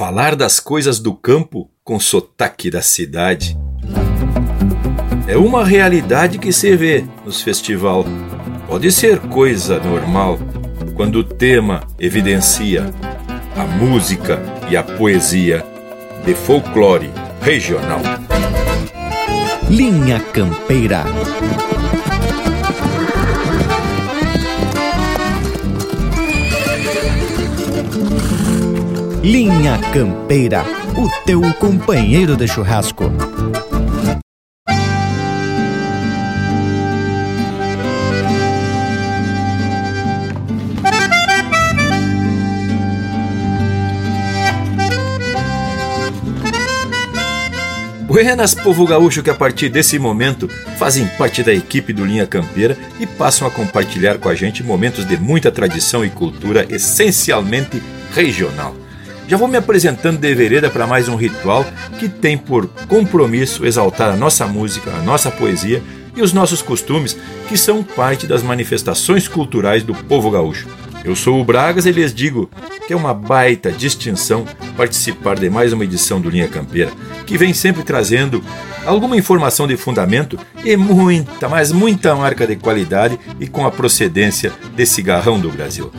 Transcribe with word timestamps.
Falar 0.00 0.34
das 0.34 0.58
coisas 0.58 0.98
do 0.98 1.12
campo 1.12 1.70
com 1.84 2.00
sotaque 2.00 2.70
da 2.70 2.80
cidade. 2.80 3.54
É 5.28 5.36
uma 5.36 5.62
realidade 5.62 6.38
que 6.38 6.54
se 6.54 6.74
vê 6.74 7.04
nos 7.22 7.42
festival. 7.42 8.06
Pode 8.66 8.90
ser 8.92 9.18
coisa 9.18 9.78
normal 9.78 10.38
quando 10.96 11.16
o 11.16 11.22
tema 11.22 11.86
evidencia 11.98 12.90
a 13.54 13.64
música 13.76 14.40
e 14.70 14.76
a 14.78 14.82
poesia 14.82 15.66
de 16.24 16.34
folclore 16.34 17.10
regional. 17.42 18.00
Linha 19.68 20.18
Campeira. 20.18 21.04
Linha 29.22 29.78
Campeira, 29.92 30.64
o 30.96 31.06
teu 31.26 31.42
companheiro 31.58 32.34
de 32.38 32.48
churrasco. 32.48 33.04
Buenas, 48.06 48.54
povo 48.54 48.86
gaúcho 48.86 49.22
que 49.22 49.28
a 49.28 49.34
partir 49.34 49.68
desse 49.68 49.98
momento 49.98 50.48
fazem 50.78 51.06
parte 51.18 51.42
da 51.42 51.52
equipe 51.52 51.92
do 51.92 52.06
Linha 52.06 52.26
Campeira 52.26 52.74
e 52.98 53.06
passam 53.06 53.46
a 53.46 53.50
compartilhar 53.50 54.16
com 54.16 54.30
a 54.30 54.34
gente 54.34 54.62
momentos 54.62 55.06
de 55.06 55.18
muita 55.18 55.52
tradição 55.52 56.02
e 56.02 56.08
cultura 56.08 56.66
essencialmente 56.70 57.82
regional. 58.14 58.79
Já 59.30 59.36
vou 59.36 59.46
me 59.46 59.56
apresentando 59.56 60.18
de 60.18 60.34
vereda 60.34 60.68
para 60.68 60.88
mais 60.88 61.08
um 61.08 61.14
ritual 61.14 61.64
que 62.00 62.08
tem 62.08 62.36
por 62.36 62.66
compromisso 62.88 63.64
exaltar 63.64 64.12
a 64.12 64.16
nossa 64.16 64.44
música, 64.44 64.90
a 64.90 65.02
nossa 65.02 65.30
poesia 65.30 65.80
e 66.16 66.20
os 66.20 66.32
nossos 66.32 66.60
costumes, 66.60 67.16
que 67.48 67.56
são 67.56 67.80
parte 67.80 68.26
das 68.26 68.42
manifestações 68.42 69.28
culturais 69.28 69.84
do 69.84 69.94
povo 69.94 70.32
gaúcho. 70.32 70.66
Eu 71.04 71.14
sou 71.14 71.40
o 71.40 71.44
Bragas 71.44 71.86
e 71.86 71.92
lhes 71.92 72.12
digo 72.12 72.50
que 72.88 72.92
é 72.92 72.96
uma 72.96 73.14
baita 73.14 73.70
distinção 73.70 74.44
participar 74.76 75.38
de 75.38 75.48
mais 75.48 75.72
uma 75.72 75.84
edição 75.84 76.20
do 76.20 76.28
Linha 76.28 76.48
Campeira, 76.48 76.90
que 77.24 77.38
vem 77.38 77.54
sempre 77.54 77.84
trazendo 77.84 78.42
alguma 78.84 79.16
informação 79.16 79.68
de 79.68 79.76
fundamento 79.76 80.36
e 80.64 80.76
muita, 80.76 81.48
mas 81.48 81.70
muita 81.70 82.16
marca 82.16 82.48
de 82.48 82.56
qualidade 82.56 83.16
e 83.38 83.46
com 83.46 83.64
a 83.64 83.70
procedência 83.70 84.52
desse 84.74 85.00
garrão 85.02 85.38
do 85.38 85.50
Brasil. 85.50 85.92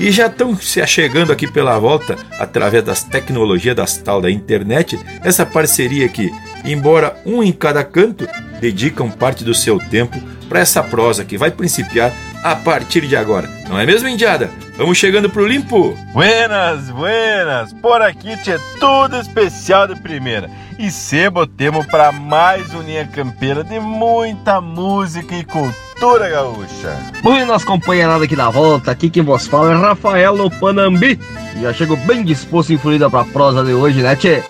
E 0.00 0.10
já 0.10 0.28
estão 0.28 0.56
se 0.56 0.80
achegando 0.80 1.30
aqui 1.30 1.46
pela 1.46 1.78
volta, 1.78 2.16
através 2.38 2.82
das 2.82 3.04
tecnologias 3.04 3.76
das 3.76 3.98
tal 3.98 4.18
da 4.18 4.30
internet, 4.30 4.98
essa 5.22 5.44
parceria 5.44 6.08
que, 6.08 6.32
embora 6.64 7.14
um 7.26 7.42
em 7.42 7.52
cada 7.52 7.84
canto, 7.84 8.26
dedicam 8.58 9.10
parte 9.10 9.44
do 9.44 9.54
seu 9.54 9.78
tempo 9.78 10.18
para 10.48 10.60
essa 10.60 10.82
prosa 10.82 11.22
que 11.22 11.36
vai 11.36 11.50
principiar 11.50 12.14
a 12.42 12.56
partir 12.56 13.06
de 13.06 13.14
agora. 13.14 13.46
Não 13.68 13.78
é 13.78 13.84
mesmo, 13.84 14.08
Indiada? 14.08 14.48
Vamos 14.78 14.96
chegando 14.96 15.28
pro 15.28 15.46
limpo. 15.46 15.94
Buenas, 16.14 16.88
buenas. 16.88 17.70
Por 17.74 18.00
aqui 18.00 18.42
tinha 18.42 18.58
tudo 18.80 19.20
especial 19.20 19.86
de 19.86 20.00
primeira. 20.00 20.48
E 20.78 20.90
sebo 20.90 21.46
temos 21.46 21.84
para 21.84 22.10
mais 22.10 22.72
uninha 22.72 23.06
campeira 23.06 23.62
de 23.62 23.78
muita 23.78 24.62
música 24.62 25.34
e 25.34 25.44
cultura 25.44 25.89
gaúcha. 26.00 27.12
Buenas, 27.22 27.62
companheirada 27.62 28.24
aqui 28.24 28.34
da 28.34 28.48
volta. 28.48 28.90
Aqui 28.90 29.10
quem 29.10 29.22
vos 29.22 29.46
fala 29.46 29.72
é 29.72 29.76
Rafael 29.76 30.34
no 30.34 30.50
Panambi. 30.50 31.20
E 31.56 31.62
já 31.62 31.72
chego 31.72 31.96
bem 31.96 32.24
disposto 32.24 32.72
e 32.72 32.78
fluida 32.78 33.10
pra 33.10 33.24
prosa 33.24 33.62
de 33.62 33.74
hoje, 33.74 34.00
né, 34.00 34.16
tchê? 34.16 34.42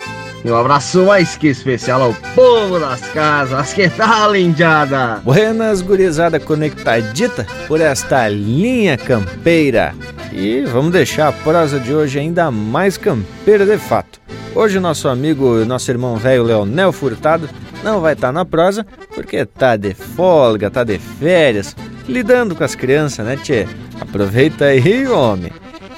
E 0.43 0.49
um 0.49 0.55
abraço 0.55 1.05
mais 1.05 1.35
que 1.35 1.47
especial 1.47 2.01
ao 2.01 2.13
povo 2.33 2.79
das 2.79 3.01
casas. 3.09 3.73
Que 3.73 3.89
tal, 3.89 4.31
lindiada? 4.31 5.21
Buenas, 5.23 5.81
gurizada 5.81 6.39
conectadita 6.39 7.45
por 7.67 7.81
esta 7.81 8.27
linha 8.29 8.97
campeira. 8.97 9.93
E 10.31 10.61
vamos 10.61 10.93
deixar 10.93 11.27
a 11.27 11.31
prosa 11.33 11.79
de 11.79 11.93
hoje 11.93 12.17
ainda 12.17 12.49
mais 12.49 12.97
campeira 12.97 13.65
de 13.65 13.77
fato. 13.77 14.21
Hoje 14.55 14.79
nosso 14.79 15.07
amigo, 15.07 15.63
nosso 15.65 15.91
irmão 15.91 16.15
velho 16.15 16.43
Leonel 16.43 16.91
Furtado 16.91 17.49
não 17.83 18.01
vai 18.01 18.13
estar 18.13 18.27
tá 18.27 18.33
na 18.33 18.45
prosa 18.45 18.85
porque 19.13 19.45
tá 19.45 19.75
de 19.75 19.93
folga, 19.93 20.69
tá 20.69 20.83
de 20.83 20.97
férias, 20.97 21.75
lidando 22.07 22.55
com 22.55 22.63
as 22.63 22.75
crianças, 22.75 23.25
né, 23.25 23.37
tchê? 23.37 23.67
Aproveita 23.99 24.65
aí, 24.65 25.07
homem. 25.07 25.51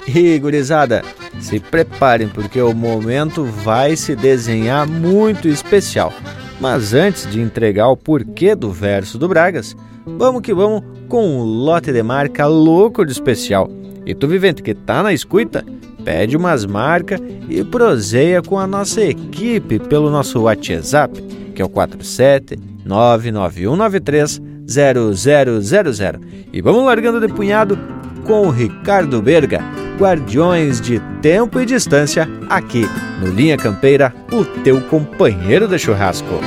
E 0.07 0.37
gurizada, 0.37 1.01
se 1.39 1.59
preparem 1.59 2.27
porque 2.27 2.61
o 2.61 2.73
momento 2.73 3.43
vai 3.45 3.95
se 3.95 4.15
desenhar 4.15 4.85
muito 4.87 5.47
especial. 5.47 6.13
Mas 6.59 6.93
antes 6.93 7.29
de 7.29 7.41
entregar 7.41 7.87
o 7.89 7.97
porquê 7.97 8.55
do 8.55 8.71
verso 8.71 9.17
do 9.17 9.27
Bragas, 9.27 9.75
vamos 10.05 10.41
que 10.41 10.53
vamos 10.53 10.83
com 11.07 11.39
um 11.39 11.43
lote 11.43 11.91
de 11.91 12.03
marca 12.03 12.45
louco 12.45 13.05
de 13.05 13.11
especial. 13.11 13.69
E 14.05 14.13
tu 14.13 14.27
vivente 14.27 14.61
que 14.61 14.73
tá 14.73 15.01
na 15.01 15.13
escuta, 15.13 15.65
pede 16.03 16.35
umas 16.35 16.65
marcas 16.65 17.21
e 17.49 17.63
proseia 17.63 18.41
com 18.41 18.59
a 18.59 18.67
nossa 18.67 19.01
equipe 19.01 19.79
pelo 19.79 20.09
nosso 20.09 20.41
WhatsApp, 20.41 21.23
que 21.53 21.61
é 21.61 21.65
o 21.65 21.69
47 21.69 22.57
99193 22.85 24.41
0000. 24.67 26.21
E 26.51 26.61
vamos 26.61 26.85
largando 26.85 27.25
de 27.25 27.31
punhado 27.33 27.77
com 28.25 28.47
o 28.47 28.51
Ricardo 28.51 29.21
Berga, 29.21 29.61
Guardiões 29.97 30.79
de 30.79 30.99
Tempo 31.21 31.59
e 31.59 31.65
Distância, 31.65 32.27
aqui 32.49 32.87
no 33.19 33.27
Linha 33.27 33.57
Campeira, 33.57 34.13
o 34.31 34.43
teu 34.61 34.81
companheiro 34.81 35.67
de 35.67 35.77
churrasco. 35.77 36.39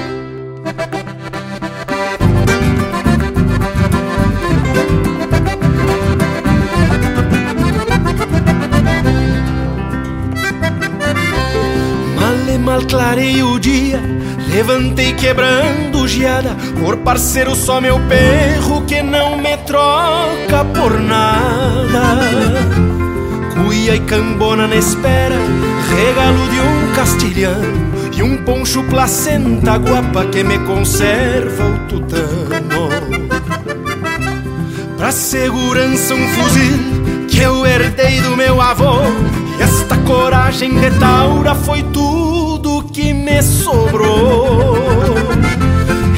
Levantei 14.56 15.12
quebrando 15.12 16.09
geada 16.09 16.56
Por 16.81 16.97
parceiro 16.97 17.55
só 17.55 17.78
meu 17.78 18.00
perro 18.09 18.87
Que 18.87 19.03
não 19.03 19.37
me 19.37 19.55
troca 19.59 20.65
por 20.75 20.99
nada. 20.99 22.22
Cuia 23.53 23.97
e 23.97 24.00
cambona 24.00 24.67
na 24.67 24.77
espera 24.77 25.34
Regalo 25.94 26.49
de 26.49 26.59
um 26.59 26.94
castilhano 26.94 27.93
E 28.17 28.22
um 28.22 28.39
poncho 28.44 28.83
placenta 28.84 29.77
guapa 29.77 30.25
Que 30.25 30.43
me 30.43 30.59
conserva 30.61 31.67
o 31.67 31.78
tutano. 31.87 32.88
Pra 34.97 35.12
segurança 35.12 36.15
um 36.15 36.28
fuzil 36.28 37.27
Que 37.28 37.41
eu 37.41 37.67
herdei 37.67 38.23
do 38.23 38.34
meu 38.34 38.59
avô. 38.59 39.03
E 39.59 39.62
esta 39.62 39.99
coragem 39.99 40.81
de 40.81 40.91
taura 40.93 41.55
Foi 41.55 41.83
tudo 41.83 42.36
que 42.87 43.13
me 43.13 43.43
sobrou. 43.43 44.77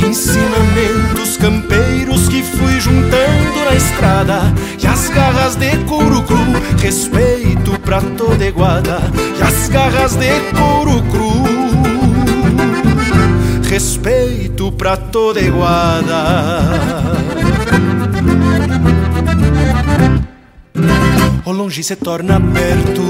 Ensinamentos 0.09 1.37
campeiros 1.37 2.29
que 2.29 2.43
fui 2.43 2.81
juntando 2.81 3.65
na 3.65 3.75
estrada 3.75 4.55
E 4.83 4.87
as 4.87 5.11
garras 5.11 5.57
de 5.57 5.77
couro 5.85 6.23
cru, 6.23 6.39
respeito 6.81 7.79
pra 7.81 8.01
toda 8.01 8.47
iguada 8.47 9.01
E 9.39 9.43
as 9.43 9.69
garras 9.69 10.17
de 10.17 10.41
couro 10.57 11.03
cru, 11.11 11.43
respeito 13.69 14.73
pra 14.73 14.97
toda 14.97 15.41
iguada 15.41 16.25
O 21.45 21.53
longe 21.53 21.83
se 21.83 21.97
torna 21.97 22.41
perto, 22.41 23.03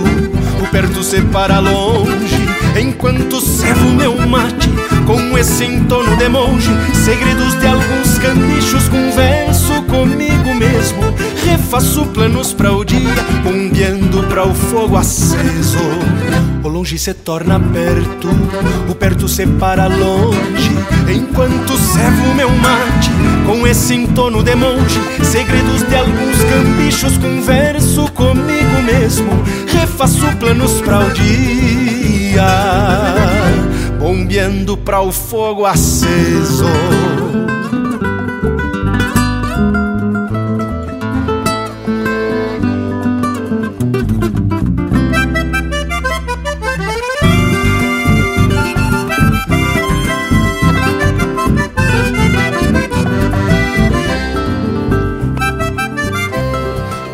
o 0.63 0.67
perto 0.73 1.03
se 1.05 1.21
para 1.23 1.61
longe 1.61 2.38
Enquanto 2.79 3.41
servo 3.41 3.91
meu 3.91 4.17
mate 4.29 4.69
com 5.05 5.37
esse 5.37 5.65
entono 5.65 6.17
de 6.17 6.29
monge 6.29 6.71
Segredos 6.95 7.59
de 7.59 7.67
alguns 7.67 8.19
canichos, 8.19 8.89
converso 8.89 9.83
comigo 9.83 10.55
mesmo. 10.55 11.03
Refaço 11.45 12.07
planos 12.07 12.53
para 12.53 12.73
o 12.73 12.85
dia, 12.85 13.15
bombeando 13.43 14.23
para 14.25 14.47
o 14.47 14.55
fogo 14.55 14.97
aceso. 14.97 15.79
O 16.63 16.69
longe 16.69 16.99
se 16.99 17.15
torna 17.15 17.59
perto, 17.59 18.29
o 18.89 18.95
perto 18.95 19.27
se 19.29 19.47
para 19.47 19.89
longe. 19.89 20.71
Enquanto 21.13 21.77
servo 21.79 22.35
meu 22.35 22.51
mate 22.51 23.11
com 23.47 23.67
esse 23.67 23.95
entono 23.95 24.43
de 24.43 24.55
monge 24.55 25.01
Segredos 25.25 25.83
de 25.89 25.97
alguns 25.97 26.45
cambichos, 26.45 27.17
converso 27.19 28.11
comigo 28.13 28.83
mesmo. 28.85 29.31
Refaço 29.67 30.27
planos 30.39 30.81
para 30.83 31.07
o 31.07 31.13
dia 31.13 31.88
candeia, 32.39 33.99
bombeando 33.99 34.77
para 34.77 35.01
o 35.01 35.11
fogo 35.11 35.67
aceso. 35.67 36.65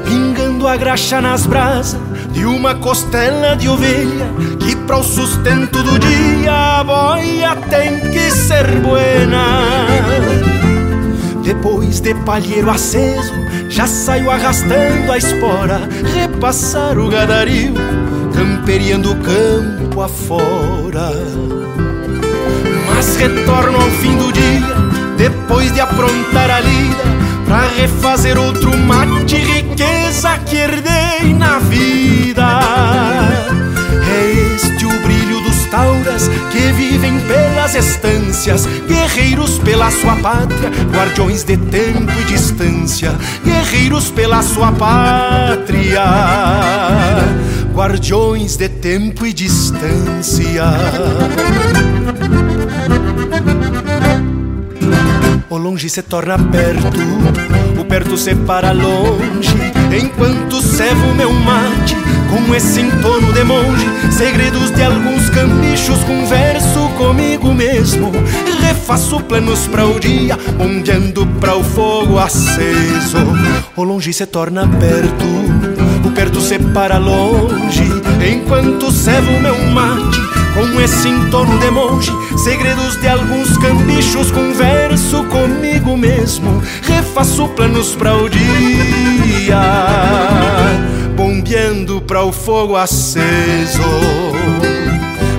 vingando 0.05 0.69
a 0.69 0.77
graxa 0.77 1.21
nas 1.21 1.47
brasas 1.47 1.99
de 2.33 2.45
uma 2.45 2.75
costela 2.75 3.57
de 3.57 3.69
ovelha 3.69 4.27
para 4.87 4.99
o 4.99 5.03
sustento 5.03 5.83
do 5.83 5.99
dia 5.99 6.81
a 6.81 6.85
boia 6.85 7.57
tem 7.69 8.01
que 8.11 8.31
ser 8.31 8.67
buena. 8.81 9.87
Depois 11.43 12.01
de 12.01 12.15
palheiro 12.15 12.71
aceso, 12.71 13.33
já 13.69 13.87
saio 13.87 14.31
arrastando 14.31 15.13
a 15.13 15.19
espora, 15.19 15.81
repassar 16.15 16.99
o 16.99 17.09
gadario, 17.09 17.75
camperiando 18.35 19.13
o 19.13 19.17
campo 19.17 20.01
afora. 20.01 21.13
Mas 22.87 23.17
retorno 23.17 23.81
ao 23.81 23.91
fim 23.91 24.17
do 24.17 24.33
dia, 24.33 24.75
depois 25.17 25.73
de 25.73 25.81
aprontar 25.81 26.51
a 26.51 26.61
lida, 26.61 27.05
pra 27.47 27.69
refazer 27.77 28.39
outro 28.39 28.77
mate, 28.77 29.37
riqueza 29.37 30.39
que 30.47 30.57
herdei 30.57 31.35
na 31.35 31.59
vida. 31.59 33.24
Tauras 35.75 36.29
que 36.53 36.73
vivem 36.73 37.19
pelas 37.27 37.75
estâncias, 37.75 38.65
guerreiros 38.87 39.59
pela 39.59 39.91
sua 39.91 40.15
pátria, 40.15 40.71
guardiões 40.93 41.43
de 41.43 41.57
tempo 41.57 42.13
e 42.13 42.25
distância, 42.27 43.13
guerreiros 43.45 44.09
pela 44.09 44.41
sua 44.41 44.71
pátria, 44.71 46.05
guardiões 47.75 48.57
de 48.57 48.69
tempo 48.69 49.27
e 49.27 49.33
distância. 49.33 50.63
O 55.51 55.57
longe 55.59 55.91
se 55.91 56.03
torna 56.03 56.39
perto, 56.39 57.81
o 57.81 57.85
perto 57.85 58.17
se 58.17 58.33
para 58.37 58.71
longe, 58.71 59.57
enquanto 60.01 60.63
cevo 60.63 61.13
meu 61.17 61.33
mate 61.33 62.14
com 62.31 62.55
esse 62.55 62.81
entono 62.81 63.33
de 63.33 63.45
monge. 63.45 63.87
Segredos 64.11 64.71
de 64.71 64.83
alguns 64.83 65.29
cambichos, 65.31 66.03
converso 66.05 66.89
comigo 66.97 67.53
mesmo. 67.53 68.13
Refaço 68.61 69.21
planos 69.21 69.67
para 69.67 69.87
o 69.87 69.99
dia, 69.99 70.39
ondeando 70.59 71.27
para 71.41 71.57
o 71.57 71.65
fogo 71.65 72.19
aceso. 72.19 73.19
O 73.77 73.83
longe 73.83 74.13
se 74.13 74.27
torna 74.27 74.67
perto, 74.67 75.25
o 76.07 76.11
perto 76.13 76.41
se 76.41 76.59
para 76.59 76.99
longe, 76.99 77.85
enquanto 78.31 78.91
cevo 78.91 79.41
meu 79.41 79.59
mate 79.67 80.35
com 80.55 80.81
esse 80.81 81.09
entorno 81.09 81.59
de 81.59 81.71
monge, 81.71 82.13
segredos 82.39 82.97
de 83.01 83.09
alguns 83.09 83.59
cambichos, 83.59 84.31
converso 84.31 85.25
comigo 85.25 85.97
mesmo, 85.97 86.63
refaço 86.83 87.49
planos 87.49 87.97
para 87.97 88.17
o 88.17 88.29
dia, 88.29 89.61
bombeando 91.45 92.01
para 92.01 92.25
o 92.25 92.33
fogo 92.33 92.75
aceso, 92.75 93.83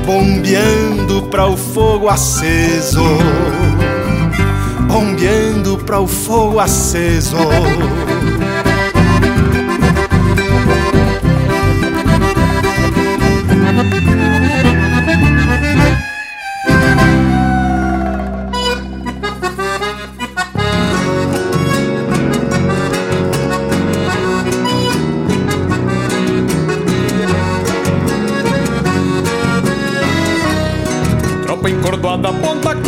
bombeando 0.06 1.24
para 1.32 1.48
o 1.48 1.58
fogo 1.58 2.08
aceso, 2.08 3.02
bombeando 4.88 5.80
para 5.80 6.00
o 6.00 6.06
fogo 6.06 6.60
aceso. 6.60 7.38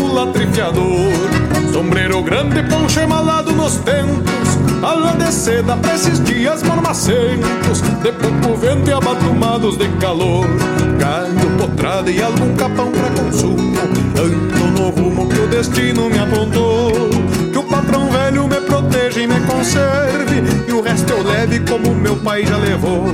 Cula 0.07 0.27
trifiador 0.27 1.11
Sombreiro 1.71 2.23
grande, 2.23 2.63
poncho 2.63 2.99
emalado 2.99 3.51
nos 3.51 3.75
tempos 3.77 4.57
Ala 4.81 5.13
de 5.13 5.31
seda 5.31 5.75
pra 5.77 5.95
esses 5.95 6.23
dias 6.23 6.63
mormacentos 6.63 7.81
De 8.01 8.11
pouco 8.13 8.57
vento 8.57 8.89
e 8.89 8.93
abatumados 8.93 9.77
de 9.77 9.87
calor. 9.99 10.45
Galho, 10.97 11.57
potrada 11.57 12.09
e 12.09 12.21
algum 12.21 12.55
capão 12.55 12.91
pra 12.91 13.09
consumo. 13.23 13.73
Ando 14.17 14.79
no 14.79 14.89
rumo 14.89 15.27
que 15.27 15.39
o 15.39 15.47
destino 15.47 16.09
me 16.09 16.19
apontou 16.19 17.06
patrão 17.87 18.09
velho 18.11 18.47
me 18.47 18.55
proteja 18.57 19.21
e 19.21 19.27
me 19.27 19.39
conserve. 19.41 20.43
E 20.67 20.73
o 20.73 20.81
resto 20.81 21.13
eu 21.13 21.23
leve 21.23 21.59
como 21.61 21.95
meu 21.95 22.17
pai 22.17 22.45
já 22.45 22.57
levou. 22.57 23.05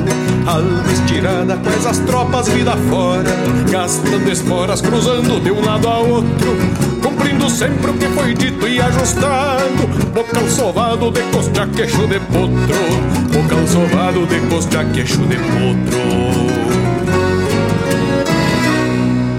Alma 0.45 0.91
estirada 0.91 1.55
com 1.57 1.69
essas 1.69 1.99
tropas 1.99 2.49
vida 2.49 2.75
fora. 2.89 3.29
Gastando 3.69 4.31
esporas, 4.31 4.81
cruzando 4.81 5.39
de 5.41 5.51
um 5.51 5.63
lado 5.63 5.87
a 5.87 5.99
outro. 5.99 6.57
Cumprindo 7.01 7.49
sempre 7.49 7.91
o 7.91 7.93
que 7.93 8.07
foi 8.07 8.33
dito 8.33 8.67
e 8.67 8.81
ajustado. 8.81 9.87
Bocal 10.13 10.49
sovado 10.49 11.11
de 11.11 11.21
costa 11.31 11.67
queixo 11.67 12.07
de 12.07 12.19
potro. 12.19 12.83
Bocal 13.31 13.67
sovado 13.67 14.25
de 14.25 14.39
costa 14.49 14.83
queixo 14.85 15.19
de 15.19 15.35
potro 15.35 16.32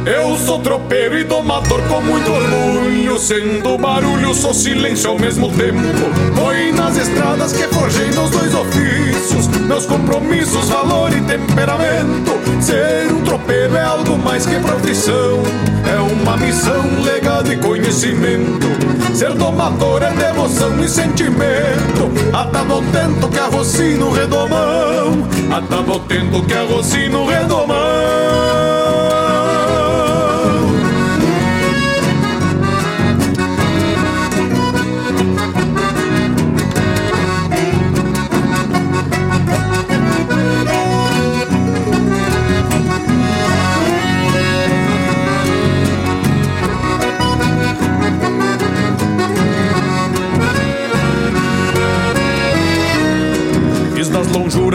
eu 0.07 0.37
sou 0.37 0.59
tropeiro 0.59 1.19
e 1.19 1.25
domador 1.25 1.81
com 1.89 2.01
muito 2.03 2.31
orgulho 2.31 3.19
Sendo 3.19 3.79
barulho, 3.79 4.35
sou 4.35 4.53
silêncio 4.53 5.11
ao 5.11 5.19
mesmo 5.19 5.51
tempo. 5.53 5.81
Foi 6.35 6.73
nas 6.73 6.97
estradas 6.97 7.53
que 7.53 7.63
forjei 7.69 8.11
meus 8.11 8.31
dois 8.31 8.55
ofícios 8.55 9.47
Meus 9.67 9.87
compromissos, 9.87 10.69
valor 10.69 11.11
e 11.11 11.21
temperamento. 11.23 12.33
Ser 12.61 13.13
um 13.13 13.23
tropeiro 13.23 13.77
é 13.77 13.85
algo 13.85 14.19
mais 14.19 14.45
que 14.45 14.57
profissão 14.57 15.43
É 15.91 15.97
uma 16.13 16.37
missão, 16.37 16.83
legado 17.03 17.53
e 17.53 17.57
conhecimento. 17.57 18.67
Ser 19.15 19.33
domador 19.33 20.03
é 20.03 20.11
devoção 20.11 20.83
e 20.85 20.89
sentimento. 20.89 22.11
Atado 22.33 22.75
ao 22.75 22.83
tento 22.83 23.29
que 23.29 23.39
arrocino 23.39 24.11
redomão 24.11 25.29
Atado 25.51 25.93
ao 25.93 26.01
tento 26.01 26.43
que 26.43 26.53
arrocino 26.53 27.27
redomão 27.27 28.54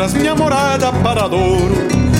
minha 0.07 0.33
morada 0.33 0.93
para 0.93 1.27
Douro 1.27 1.75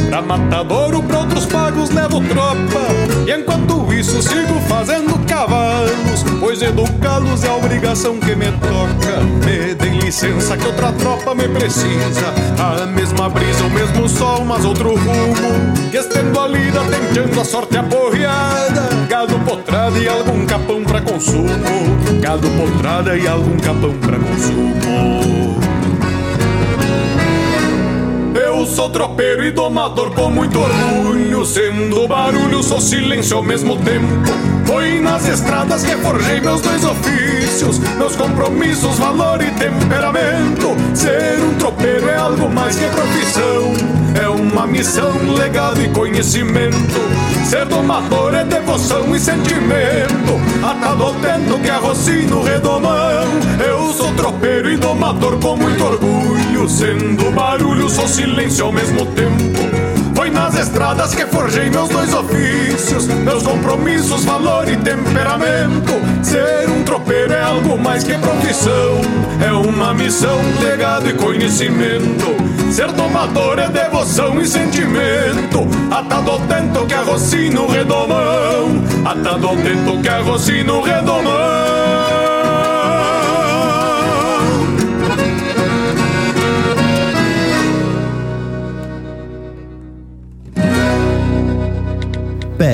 Pra 0.09 0.21
matadouro, 0.21 1.03
pra 1.03 1.19
outros 1.19 1.45
pagos 1.45 1.91
levo 1.91 2.19
tropa. 2.21 2.79
E 3.27 3.31
enquanto 3.31 3.93
isso 3.93 4.21
sigo 4.23 4.59
fazendo 4.67 5.17
cavalos 5.27 6.25
Pois 6.39 6.61
educá-los 6.63 7.43
é 7.43 7.47
a 7.47 7.55
obrigação 7.55 8.19
que 8.19 8.35
me 8.35 8.47
toca. 8.47 9.19
Me 9.45 9.75
deem 9.75 9.99
licença 9.99 10.57
que 10.57 10.65
outra 10.65 10.91
tropa 10.93 11.35
me 11.35 11.47
precisa. 11.47 12.33
A 12.57 12.87
mesma 12.87 13.29
brisa, 13.29 13.63
o 13.63 13.69
mesmo 13.69 14.09
sol, 14.09 14.43
mas 14.43 14.65
outro 14.65 14.95
rumo. 14.95 15.89
Que 15.91 15.97
estendo 15.97 16.39
a 16.39 16.47
lida, 16.47 16.79
tentando 17.13 17.39
a 17.39 17.45
sorte 17.45 17.77
aporreada. 17.77 18.89
Gado 19.07 19.37
potrada 19.39 19.99
e 19.99 20.07
algum 20.07 20.45
capão 20.45 20.83
pra 20.83 21.01
consumo. 21.01 21.49
Gado 22.19 22.49
potrada 22.49 23.15
e 23.15 23.27
algum 23.27 23.57
capão 23.57 23.93
pra 23.99 24.17
consumo 24.17 25.68
sou 28.69 28.89
tropeiro 28.89 29.43
e 29.43 29.51
domador 29.51 30.11
com 30.11 30.29
muito 30.29 30.59
orgulho 30.59 31.28
Sendo 31.45 32.05
barulho, 32.05 32.61
sou 32.61 32.81
silêncio 32.81 33.37
ao 33.37 33.43
mesmo 33.43 33.77
tempo. 33.77 34.07
Foi 34.65 34.99
nas 34.99 35.25
estradas 35.25 35.83
que 35.83 35.95
forjei 35.97 36.41
meus 36.41 36.61
dois 36.61 36.83
ofícios. 36.83 37.79
Meus 37.97 38.15
compromissos, 38.15 38.99
valor 38.99 39.41
e 39.41 39.49
temperamento. 39.51 40.75
Ser 40.93 41.39
um 41.41 41.55
tropeiro 41.55 42.09
é 42.09 42.17
algo 42.17 42.49
mais 42.49 42.75
que 42.75 42.85
profissão. 42.85 43.73
É 44.21 44.27
uma 44.27 44.67
missão, 44.67 45.13
legado 45.37 45.81
e 45.81 45.87
conhecimento. 45.89 46.99
Ser 47.45 47.65
domador 47.65 48.35
é 48.35 48.43
devoção 48.43 49.15
e 49.15 49.19
sentimento. 49.19 50.39
Atado 50.61 51.03
ao 51.03 51.13
tento 51.15 51.57
que 51.63 51.69
arrocino 51.69 52.43
redomão. 52.43 53.23
Eu 53.65 53.93
sou 53.93 54.13
tropeiro 54.13 54.69
e 54.69 54.77
domador 54.77 55.39
com 55.39 55.55
muito 55.55 55.83
orgulho. 55.83 56.67
Sendo 56.67 57.31
barulho, 57.31 57.89
sou 57.89 58.07
silêncio 58.07 58.65
ao 58.65 58.71
mesmo 58.73 59.05
tempo 59.05 59.78
Foi 60.29 60.35
nas 60.37 60.55
estradas 60.59 61.15
que 61.15 61.25
forjei 61.25 61.71
meus 61.71 61.89
dois 61.89 62.13
ofícios, 62.13 63.07
meus 63.07 63.41
compromissos, 63.41 64.25
valor 64.25 64.69
e 64.69 64.77
temperamento. 64.77 65.91
Ser 66.21 66.69
um 66.69 66.83
tropeiro 66.83 67.33
é 67.33 67.41
algo 67.41 67.79
mais 67.79 68.03
que 68.03 68.13
profissão, 68.13 69.01
é 69.43 69.51
uma 69.51 69.91
missão, 69.91 70.37
legado 70.61 71.09
e 71.09 71.13
conhecimento. 71.13 72.27
Ser 72.71 72.91
tomador 72.91 73.57
é 73.57 73.69
devoção 73.69 74.39
e 74.39 74.45
sentimento, 74.45 75.67
atado 75.89 76.29
ao 76.29 76.39
tento 76.41 76.85
que 76.85 76.93
arroci 76.93 77.49
no 77.49 77.67
redomão, 77.67 78.83
atado 79.05 79.47
ao 79.47 79.57
tento 79.57 79.99
que 79.99 80.09
arroci 80.09 80.63
no 80.63 80.81
redomão. 80.81 81.38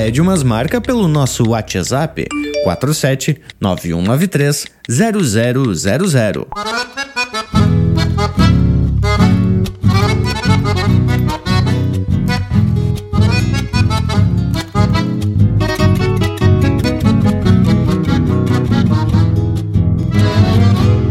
Pede 0.06 0.20
umas 0.20 0.44
marcas 0.44 0.80
pelo 0.82 1.08
nosso 1.08 1.48
WhatsApp 1.48 2.28
47 2.62 3.42
9193 3.60 4.66
0000. 4.88 6.46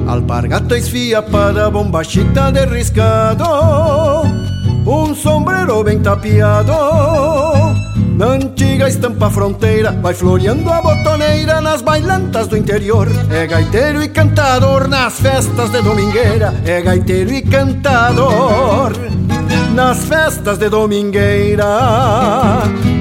Alpargata 0.07 0.77
esfia 0.77 1.21
para 1.21 1.69
bombachita 1.69 2.49
de 2.49 2.65
riscado 2.65 3.43
Um 4.87 5.13
sombrero 5.13 5.83
bem 5.83 5.99
tapiado 5.99 7.44
na 8.15 8.27
antiga 8.27 8.88
estampa 8.88 9.29
fronteira 9.29 9.91
Vai 10.01 10.13
floreando 10.13 10.69
a 10.69 10.81
botoneira 10.81 11.62
nas 11.62 11.81
bailantas 11.81 12.48
do 12.48 12.57
interior. 12.57 13.07
É 13.31 13.48
gaiteiro 13.48 14.03
e 14.03 14.07
cantador 14.07 14.88
nas 14.88 15.19
festas 15.19 15.69
de 15.69 15.81
domingueira. 15.81 16.53
É 16.65 16.81
gaiteiro 16.81 17.34
e 17.34 17.41
cantador 17.41 18.93
nas 19.74 20.05
festas 20.05 20.57
de 20.57 20.69
domingueira. 20.69 21.65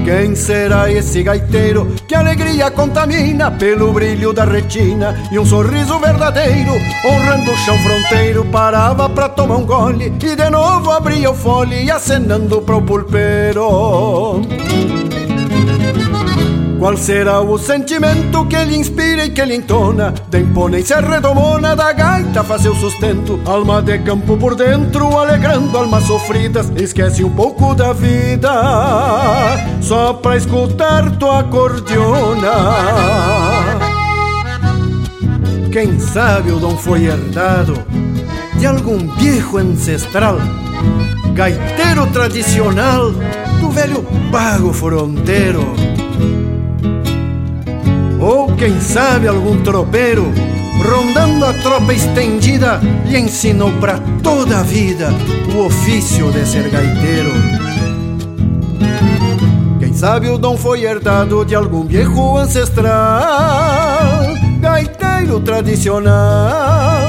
Quem 0.03 0.35
será 0.35 0.91
esse 0.91 1.23
gaiteiro 1.23 1.95
que 2.07 2.13
alegria 2.13 2.69
contamina 2.69 3.49
Pelo 3.49 3.91
brilho 3.91 4.31
da 4.31 4.45
retina 4.45 5.19
e 5.31 5.39
um 5.39 5.45
sorriso 5.45 5.97
verdadeiro 5.97 6.73
Honrando 7.03 7.51
o 7.51 7.57
chão 7.57 7.75
fronteiro 7.79 8.45
parava 8.45 9.09
pra 9.09 9.27
tomar 9.27 9.55
um 9.55 9.65
gole 9.65 10.13
E 10.21 10.35
de 10.35 10.49
novo 10.51 10.91
abria 10.91 11.31
o 11.31 11.33
fole 11.33 11.89
acenando 11.89 12.61
pro 12.61 12.83
pulpeiro 12.83 14.41
qual 16.85 16.97
será 16.97 17.41
o 17.41 17.57
sentimento 17.57 18.45
que 18.45 18.63
lhe 18.63 18.77
inspira 18.77 19.25
e 19.25 19.31
que 19.31 19.43
lhe 19.43 19.55
entona? 19.55 20.13
Da 20.29 20.39
imponência 20.39 20.99
redomona 20.99 21.75
da 21.75 21.91
gaita 21.91 22.43
faz 22.43 22.61
seu 22.61 22.75
sustento. 22.75 23.39
Alma 23.43 23.81
de 23.81 23.97
campo 23.97 24.37
por 24.37 24.53
dentro, 24.53 25.17
alegrando 25.17 25.75
almas 25.75 26.03
sofridas 26.03 26.71
Esquece 26.75 27.23
um 27.23 27.31
pouco 27.31 27.73
da 27.73 27.91
vida. 27.91 28.51
Só 29.81 30.13
pra 30.13 30.37
escutar 30.37 31.09
tua 31.17 31.39
acordeona. 31.39 32.53
Quem 35.71 35.99
sabe 35.99 36.51
o 36.51 36.59
dom 36.59 36.77
foi 36.77 37.05
herdado 37.05 37.73
De 38.59 38.67
algum 38.67 39.11
viejo 39.15 39.57
ancestral 39.57 40.37
Gaiteiro 41.33 42.05
tradicional 42.13 43.11
Do 43.59 43.71
velho 43.71 44.05
pago 44.31 44.71
fronteiro 44.71 45.94
quem 48.57 48.79
sabe 48.79 49.27
algum 49.27 49.61
tropeiro, 49.61 50.31
rondando 50.83 51.45
a 51.45 51.53
tropa 51.53 51.93
estendida, 51.93 52.79
lhe 53.05 53.17
ensinou 53.17 53.71
para 53.79 53.99
toda 54.23 54.59
a 54.59 54.63
vida 54.63 55.09
o 55.55 55.65
ofício 55.65 56.31
de 56.31 56.45
ser 56.45 56.69
gaiteiro. 56.69 57.31
Quem 59.79 59.93
sabe 59.93 60.29
o 60.29 60.37
dom 60.37 60.57
foi 60.57 60.83
herdado 60.83 61.45
de 61.45 61.55
algum 61.55 61.85
viejo 61.85 62.37
ancestral, 62.37 62.91
gaiteiro 64.59 65.39
tradicional 65.41 67.04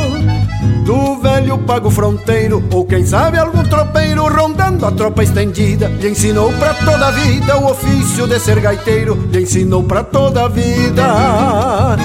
velho 1.26 1.58
pago 1.58 1.90
fronteiro, 1.90 2.62
ou 2.72 2.84
quem 2.84 3.04
sabe 3.04 3.36
algum 3.36 3.64
tropeiro 3.64 4.28
rondando 4.28 4.86
a 4.86 4.92
tropa 4.92 5.24
estendida, 5.24 5.88
lhe 5.88 6.10
ensinou 6.10 6.52
pra 6.52 6.72
toda 6.72 7.08
a 7.08 7.10
vida 7.10 7.58
o 7.58 7.66
ofício 7.68 8.28
de 8.28 8.38
ser 8.38 8.60
gaiteiro, 8.60 9.28
lhe 9.32 9.42
ensinou 9.42 9.82
pra 9.82 10.04
toda 10.04 10.44
a 10.44 10.48
vida 10.48 11.96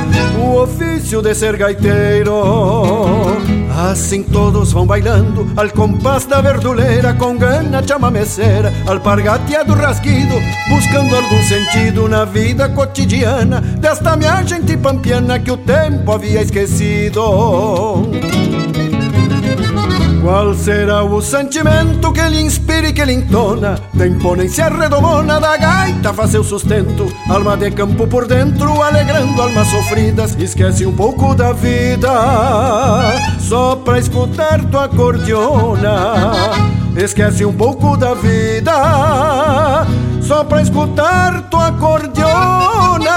o 0.43 0.55
ofício 0.63 1.21
de 1.21 1.35
ser 1.35 1.55
gaiteiro. 1.55 2.33
Assim 3.91 4.23
todos 4.23 4.71
vão 4.73 4.87
bailando 4.87 5.47
al 5.55 5.69
compás 5.69 6.25
da 6.25 6.41
verduleira 6.41 7.13
com 7.13 7.37
gana 7.37 7.83
chamameceira, 7.87 8.73
alpargateado 8.87 9.73
rasguido, 9.73 10.35
buscando 10.67 11.15
algum 11.15 11.43
sentido 11.43 12.09
na 12.09 12.25
vida 12.25 12.69
cotidiana 12.69 13.61
desta 13.61 14.15
minha 14.15 14.41
gente 14.43 14.75
pampiana 14.77 15.39
que 15.39 15.51
o 15.51 15.57
tempo 15.57 16.11
havia 16.11 16.41
esquecido. 16.41 17.21
Qual 20.21 20.53
será 20.53 21.03
o 21.03 21.19
sentimento 21.19 22.13
que 22.13 22.21
lhe 22.21 22.41
inspira 22.41 22.89
e 22.89 22.93
que 22.93 23.03
lhe 23.03 23.13
entona? 23.13 23.79
Da 23.91 24.05
imponência 24.05 24.69
redomona 24.69 25.39
da 25.39 25.57
gaita 25.57 26.13
faz 26.13 26.29
seu 26.29 26.43
sustento. 26.43 27.11
Alma 27.27 27.57
de 27.57 27.71
campo 27.71 28.05
por 28.05 28.27
dentro, 28.27 28.83
alegrando 28.83 29.41
almas 29.41 29.67
sofridas 29.67 30.35
Esquece 30.37 30.85
um 30.85 30.93
pouco 30.93 31.33
da 31.33 31.53
vida. 31.53 32.11
Só 33.39 33.75
pra 33.77 33.97
escutar 33.97 34.63
tua 34.65 34.85
acordeona 34.85 36.13
Esquece 36.95 37.43
um 37.43 37.53
pouco 37.53 37.97
da 37.97 38.13
vida. 38.13 39.87
Só 40.21 40.43
pra 40.43 40.61
escutar 40.61 41.49
tua 41.49 41.69
acordeona 41.69 43.11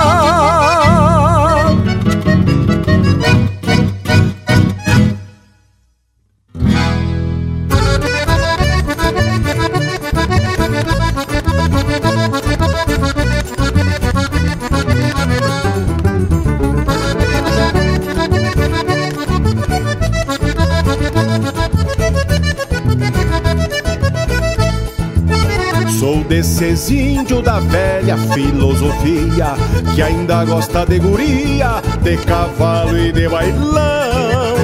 desses 26.35 26.91
índios 26.91 27.45
da 27.45 27.61
velha 27.61 28.17
filosofia 28.35 29.55
que 29.95 30.03
ainda 30.03 30.45
gosta 30.45 30.85
de 30.85 30.99
guria, 30.99 31.81
de 32.03 32.17
cavalo 32.17 32.99
e 32.99 33.13
de 33.13 33.29
bailão. 33.29 34.57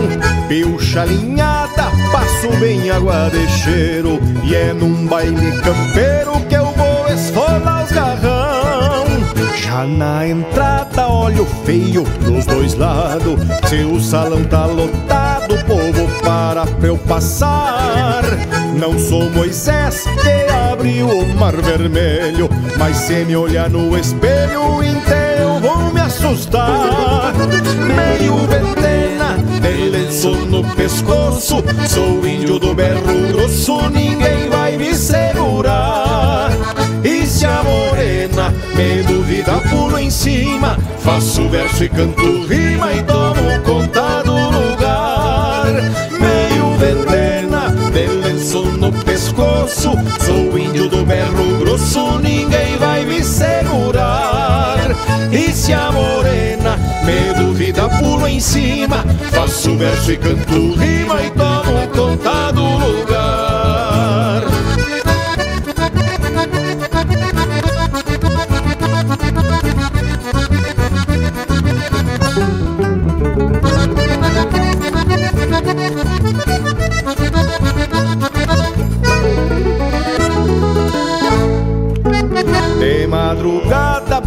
Pilcha 0.48 1.02
alinhada, 1.02 1.92
passo 2.10 2.48
bem 2.58 2.90
água 2.90 3.30
de 3.30 3.48
cheiro 3.48 4.18
e 4.42 4.52
é 4.52 4.72
num 4.72 5.06
baile 5.06 5.52
campeiro 5.60 6.32
que 6.48 6.56
Na 9.86 10.28
entrada, 10.28 11.08
olho 11.08 11.46
feio 11.64 12.02
dos 12.22 12.44
dois 12.44 12.74
lados, 12.74 13.40
se 13.66 13.76
o 13.76 13.98
salão 13.98 14.44
tá 14.44 14.66
lotado, 14.66 15.56
povo 15.66 16.06
para 16.22 16.66
pra 16.66 16.88
eu 16.88 16.98
passar. 16.98 18.22
Não 18.78 18.98
sou 18.98 19.30
Moisés 19.30 20.04
que 20.04 20.52
abriu 20.52 21.08
o 21.08 21.34
mar 21.36 21.56
vermelho, 21.56 22.48
mas 22.76 22.96
se 22.98 23.24
me 23.24 23.34
olhar 23.34 23.70
no 23.70 23.96
espelho 23.96 24.82
inteiro 24.82 25.58
vou 25.60 25.92
me 25.92 26.00
assustar. 26.00 27.32
Meio 27.96 28.36
ventena, 28.46 29.38
de 29.60 29.88
lenço 29.88 30.30
no 30.30 30.62
pescoço, 30.74 31.64
sou 31.88 32.26
índio 32.26 32.58
do 32.58 32.74
berro 32.74 33.28
grosso, 33.32 33.88
ninguém 33.88 34.50
vai 34.50 34.76
me 34.76 34.94
segurar. 34.94 36.50
E 37.02 37.26
se 37.26 37.46
a 37.46 37.62
morena 37.62 38.52
me 38.74 39.02
duvida, 39.02 39.52
pulo 39.70 39.98
em 39.98 40.10
cima, 40.10 40.76
faço 40.98 41.48
verso 41.48 41.84
e 41.84 41.88
canto 41.88 42.46
rima 42.46 42.92
e 42.92 43.02
tomo 43.02 43.60
conta 43.64 44.22
do 44.22 44.34
lugar. 44.34 45.66
Meio 46.20 46.76
ventena, 46.76 47.68
de 47.90 48.78
no 48.78 48.92
pescoço, 49.04 49.92
sou 50.24 50.58
índio 50.58 50.88
do 50.88 51.04
berro 51.04 51.58
grosso, 51.58 52.18
ninguém 52.18 52.76
vai 52.78 53.04
me 53.04 53.22
segurar. 53.22 54.78
E 55.32 55.52
se 55.52 55.72
a 55.72 55.90
morena 55.92 56.76
me 57.04 57.34
duvida, 57.34 57.88
pulo 57.88 58.26
em 58.26 58.40
cima, 58.40 59.04
faço 59.30 59.76
verso 59.76 60.12
e 60.12 60.16
canto 60.16 60.74
rima 60.74 61.22
e 61.22 61.30
tomo 61.30 61.88
conta 61.94 62.52
do 62.52 62.62
lugar. 62.62 62.79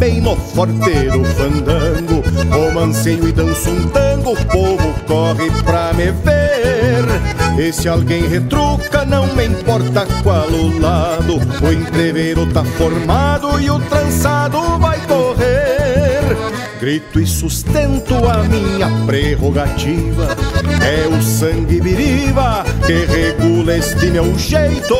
Bem 0.04 0.20
no 0.20 0.36
forte 0.36 0.74
do 1.12 1.24
fandango, 1.24 2.22
romanceio 2.52 3.26
e 3.26 3.32
danço 3.32 3.70
um 3.70 3.88
tango, 3.88 4.34
o 4.34 4.46
povo 4.48 4.94
corre 5.08 5.50
pra 5.64 5.94
me 5.94 6.12
ver. 6.12 7.06
E 7.58 7.72
se 7.72 7.88
alguém 7.88 8.28
retruca, 8.28 9.06
não 9.06 9.26
me 9.34 9.46
importa 9.46 10.06
qual 10.22 10.50
o 10.50 10.78
lado, 10.78 11.36
o 11.38 11.72
entreveiro 11.72 12.46
tá 12.52 12.66
formado 12.66 13.58
e 13.62 13.70
o 13.70 13.80
trançado 13.80 14.78
vai 14.78 15.00
correr. 15.08 16.36
Grito 16.82 17.22
e 17.22 17.26
sustento 17.26 18.14
a 18.28 18.44
minha 18.44 18.90
prerrogativa. 19.06 20.36
É 20.82 21.08
o 21.08 21.22
sangue 21.22 21.80
viriva 21.80 22.66
que 22.86 23.06
regula 23.06 23.78
este 23.78 24.08
meu 24.08 24.38
jeito. 24.38 24.98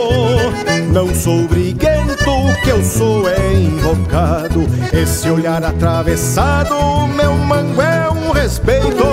Não 0.94 1.14
sou 1.14 1.46
briguento, 1.46 2.13
o 2.30 2.62
que 2.62 2.70
eu 2.70 2.84
sou 2.84 3.30
é 3.30 3.54
invocado. 3.54 4.66
Esse 4.92 5.30
olhar 5.30 5.64
atravessado, 5.64 6.76
meu 7.08 7.34
mango 7.34 7.82
é 7.82 8.10
um 8.10 8.32
respeito. 8.32 9.04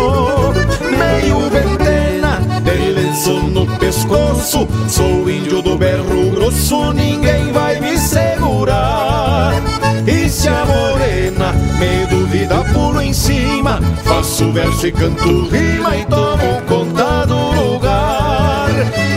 Meio 0.81 1.51
ventena, 1.51 2.41
de 2.63 2.93
lenço 2.93 3.33
no 3.33 3.67
pescoço. 3.79 4.69
Sou 4.89 5.29
índio 5.29 5.63
do 5.63 5.77
berro 5.77 6.31
grosso, 6.31 6.93
ninguém 6.93 7.53
vai 7.53 7.81
me 7.81 7.99
segurar. 7.99 9.55
E 10.07 10.29
se 10.29 10.49
a 10.49 10.65
morena 10.65 11.53
me 11.79 12.07
duvida, 12.07 12.65
pulo 12.73 13.01
em 13.01 13.13
cima. 13.13 13.81
Faço 14.05 14.51
verso 14.53 14.87
e 14.87 14.93
canto 14.93 15.49
rima 15.49 15.97
e 15.97 16.05
tomo 16.07 16.61
conta 16.69 17.27
do 17.27 17.53
lugar. 17.53 18.69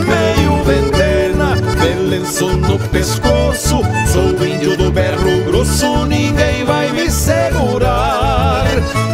Meio 0.06 0.62
ventena, 0.64 1.56
de 1.56 1.94
lenço 2.08 2.48
no 2.48 2.78
pescoço. 2.90 3.23
Sou 3.56 3.82
índio 4.44 4.76
do 4.76 4.90
berro 4.90 5.44
grosso, 5.44 6.04
ninguém 6.06 6.64
vai 6.64 6.90
me 6.92 7.10
segurar. 7.10 8.64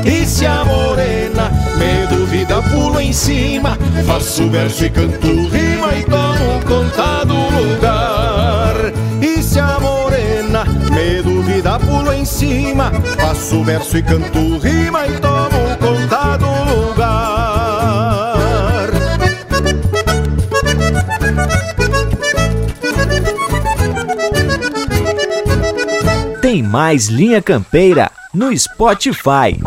E 0.04 0.25
se 0.26 0.47
a 0.47 0.64
morena 0.64 1.50
me 1.76 2.06
duvida, 2.06 2.62
pulo 2.62 3.00
em 3.00 3.12
cima. 3.12 3.76
Faço 4.06 4.49
verso 4.49 4.85
e 4.85 4.90
canto 4.90 5.49
rima 5.49 5.94
e 5.94 6.04
tomo 6.04 6.61
conta 6.66 7.25
do 7.25 7.35
lugar. 7.35 8.75
E 9.20 9.42
se 9.42 9.61
a 9.61 9.78
morena 9.78 10.64
me 10.64 11.23
duvida, 11.23 11.78
pulo 11.78 12.12
em 12.12 12.25
cima. 12.25 12.90
Faço 13.18 13.62
verso 13.62 13.99
e 13.99 14.02
canto 14.02 14.59
rima 14.59 15.06
e 15.06 15.12
tomo 15.20 15.76
conta 15.78 16.37
do 16.38 16.88
lugar. 16.88 17.50
Mais 26.70 27.08
Linha 27.08 27.42
Campeira 27.42 28.12
no 28.32 28.56
Spotify. 28.56 29.58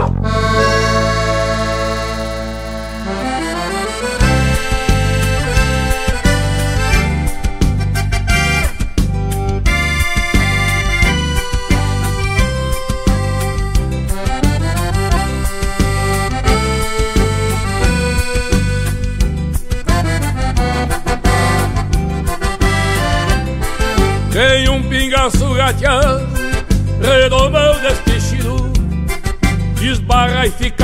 Tem 24.32 24.70
um 24.70 24.82
pingaço 24.84 25.54
gateando, 25.54 26.33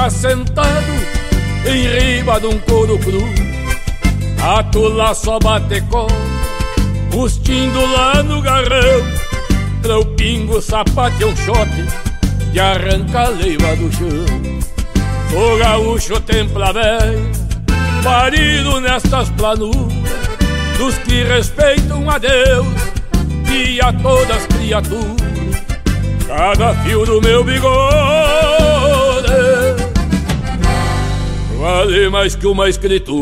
e 0.10 0.12
sentado 0.12 0.92
em 1.66 1.88
riba 1.88 2.40
de 2.40 2.48
um 2.48 2.58
couro 2.60 2.98
cru. 2.98 3.24
A 4.42 4.64
tula 4.64 5.14
só 5.14 5.38
bate 5.38 5.82
com, 5.82 6.08
bustindo 7.12 7.80
lá 7.94 8.24
no 8.24 8.42
garrão, 8.42 9.06
pra 9.82 10.00
o 10.00 10.06
pingo 10.16 10.60
sapate 10.62 11.24
um 11.24 11.36
chote 11.36 11.86
e 12.54 12.60
arranca 12.60 13.22
a 13.22 13.30
leiva 13.30 13.76
do 13.76 13.92
chão. 13.92 14.26
O 15.32 15.58
gaúcho 15.60 16.20
templa 16.22 16.74
velho, 16.74 17.32
parido 18.04 18.82
nestas 18.82 19.30
planuras, 19.30 19.94
dos 20.78 20.98
que 21.00 21.24
respeitam 21.24 22.10
a 22.10 22.18
Deus 22.18 22.68
e 23.52 23.80
a 23.80 23.94
todas 23.94 24.38
as 24.38 24.48
criaturas. 24.48 25.30
Cada 26.28 26.74
fio 26.84 27.06
do 27.06 27.22
meu 27.22 27.44
bigode 27.44 29.09
vale 31.60 32.10
mais 32.10 32.36
que 32.36 32.48
uma 32.48 32.70
escritura. 32.70 33.20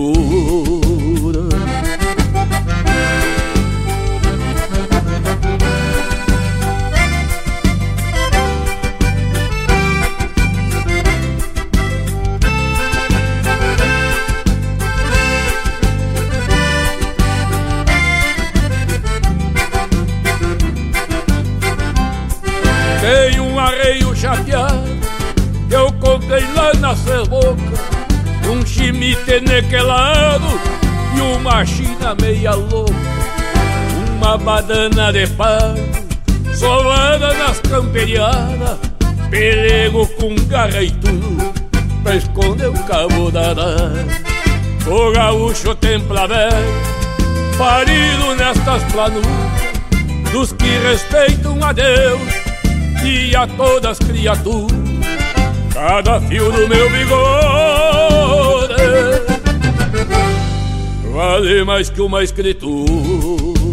Tem 23.01 23.39
um 23.39 23.59
arreio 23.59 24.15
chapeado 24.15 24.83
que 25.67 25.75
eu 25.75 25.91
comprei 25.93 26.45
lá 26.53 26.73
na 26.75 26.93
boca 27.25 27.96
Um 28.49 28.65
chimite 28.65 29.41
nequelado 29.41 30.59
e 31.15 31.21
uma 31.21 31.65
china 31.65 32.15
meia 32.21 32.53
louca. 32.55 32.93
Uma 34.15 34.37
badana 34.37 35.11
de 35.11 35.27
pano 35.27 35.77
solada 36.53 37.33
nas 37.33 37.59
camperiadas. 37.59 38.77
Pelego 39.29 40.07
com 40.19 40.35
garra 40.47 40.81
e 40.81 40.91
tudo 40.91 41.53
pra 42.01 42.15
esconder 42.15 42.69
o 42.69 42.83
cabo 42.85 43.29
da 43.29 43.53
O 44.87 45.11
gaúcho 45.11 45.75
templa 45.75 46.27
parido 47.57 48.35
nestas 48.35 48.83
planuras 48.93 49.67
Dos 50.31 50.53
que 50.53 50.77
respeitam 50.79 51.61
a 51.63 51.73
Deus 51.73 52.21
e 53.03 53.35
a 53.35 53.47
todas 53.47 53.91
as 53.91 53.99
criaturas. 53.99 54.77
Cada 55.73 56.19
fio 56.21 56.51
do 56.51 56.67
meu 56.67 56.89
bigode 56.89 57.76
vale 61.17 61.63
mais 61.63 61.89
que 61.89 61.99
uma 61.99 62.23
escritura. 62.23 63.66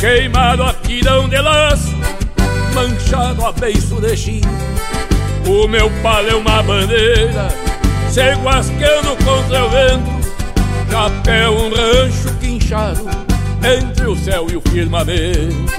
Queimado 0.00 0.62
a 0.62 0.72
tirão 0.72 1.28
de 1.28 1.38
laço, 1.38 1.94
manchado 2.74 3.44
a 3.44 3.52
beiço 3.52 4.00
de 4.00 4.16
chino. 4.16 4.48
O 5.46 5.68
meu 5.68 5.90
palo 6.02 6.30
é 6.30 6.34
uma 6.34 6.62
bandeira, 6.62 7.48
se 8.08 8.32
guasqueando 8.36 9.14
contra 9.22 9.64
o 9.64 9.68
vento, 9.68 10.10
chapéu 10.90 11.52
um 11.52 11.68
rancho 11.68 12.34
quinchado 12.40 13.06
entre 13.62 14.06
o 14.06 14.16
céu 14.16 14.46
e 14.50 14.56
o 14.56 14.62
firmamento. 14.70 15.70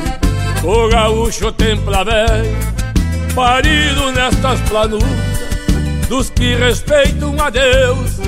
O 0.63 0.87
gaúcho 0.87 1.51
templa 1.51 2.03
velho, 2.03 2.57
parido 3.33 4.11
nestas 4.11 4.59
planuras, 4.69 5.09
dos 6.07 6.29
que 6.29 6.55
respeitam 6.55 7.35
a 7.41 7.49
Deus 7.49 8.19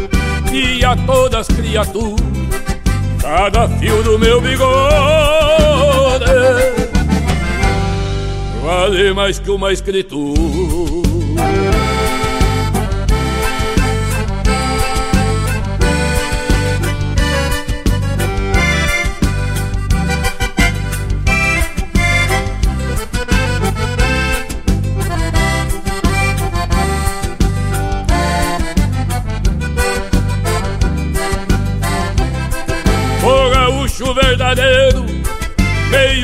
e 0.51 0.83
a 0.83 0.95
todas 0.95 1.41
as 1.41 1.55
criaturas. 1.55 2.32
Cada 3.23 3.69
fio 3.69 4.03
do 4.03 4.19
meu 4.19 4.41
bigode 4.41 4.65
vale 8.61 9.13
mais 9.13 9.39
que 9.39 9.49
uma 9.49 9.71
escritura. 9.71 10.33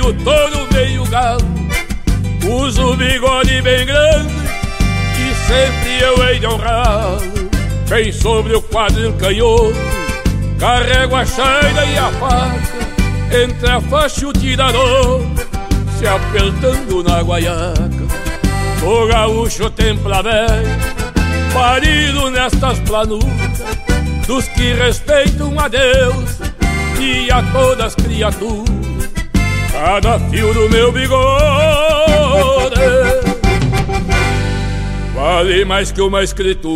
Meio 0.10 0.13
touro, 0.24 0.67
meio 0.74 1.06
galo. 1.06 1.45
Uso 2.48 2.95
bigode 2.95 3.62
bem 3.62 3.86
grande 3.86 4.34
e 5.17 5.36
sempre 5.48 6.00
eu 6.02 6.24
hei 6.24 6.39
de 6.39 6.48
honrar. 6.48 7.19
Bem 7.88 8.12
sobre 8.12 8.56
o 8.56 8.62
quadril 8.62 9.13
canhoto, 9.13 9.74
carrego 10.60 11.15
a 11.15 11.26
chaira 11.26 11.86
e 11.86 11.98
a 11.98 12.12
faca, 12.13 13.43
entre 13.43 13.69
a 13.69 13.82
faixa 13.82 14.22
e 14.22 14.26
o 14.26 14.34
tirador, 14.34 15.22
se 15.98 16.08
apertando 16.08 17.04
na 17.04 17.22
guaiaca. 17.22 18.10
O 18.84 19.08
gaúcho 19.08 19.69
templa 19.72 20.24
velho, 20.24 20.80
parido 21.52 22.30
nestas 22.30 22.80
planuras, 22.80 23.30
dos 24.26 24.48
que 24.50 24.74
respeitam 24.74 25.60
a 25.60 25.67
Deus 25.67 26.39
e 27.00 27.30
a 27.32 27.41
todas 27.52 27.88
as 27.88 27.95
criaturas. 27.95 28.78
Cada 29.81 30.19
fio 30.19 30.53
do 30.53 30.69
meu 30.69 30.91
bigode 30.91 31.39
vale 35.15 35.63
mais 35.63 35.89
que 35.89 36.01
uma 36.01 36.21
escritura. 36.21 36.75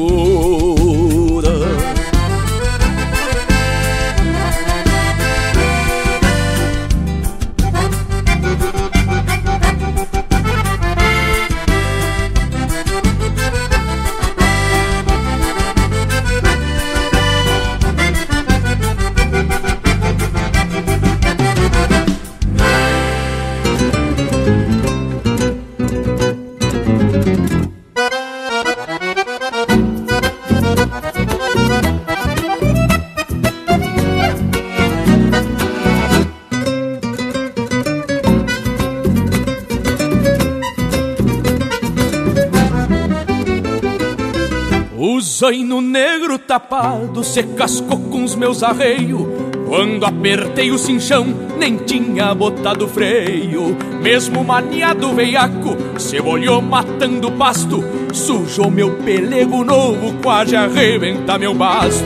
Tapado 46.53 47.23
se 47.23 47.41
cascou 47.41 47.97
com 47.97 48.23
os 48.23 48.35
meus 48.35 48.61
arreios. 48.61 49.25
Quando 49.67 50.05
apertei 50.05 50.69
o 50.69 50.77
cinchão, 50.77 51.25
nem 51.57 51.77
tinha 51.77 52.31
botado 52.35 52.87
freio. 52.87 53.75
Mesmo 54.03 54.43
maniado 54.43 55.15
veiaco, 55.15 55.75
se 55.97 56.19
olhou 56.19 56.61
matando 56.61 57.31
pasto. 57.31 57.83
Sujou 58.13 58.69
meu 58.69 58.91
pelego 58.97 59.63
novo, 59.63 60.13
quase 60.21 60.55
arrebenta 60.55 61.39
meu 61.39 61.55
basto. 61.55 62.05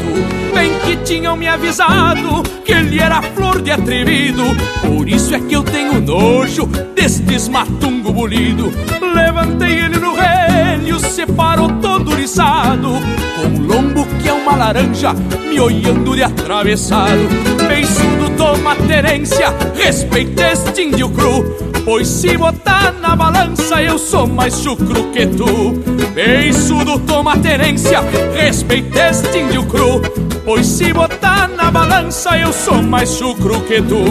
Bem 0.55 0.79
que 0.85 0.95
tinham 1.03 1.35
me 1.35 1.49
avisado 1.49 2.41
que 2.63 2.71
ele 2.71 3.01
era 3.01 3.21
flor 3.21 3.61
de 3.61 3.71
atrevido. 3.71 4.43
Por 4.81 5.09
isso 5.09 5.35
é 5.35 5.41
que 5.41 5.55
eu 5.57 5.63
tenho 5.63 5.99
nojo 5.99 6.67
destes 6.95 7.49
matungo 7.49 8.13
bolido. 8.13 8.71
Levantei 9.13 9.81
ele 9.81 9.97
no 9.97 10.13
relho, 10.77 10.99
separou 10.99 11.69
todo 11.81 12.11
oriçado. 12.11 12.89
Com 13.35 13.61
lombo 13.61 14.05
que 14.21 14.29
é 14.29 14.33
uma 14.33 14.55
laranja, 14.55 15.13
me 15.49 15.59
olhando 15.59 16.15
de 16.15 16.23
atravessado. 16.23 17.27
Beiçudo 17.67 18.29
toma 18.37 18.75
terência, 18.75 19.53
respeita 19.75 20.51
este 20.51 20.83
índio 20.83 21.09
cru. 21.09 21.43
Pois 21.83 22.07
se 22.07 22.37
botar 22.37 22.93
na 23.01 23.15
balança 23.15 23.81
eu 23.81 23.97
sou 23.97 24.27
mais 24.27 24.59
chucro 24.59 25.09
que 25.13 25.25
tu 25.25 25.71
Beiçudo 26.13 26.99
toma 26.99 27.37
terência, 27.37 28.01
respeita 28.35 29.09
este 29.09 29.37
índio 29.37 29.63
cru 29.63 30.01
Pois 30.43 30.67
se 30.67 30.91
botar 30.91 31.47
na 31.47 31.71
balança 31.71 32.37
eu 32.37 32.51
sou 32.51 32.83
mais 32.83 33.09
chucro 33.09 33.61
que 33.61 33.81
tu 33.81 34.03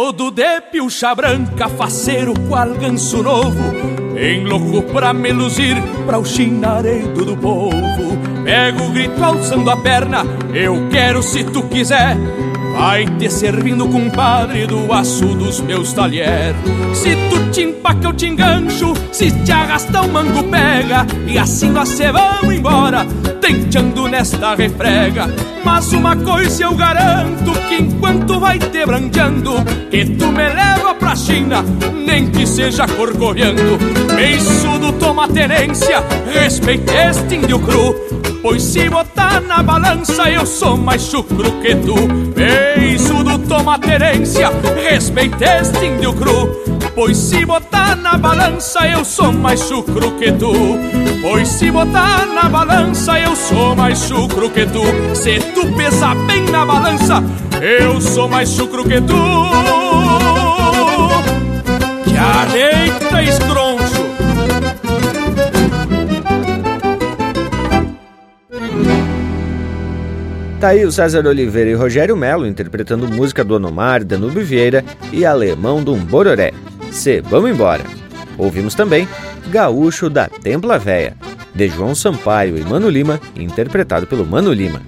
todo 0.00 0.30
de 0.30 0.62
pilcha 0.72 1.14
branca, 1.14 1.68
faceiro 1.68 2.32
qual 2.48 2.70
ganso 2.70 3.22
novo. 3.22 3.62
Em 4.18 4.46
louco 4.46 4.80
pra 4.94 5.12
me 5.12 5.30
luzir, 5.30 5.76
pra 6.06 6.18
o 6.18 6.24
chinaredo 6.24 7.22
do 7.22 7.36
povo. 7.36 8.16
Pego 8.42 8.84
o 8.84 8.90
grito 8.92 9.22
alçando 9.22 9.70
a 9.70 9.76
perna, 9.76 10.24
eu 10.54 10.88
quero 10.88 11.22
se 11.22 11.44
tu 11.44 11.64
quiser 11.64 12.16
Vai 12.80 13.04
te 13.18 13.28
servindo, 13.28 13.86
compadre, 13.88 14.66
do 14.66 14.90
aço 14.90 15.34
dos 15.34 15.60
meus 15.60 15.92
talher. 15.92 16.54
Se 16.94 17.14
tu 17.28 17.50
te 17.50 17.64
empaca, 17.64 18.06
eu 18.06 18.12
te 18.14 18.26
engancho. 18.26 18.94
Se 19.12 19.30
te 19.30 19.52
arrasta, 19.52 20.00
o 20.00 20.08
mango 20.08 20.42
pega. 20.44 21.06
E 21.26 21.36
assim 21.36 21.68
nós 21.72 21.90
se 21.90 22.10
vamos 22.10 22.54
embora 22.54 23.04
Tenteando 23.38 24.08
nesta 24.08 24.54
refrega. 24.54 25.28
Mas 25.62 25.92
uma 25.92 26.16
coisa 26.16 26.62
eu 26.62 26.74
garanto 26.74 27.52
Que 27.68 27.82
enquanto 27.82 28.40
vai 28.40 28.58
te 28.58 28.86
brandeando 28.86 29.62
Que 29.90 30.06
tu 30.06 30.28
me 30.28 30.48
leva 30.48 30.94
pra 30.94 31.14
China 31.14 31.62
Nem 32.06 32.30
que 32.30 32.46
seja 32.46 32.86
corcoviando. 32.86 33.78
Beiçudo 34.16 34.92
toma 34.94 35.28
tenência 35.28 36.02
Respeite 36.32 36.90
este 36.94 37.34
índio 37.34 37.58
cru 37.58 38.19
Pois 38.42 38.62
se 38.62 38.88
botar 38.88 39.40
na 39.42 39.62
balança 39.62 40.30
eu 40.30 40.46
sou 40.46 40.76
mais 40.76 41.02
chucro 41.02 41.52
que 41.60 41.74
tu. 41.74 41.94
Beiçudo 42.34 43.38
toma 43.40 43.78
terência, 43.78 44.50
respeite 44.82 45.44
este 45.44 45.84
índio 45.84 46.14
cru. 46.14 46.48
Pois 46.94 47.18
se 47.18 47.44
botar 47.44 47.96
na 47.96 48.16
balança 48.16 48.86
eu 48.88 49.04
sou 49.04 49.30
mais 49.32 49.60
chucro 49.60 50.12
que 50.12 50.32
tu. 50.32 50.52
Pois 51.20 51.48
se 51.48 51.70
botar 51.70 52.26
na 52.26 52.48
balança 52.48 53.20
eu 53.20 53.36
sou 53.36 53.76
mais 53.76 53.98
chucro 54.06 54.48
que 54.48 54.64
tu. 54.66 54.82
Se 55.14 55.38
tu 55.54 55.66
pesar 55.76 56.16
bem 56.26 56.44
na 56.44 56.64
balança 56.64 57.22
eu 57.60 58.00
sou 58.00 58.26
mais 58.26 58.48
chucro 58.48 58.84
que 58.84 59.00
tu. 59.02 59.14
Que 62.04 62.16
areita 62.16 63.22
escroncho 63.22 63.69
Tá 70.60 70.68
aí 70.68 70.84
o 70.84 70.92
César 70.92 71.26
Oliveira 71.26 71.70
e 71.70 71.74
Rogério 71.74 72.14
Melo 72.14 72.46
interpretando 72.46 73.08
música 73.08 73.42
do 73.42 73.54
Onomar, 73.54 74.04
Danube 74.04 74.42
Vieira 74.42 74.84
e 75.10 75.24
Alemão 75.24 75.82
do 75.82 75.96
Bororé. 75.96 76.52
Se 76.92 77.22
Vamos 77.22 77.50
Embora. 77.50 77.82
Ouvimos 78.36 78.74
também 78.74 79.08
Gaúcho 79.48 80.10
da 80.10 80.28
Templa 80.28 80.78
Véia, 80.78 81.16
de 81.54 81.66
João 81.66 81.94
Sampaio 81.94 82.58
e 82.58 82.60
Mano 82.60 82.90
Lima, 82.90 83.18
interpretado 83.34 84.06
pelo 84.06 84.26
Mano 84.26 84.52
Lima. 84.52 84.82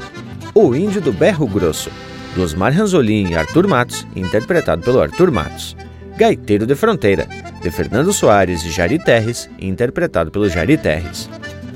O 0.55 0.75
Índio 0.77 1.01
do 1.01 1.11
Berro 1.11 1.47
Grosso, 1.47 1.91
do 2.35 2.43
Osmar 2.43 2.75
Ranzolin 2.75 3.31
e 3.31 3.35
Arthur 3.35 3.67
Matos, 3.67 4.07
interpretado 4.15 4.83
pelo 4.83 5.01
Arthur 5.01 5.31
Matos. 5.31 5.75
Gaiteiro 6.19 6.67
de 6.67 6.75
Fronteira, 6.75 7.27
de 7.63 7.71
Fernando 7.71 8.13
Soares 8.13 8.63
e 8.63 8.71
Jari 8.71 8.99
Terres, 8.99 9.49
interpretado 9.59 10.31
pelo 10.31 10.51
Jari 10.51 10.77
Terres. 10.77 11.31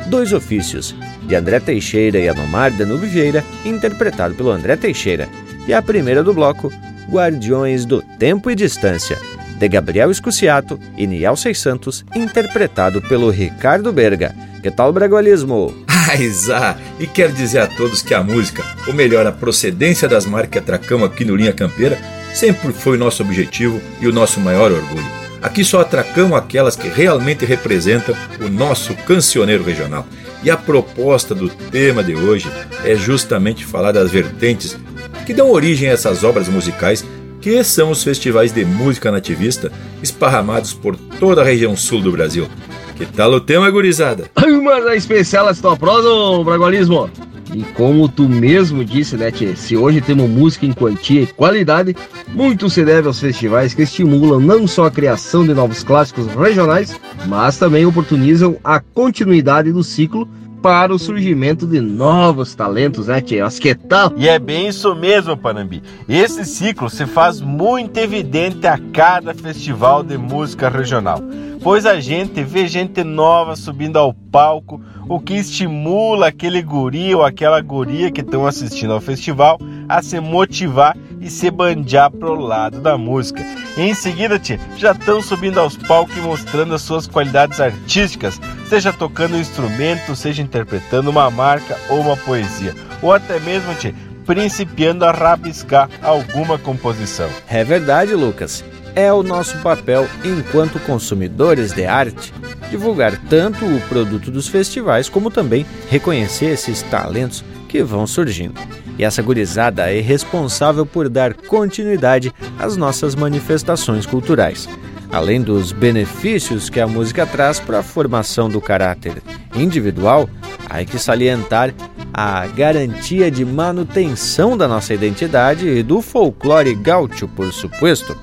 Dois 0.09 0.33
Ofícios, 0.33 0.95
de 1.27 1.35
André 1.35 1.59
Teixeira 1.59 2.19
e 2.19 2.29
Anomar 2.29 2.73
Danube 2.73 3.07
Vieira, 3.07 3.45
interpretado 3.65 4.35
pelo 4.35 4.51
André 4.51 4.77
Teixeira. 4.77 5.29
E 5.67 5.75
a 5.75 5.83
primeira 5.83 6.23
do 6.23 6.33
bloco, 6.33 6.73
Guardiões 7.11 7.85
do 7.85 8.01
Tempo 8.01 8.51
e 8.51 8.55
Distância, 8.55 9.19
de 9.59 9.69
Gabriel 9.69 10.11
Escuciato 10.11 10.79
e 10.97 11.07
Niel 11.07 11.35
Seis 11.35 11.59
Santos, 11.59 12.05
interpretado 12.15 13.03
pelo 13.03 13.31
Ricardo 13.31 13.93
Berga. 13.93 14.35
Que 14.63 14.71
tal 14.71 14.91
o 14.91 14.93
bragualismo? 14.93 15.75
Aizá! 16.09 16.77
E 17.01 17.07
quero 17.07 17.33
dizer 17.33 17.61
a 17.61 17.67
todos 17.67 18.03
que 18.03 18.15
a 18.15 18.23
música, 18.23 18.65
ou 18.87 18.95
melhor, 18.95 19.27
a 19.27 19.33
procedência 19.33 20.09
das 20.09 20.25
marcas 20.25 20.51
que 20.51 20.59
atracamos 20.59 21.11
aqui 21.11 21.25
no 21.25 21.35
Linha 21.35 21.53
Campeira, 21.53 21.99
sempre 22.33 22.73
foi 22.73 22.97
nosso 22.97 23.23
objetivo 23.23 23.81
e 24.01 24.07
o 24.07 24.13
nosso 24.13 24.39
maior 24.39 24.71
orgulho. 24.71 25.26
Aqui 25.43 25.65
só 25.65 25.81
atracamos 25.81 26.37
aquelas 26.37 26.77
que 26.77 26.89
realmente 26.89 27.45
representam 27.45 28.15
o 28.41 28.49
nosso 28.49 28.95
cancioneiro 28.95 29.63
regional. 29.63 30.07
E 30.43 30.51
a 30.51 30.57
proposta 30.57 31.35
do 31.35 31.49
tema 31.49 32.03
de 32.03 32.15
hoje 32.15 32.51
é 32.85 32.95
justamente 32.95 33.65
falar 33.65 33.93
das 33.93 34.11
vertentes 34.11 34.77
que 35.25 35.35
dão 35.35 35.51
origem 35.51 35.89
a 35.89 35.93
essas 35.93 36.23
obras 36.23 36.49
musicais 36.49 37.05
que 37.41 37.63
são 37.63 37.91
os 37.91 38.03
festivais 38.03 38.53
de 38.53 38.65
música 38.65 39.11
nativista 39.11 39.71
esparramados 40.03 40.73
por 40.73 40.97
toda 40.97 41.43
a 41.43 41.45
região 41.45 41.77
sul 41.77 42.01
do 42.01 42.11
Brasil. 42.11 42.49
Que 42.97 43.07
tal 43.07 43.31
o 43.33 43.41
tema, 43.41 43.71
gurizada? 43.71 44.31
Mas 44.63 44.87
é 44.87 44.97
especial 44.97 45.49
essa 45.49 45.63
tua 45.63 45.77
prosa, 45.77 46.09
ô 46.09 46.43
Bragualismo. 46.43 47.11
E 47.55 47.63
como 47.75 48.09
tu 48.09 48.29
mesmo 48.29 48.85
disse, 48.85 49.17
né, 49.17 49.31
tchê, 49.31 49.55
se 49.55 49.77
hoje 49.77 50.01
temos 50.01 50.29
música 50.29 50.67
em 50.67 50.73
quantia 50.73 51.23
e 51.23 51.27
qualidade, 51.27 51.97
muito 52.29 52.69
se 52.69 52.85
deve 52.85 53.07
aos 53.07 53.21
festivais 53.21 53.73
que 53.73 53.83
estimulam 53.83 54.41
não 54.41 54.67
só 54.67 54.87
a 54.87 54.91
criação 54.91 55.47
de 55.47 55.55
novos 55.55 55.83
clássicos 55.83 56.27
regionais, 56.27 56.99
mas 57.27 57.57
também 57.57 57.87
oportunizam 57.87 58.57
a 58.65 58.81
continuidade 58.81 59.73
do 59.73 59.85
ciclo 59.85 60.29
para 60.61 60.93
o 60.93 60.99
surgimento 60.99 61.67
de 61.67 61.81
novos 61.81 62.55
talentos, 62.55 63.07
né, 63.07 63.21
tchê? 63.21 63.41
Mas 63.41 63.59
que 63.59 63.75
tal? 63.75 64.13
E 64.17 64.29
é 64.29 64.39
bem 64.39 64.67
isso 64.67 64.95
mesmo, 64.97 65.37
Panambi. 65.37 65.83
Esse 66.09 66.45
ciclo 66.45 66.91
se 66.91 67.07
faz 67.07 67.41
muito 67.41 67.97
evidente 67.99 68.67
a 68.67 68.79
cada 68.93 69.33
festival 69.33 70.03
de 70.03 70.19
música 70.19 70.69
regional 70.69 71.23
pois 71.63 71.87
a 71.87 72.01
gente 72.01 72.43
vê 72.43 72.67
gente 72.67 73.03
nova 73.03 73.57
subindo 73.57 73.99
ao 73.99 74.13
palco, 74.13 74.81
o 75.09 75.21
que 75.21 75.35
estimula 75.35 76.29
aquele 76.29 76.63
guri 76.63 77.15
ou 77.15 77.25
aquela 77.25 77.61
guria 77.61 78.11
que 78.11 78.21
estão 78.21 78.47
assistindo 78.47 78.93
ao 78.93 79.01
festival 79.01 79.59
a 79.89 80.03
se 80.03 80.19
motivar 80.21 80.97
e 81.21 81.31
se 81.31 81.51
banjar 81.51 82.11
pro 82.11 82.35
lado 82.35 82.81
da 82.81 82.99
música. 82.99 83.45
E 83.77 83.83
em 83.83 83.95
seguida, 83.95 84.39
tia, 84.39 84.59
já 84.77 84.93
estão 84.93 85.23
subindo 85.23 85.59
aos 85.59 85.77
palcos 85.77 86.17
e 86.17 86.21
mostrando 86.21 86.75
as 86.75 86.83
suas 86.83 87.07
qualidades 87.07 87.61
artísticas, 87.61 88.41
seja 88.69 88.93
tocando 88.93 89.37
um 89.37 89.41
instrumento, 89.41 90.17
seja 90.17 90.43
interpretando 90.43 91.11
uma 91.11 91.31
marca 91.31 91.77
ou 91.89 92.01
uma 92.01 92.17
poesia, 92.17 92.75
ou 93.03 93.13
até 93.13 93.39
mesmo, 93.41 93.75
tia, 93.75 93.95
principiando 94.25 95.05
a 95.05 95.13
rabiscar 95.13 95.89
alguma 96.03 96.59
composição. 96.59 97.29
É 97.49 97.63
verdade, 97.63 98.15
Lucas 98.15 98.65
é 98.97 99.13
o 99.13 99.23
nosso 99.23 99.59
papel 99.59 100.09
enquanto 100.25 100.81
consumidores 100.81 101.73
de 101.73 101.85
arte 101.85 102.33
divulgar 102.71 103.17
tanto 103.29 103.67
o 103.67 103.81
produto 103.83 104.31
dos 104.31 104.49
festivais 104.49 105.09
como 105.09 105.31
também 105.31 105.67
reconhecer 105.91 106.47
esses 106.47 106.81
talentos 106.83 107.45
que 107.69 107.83
vão 107.83 108.07
surgindo. 108.07 108.59
E 108.99 109.05
essa 109.05 109.23
gurizada 109.23 109.93
é 109.93 110.01
responsável 110.01 110.87
por 110.87 111.11
dar 111.11 111.35
continuidade 111.35 112.33
às 112.59 112.77
nossas 112.77 113.15
manifestações 113.15 114.07
culturais. 114.07 114.67
Além 115.13 115.43
dos 115.43 115.71
benefícios 115.73 116.71
que 116.71 116.81
a 116.81 116.87
música 116.87 117.27
traz 117.27 117.61
para 117.61 117.81
a 117.81 117.83
formação 117.83 118.49
do 118.49 118.61
caráter 118.61 119.23
individual, 119.55 120.29
há 120.69 120.83
que 120.85 120.99
salientar 120.99 121.75
a 122.13 122.47
garantia 122.47 123.31
de 123.31 123.45
manutenção 123.45 124.57
da 124.57 124.67
nossa 124.67 124.95
identidade 124.95 125.69
e 125.69 125.83
do 125.83 126.01
folclore 126.01 126.75
gaúcho, 126.75 127.29
por 127.29 127.53
suposto 127.53 128.17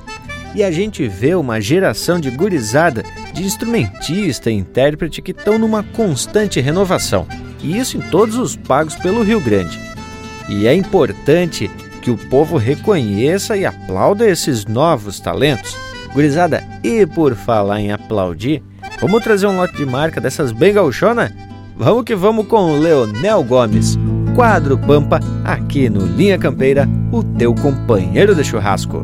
e 0.55 0.63
a 0.63 0.71
gente 0.71 1.07
vê 1.07 1.35
uma 1.35 1.59
geração 1.59 2.19
de 2.19 2.29
gurizada, 2.29 3.03
de 3.33 3.43
instrumentista 3.43 4.51
e 4.51 4.53
intérprete 4.53 5.21
que 5.21 5.31
estão 5.31 5.57
numa 5.57 5.83
constante 5.83 6.59
renovação. 6.59 7.25
E 7.61 7.77
isso 7.77 7.97
em 7.97 8.01
todos 8.01 8.35
os 8.35 8.55
pagos 8.55 8.95
pelo 8.95 9.23
Rio 9.23 9.39
Grande. 9.39 9.79
E 10.47 10.67
é 10.67 10.75
importante 10.75 11.71
que 12.01 12.11
o 12.11 12.17
povo 12.17 12.57
reconheça 12.57 13.55
e 13.55 13.65
aplauda 13.65 14.29
esses 14.29 14.65
novos 14.65 15.19
talentos. 15.19 15.75
Gurizada, 16.13 16.63
e 16.83 17.05
por 17.05 17.33
falar 17.33 17.79
em 17.79 17.91
aplaudir, 17.91 18.61
vamos 18.99 19.23
trazer 19.23 19.47
um 19.47 19.55
lote 19.55 19.77
de 19.77 19.85
marca 19.85 20.21
dessas 20.21 20.51
bem 20.51 20.73
gauchona? 20.73 21.33
Vamos 21.75 22.03
que 22.03 22.13
vamos 22.13 22.45
com 22.45 22.73
o 22.73 22.79
Leonel 22.79 23.43
Gomes, 23.43 23.97
quadro 24.35 24.77
Pampa, 24.77 25.19
aqui 25.43 25.89
no 25.89 26.05
Linha 26.05 26.37
Campeira, 26.37 26.87
o 27.11 27.23
teu 27.23 27.55
companheiro 27.55 28.35
de 28.35 28.43
churrasco. 28.43 29.03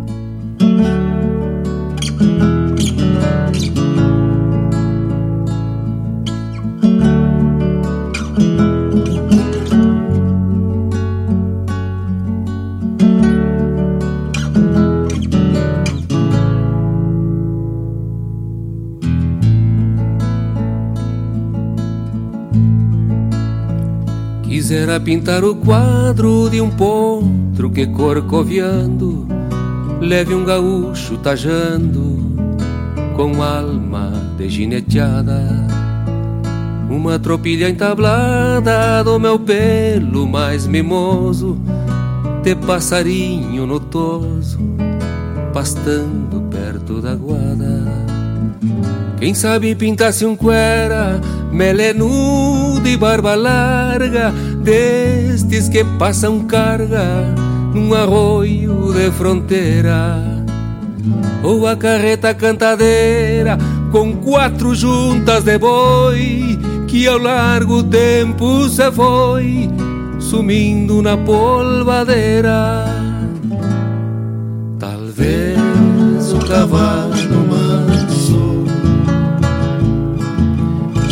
Quisera 24.70 25.00
pintar 25.00 25.44
o 25.44 25.56
quadro 25.56 26.50
de 26.50 26.62
um 26.62 26.70
potro 26.70 27.72
que 27.72 27.88
corcoviando 27.88 29.28
leve 30.00 30.34
um 30.34 30.46
gaúcho 30.46 31.18
tajando 31.18 32.18
com 33.16 33.44
alma 33.44 34.12
de 34.38 34.50
gineteada. 34.50 35.68
Uma 36.90 37.20
tropilha 37.20 37.70
entablada 37.70 39.04
do 39.04 39.20
meu 39.20 39.38
pelo 39.38 40.26
mais 40.26 40.66
mimoso, 40.66 41.60
de 42.42 42.56
passarinho 42.56 43.68
notoso, 43.68 44.58
pastando 45.54 46.42
perto 46.50 47.02
da 47.02 47.14
guada. 47.14 47.84
Quem 49.20 49.34
sabe 49.34 49.76
pintasse 49.76 50.26
um 50.26 50.36
cuera, 50.36 51.20
melenudo 51.52 52.88
e 52.88 52.96
barba 52.96 53.36
larga, 53.36 54.34
destes 54.64 55.68
que 55.68 55.84
passam 55.84 56.46
carga 56.46 57.49
num 57.74 57.94
arroio 57.94 58.94
de 58.94 59.12
fronteira. 59.12 60.24
Ou 61.44 61.68
a 61.68 61.76
carreta 61.76 62.34
cantadeira 62.34 63.58
com 63.92 64.16
quatro 64.18 64.76
juntas 64.76 65.44
de 65.44 65.58
boi 65.58 66.60
que 66.88 67.08
ao 67.08 67.18
largo 67.18 67.84
tempo 67.84 68.68
se 68.68 68.92
foi 68.92 69.70
sumindo 70.20 71.02
na 71.02 71.18
polvadeira. 71.18 72.86
Talvez 74.80 75.58
o 76.34 76.40
cavalo 76.48 77.48
manso 77.50 78.66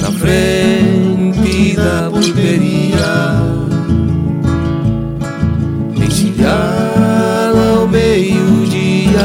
na 0.01 0.11
frente 0.11 1.75
da 1.75 2.09
pulperia 2.11 3.66
encilhada 6.37 7.79
ao 7.79 7.87
meio-dia, 7.87 9.19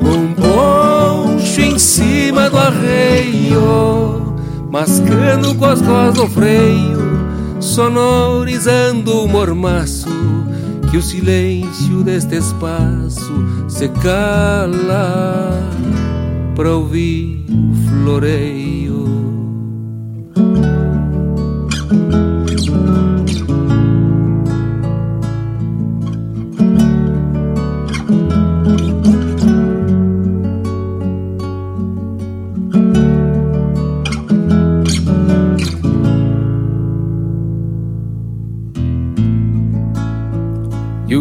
com 0.00 0.34
poncho 0.34 1.60
em 1.60 1.78
cima 1.78 2.50
do 2.50 2.58
arreio, 2.58 4.36
mascando 4.70 5.54
com 5.54 5.64
as 5.64 5.80
costas 5.80 6.14
do 6.14 6.26
freio, 6.28 6.98
sonorizando 7.60 9.24
o 9.24 9.28
mormaço 9.28 10.08
que 10.90 10.96
o 10.98 11.02
silêncio 11.02 12.02
deste 12.02 12.36
espaço 12.36 13.32
se 13.68 13.88
cala 13.88 15.62
para 16.54 16.74
ouvir 16.74 17.44
o 17.48 18.04
floreio. 18.04 18.89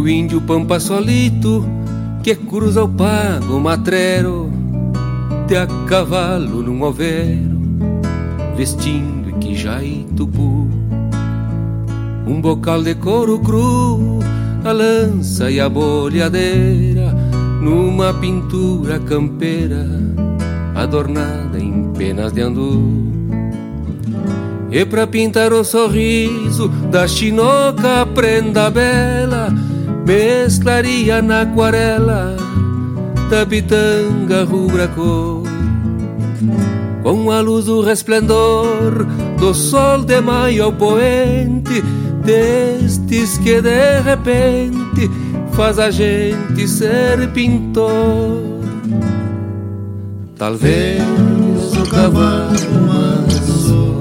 Índio 0.07 0.41
pampa 0.41 0.79
solito 0.79 1.65
que 2.23 2.35
cruza 2.35 2.83
o 2.83 2.89
pago 2.89 3.59
matreiro 3.59 4.51
de 5.47 5.57
a 5.57 5.67
cavalo 5.87 6.61
num 6.61 6.81
overo 6.83 7.59
vestindo 8.55 9.29
e 9.81 10.05
tubu 10.15 10.69
um 12.27 12.39
bocal 12.39 12.83
de 12.83 12.95
couro 12.95 13.39
cru 13.39 14.19
a 14.63 14.71
lança 14.71 15.49
e 15.49 15.59
a 15.59 15.67
bolhadeira 15.67 17.15
numa 17.61 18.13
pintura 18.13 18.99
campeira 18.99 19.85
adornada 20.75 21.59
em 21.59 21.91
penas 21.97 22.31
de 22.31 22.41
andu. 22.41 23.09
E 24.71 24.85
pra 24.85 25.07
pintar 25.07 25.51
o 25.51 25.63
sorriso 25.63 26.67
da 26.91 27.07
chinoca 27.07 28.05
prenda 28.13 28.69
bela 28.69 29.49
mesclaria 30.09 31.21
na 31.21 31.41
aquarela 31.41 32.35
da 33.29 33.45
pitanga 33.45 34.43
rubra 34.43 34.87
cor 34.87 35.43
com 37.03 37.29
a 37.29 37.39
luz 37.41 37.65
do 37.65 37.81
resplendor 37.81 39.05
do 39.39 39.53
sol 39.53 40.03
de 40.03 40.19
maio 40.19 40.63
ao 40.63 40.73
poente 40.73 41.83
destes 42.25 43.37
que 43.37 43.61
de 43.61 44.01
repente 44.01 45.11
faz 45.51 45.77
a 45.77 45.91
gente 45.91 46.67
ser 46.67 47.29
pintor. 47.29 48.41
Talvez 50.39 51.03
o 51.77 51.87
cavalo 51.87 52.49
manso 52.87 53.99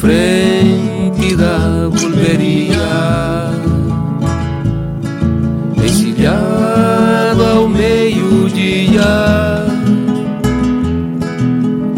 frente 0.00 0.83
da 1.32 1.88
vulveria, 1.88 3.50
encilhado 5.82 7.42
ao 7.42 7.68
meio-dia, 7.68 9.02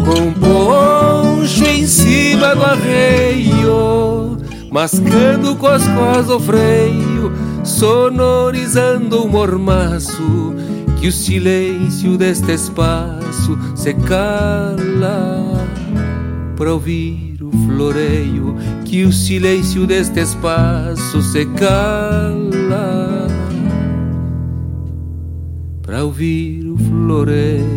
com 0.05 0.33
poncho 0.33 1.65
em 1.65 1.85
cima 1.85 2.55
do 2.55 2.63
arreio, 2.63 4.37
mascando 4.71 5.55
coscós 5.55 6.27
do 6.27 6.39
freio, 6.39 7.31
sonorizando 7.63 9.23
o 9.23 9.27
mormaço 9.27 10.55
que 10.99 11.07
o 11.07 11.11
silêncio 11.11 12.17
deste 12.17 12.53
espaço 12.53 13.57
se 13.75 13.93
cala 13.93 15.67
para 16.55 16.73
ouvir 16.73 17.37
o 17.43 17.51
floreio, 17.67 18.55
que 18.87 19.03
o 19.03 19.11
silêncio 19.11 19.85
deste 19.85 20.21
espaço 20.21 21.21
se 21.21 21.45
cala 21.45 23.27
para 25.81 26.05
ouvir 26.05 26.65
o 26.69 26.77
floreio. 26.77 27.67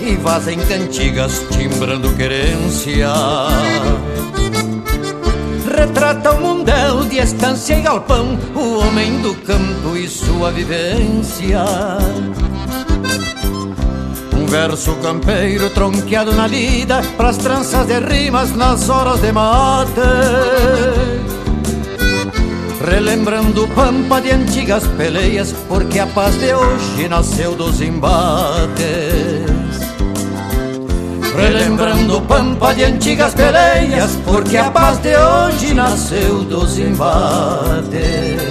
E 0.00 0.16
vazem 0.16 0.58
cantigas 0.58 1.46
timbrando 1.50 2.12
querência. 2.16 3.08
Retrata 5.76 6.32
o 6.32 6.40
mundel 6.40 7.04
de 7.04 7.18
estância 7.18 7.74
e 7.74 7.82
galpão, 7.82 8.36
o 8.54 8.78
homem 8.80 9.20
do 9.20 9.34
campo 9.34 9.96
e 9.96 10.08
sua 10.08 10.50
vivência. 10.50 11.64
Um 14.36 14.46
verso 14.46 14.94
campeiro 14.96 15.70
tronqueado 15.70 16.32
na 16.32 16.48
lida, 16.48 17.00
pras 17.16 17.36
tranças 17.36 17.86
de 17.86 18.00
rimas 18.00 18.54
nas 18.56 18.88
horas 18.88 19.20
de 19.20 19.30
mate. 19.30 20.00
Relembrando 22.84 23.68
pampa 23.68 24.20
de 24.20 24.32
antigas 24.32 24.84
peleias, 24.96 25.54
porque 25.68 26.00
a 26.00 26.06
paz 26.06 26.34
de 26.40 26.52
hoje 26.52 27.08
nasceu 27.08 27.54
dos 27.54 27.80
embates. 27.80 28.72
Relembrando 31.34 32.20
pampa 32.22 32.74
de 32.74 32.84
antigas 32.84 33.34
peleias 33.34 34.18
Porque 34.24 34.58
a 34.58 34.70
paz 34.70 34.98
de 34.98 35.16
hoje 35.16 35.72
nasceu 35.72 36.44
dos 36.44 36.78
embates. 36.78 38.42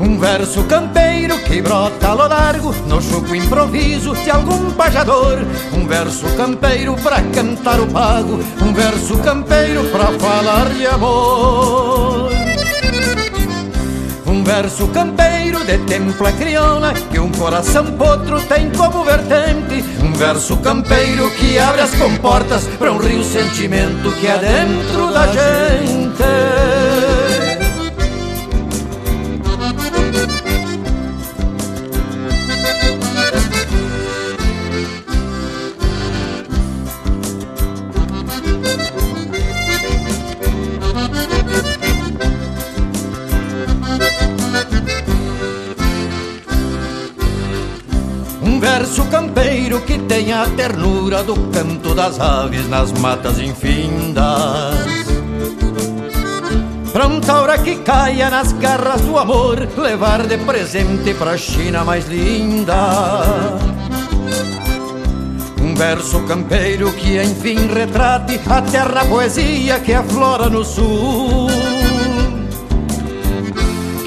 Um 0.00 0.18
verso 0.18 0.64
campeiro 0.64 1.38
que 1.44 1.62
brota 1.62 2.12
lo 2.12 2.26
largo 2.26 2.74
No 2.86 3.00
chuco 3.00 3.34
improviso 3.34 4.14
de 4.14 4.30
algum 4.30 4.70
pajador. 4.72 5.38
Um 5.72 5.86
verso 5.86 6.26
campeiro 6.36 6.96
pra 6.96 7.22
cantar 7.32 7.78
o 7.80 7.86
pago 7.86 8.40
Um 8.60 8.72
verso 8.72 9.16
campeiro 9.18 9.84
pra 9.90 10.06
falar 10.18 10.70
de 10.70 10.86
amor 10.86 12.17
verso 14.48 14.88
campeiro 14.88 15.62
de 15.62 15.76
templa 15.80 16.32
crioula 16.32 16.94
Que 16.94 17.20
um 17.20 17.30
coração 17.30 17.84
potro 17.84 18.40
tem 18.40 18.70
como 18.70 19.04
vertente. 19.04 19.84
Um 20.02 20.12
verso 20.14 20.56
campeiro 20.56 21.30
que 21.32 21.58
abre 21.58 21.82
as 21.82 21.94
comportas 21.94 22.64
Para 22.78 22.90
um 22.90 22.96
rio 22.96 23.22
sentimento 23.22 24.10
que 24.12 24.26
é 24.26 24.38
dentro 24.38 25.12
da 25.12 25.26
gente 25.26 26.77
a 50.32 50.46
ternura 50.46 51.22
do 51.22 51.34
canto 51.50 51.94
das 51.94 52.20
aves 52.20 52.68
nas 52.68 52.92
matas 52.92 53.38
infindas. 53.38 54.26
Pra 56.92 57.06
um 57.06 57.20
taura 57.20 57.58
que 57.58 57.76
caia 57.76 58.28
nas 58.28 58.52
garras 58.52 59.00
do 59.02 59.18
amor, 59.18 59.68
levar 59.76 60.26
de 60.26 60.38
presente 60.38 61.14
pra 61.14 61.36
China 61.36 61.84
mais 61.84 62.08
linda. 62.08 63.58
Um 65.62 65.74
verso 65.74 66.20
campeiro 66.24 66.92
que 66.92 67.22
enfim 67.22 67.66
retrate 67.66 68.40
a 68.48 68.62
terra 68.62 69.04
poesia 69.04 69.80
que 69.80 69.94
aflora 69.94 70.48
no 70.48 70.64
sul 70.64 71.77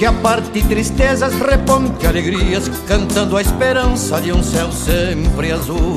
que 0.02 0.06
aparte 0.08 0.64
tristezas, 0.64 1.32
reponte 1.36 2.08
alegrias, 2.08 2.68
cantando 2.88 3.38
a 3.38 3.42
esperança 3.44 4.20
de 4.20 4.34
um 4.34 4.42
céu 4.42 4.72
sempre 4.72 5.52
azul. 5.52 5.96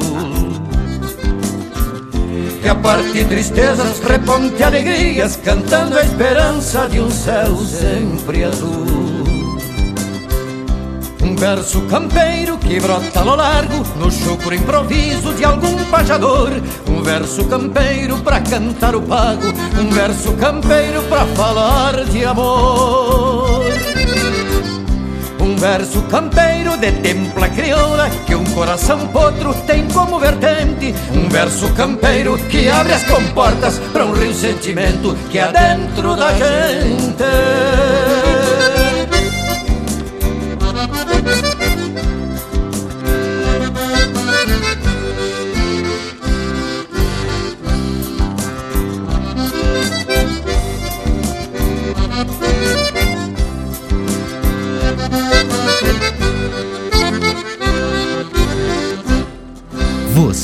Que 2.61 2.69
aparte 2.69 3.25
tristezas, 3.25 4.01
reponte 4.01 4.63
alegrias, 4.63 5.37
cantando 5.37 5.97
a 5.97 6.03
esperança 6.03 6.87
de 6.87 7.01
um 7.01 7.11
céu 7.11 7.57
sempre 7.57 8.45
azul. 8.45 8.85
Um 11.23 11.35
verso 11.35 11.81
campeiro 11.89 12.59
que 12.59 12.79
brota 12.79 13.25
no 13.25 13.35
largo, 13.35 13.83
no 13.97 14.11
chucro 14.11 14.55
improviso 14.55 15.33
de 15.33 15.47
algum 15.47 15.83
pajador. 15.91 16.51
Um 16.87 17.03
verso 17.03 17.43
campeiro 17.47 18.19
pra 18.19 18.39
cantar 18.43 18.95
o 18.95 19.01
pago, 19.01 19.47
um 19.81 19.89
verso 19.89 20.35
campeiro 20.35 21.03
pra 21.05 21.25
falar 21.29 22.05
de 22.05 22.23
amor. 22.23 23.34
Verso 25.65 26.03
campeiro 26.11 26.77
de 26.77 26.93
templa 26.93 27.49
crioula 27.49 28.11
Que 28.27 28.35
um 28.35 28.45
coração 28.45 29.09
potro 29.09 29.55
tem 29.67 29.89
como 29.89 30.19
vertente. 30.19 30.95
Um 31.11 31.27
verso 31.31 31.73
campeiro 31.73 32.37
que 32.37 32.69
abre 32.69 32.93
as 32.93 33.05
comportas 33.05 33.79
Para 33.91 34.05
um 34.05 34.13
rio 34.13 34.35
sentimento 34.35 35.17
que 35.31 35.39
é 35.39 35.51
dentro 35.51 36.15
da 36.17 36.35
gente 36.35 38.24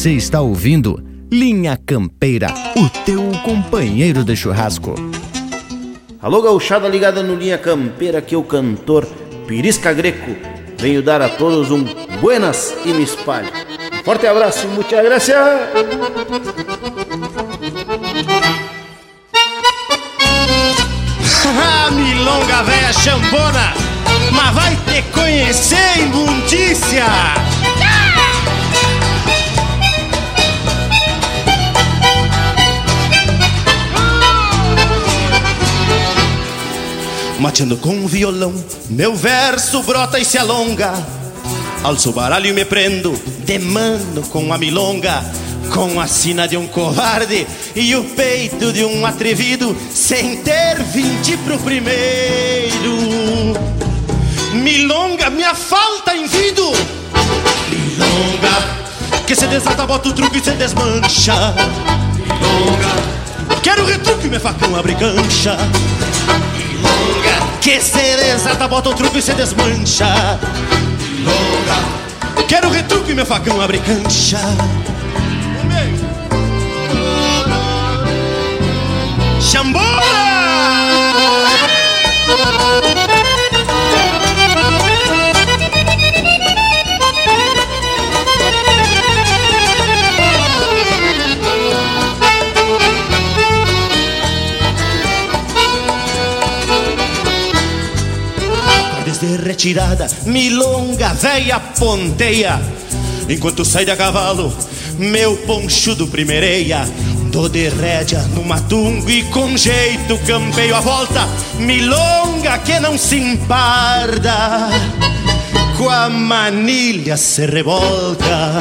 Você 0.00 0.12
está 0.12 0.40
ouvindo 0.40 1.04
Linha 1.30 1.76
Campeira, 1.76 2.48
o 2.74 2.88
teu 3.04 3.20
companheiro 3.44 4.24
de 4.24 4.34
churrasco. 4.34 4.94
Alô, 6.22 6.40
gauchada 6.40 6.88
ligada 6.88 7.22
no 7.22 7.34
Linha 7.34 7.58
Campeira, 7.58 8.22
que 8.22 8.34
é 8.34 8.38
o 8.38 8.42
cantor 8.42 9.06
Pirisca 9.46 9.92
Greco. 9.92 10.34
Venho 10.78 11.02
dar 11.02 11.20
a 11.20 11.28
todos 11.28 11.70
um 11.70 11.84
buenas 12.18 12.74
e 12.82 12.94
me 12.94 13.02
espalho. 13.02 13.48
Forte 14.02 14.26
abraço, 14.26 14.66
muchas 14.68 15.04
gracias. 15.04 15.36
Milonga 21.94 22.62
velha 22.62 22.92
chambona, 22.94 23.74
mas 24.32 24.54
vai 24.54 24.74
te 24.76 25.02
conhecer, 25.12 25.98
imundícia! 25.98 27.04
Mateando 37.40 37.76
com 37.78 37.90
um 37.90 38.06
violão. 38.06 38.52
Meu 38.88 39.16
verso 39.16 39.82
brota 39.82 40.18
e 40.18 40.24
se 40.24 40.36
alonga. 40.36 40.92
Alço 41.82 42.10
o 42.10 42.12
baralho 42.12 42.46
e 42.46 42.52
me 42.52 42.64
prendo, 42.66 43.18
de 43.44 43.58
mano 43.58 44.22
com 44.28 44.52
a 44.52 44.58
milonga. 44.58 45.24
Com 45.72 46.00
a 46.00 46.06
sina 46.06 46.46
de 46.48 46.56
um 46.56 46.66
covarde 46.66 47.46
e 47.76 47.94
o 47.94 48.02
peito 48.02 48.72
de 48.72 48.84
um 48.84 49.06
atrevido, 49.06 49.76
sem 49.94 50.38
ter 50.38 50.82
vinte 50.82 51.36
pro 51.38 51.58
primeiro. 51.60 52.96
Milonga, 54.52 55.30
minha 55.30 55.54
falta 55.54 56.14
em 56.14 56.26
vido. 56.26 56.64
Milonga, 57.70 59.24
que 59.26 59.36
se 59.36 59.46
desata, 59.46 59.86
bota 59.86 60.08
o 60.08 60.12
truque 60.12 60.38
e 60.38 60.44
se 60.44 60.50
desmancha. 60.52 61.34
Milonga, 62.16 63.60
quero 63.62 63.84
retruque, 63.84 64.26
minha 64.26 64.40
facão 64.40 64.74
abre 64.74 64.96
cancha. 64.96 65.56
Que 67.60 67.80
se 67.80 68.16
desata, 68.16 68.66
bota 68.66 68.88
o 68.88 68.94
truque 68.94 69.18
e 69.18 69.22
se 69.22 69.34
desmancha. 69.34 70.38
Milonga, 71.10 72.44
quero 72.48 72.70
retruque, 72.70 73.12
meu 73.12 73.26
facão 73.26 73.60
abre 73.60 73.78
cancha. 73.80 74.38
Chambora! 79.40 80.00
Desde 99.20 99.36
retirada, 99.36 100.06
milonga 100.24 101.12
véia 101.12 101.60
ponteia. 101.60 102.60
Enquanto 103.28 103.64
sai 103.64 103.84
de 103.84 103.90
a 103.90 103.96
cavalo, 103.96 104.56
meu 104.98 105.36
ponchudo 105.36 106.06
primeireia 106.06 106.88
Tô 107.30 107.48
de 107.48 107.68
rédea 107.68 108.22
no 108.34 108.42
matungo 108.42 109.08
e 109.08 109.22
com 109.24 109.56
jeito 109.56 110.18
campeio 110.26 110.74
a 110.74 110.80
volta. 110.80 111.28
Milonga 111.58 112.58
que 112.58 112.80
não 112.80 112.98
se 112.98 113.16
emparda 113.16 114.68
Com 115.76 115.88
a 115.88 116.08
manilha 116.08 117.16
se 117.16 117.46
revolta. 117.46 118.58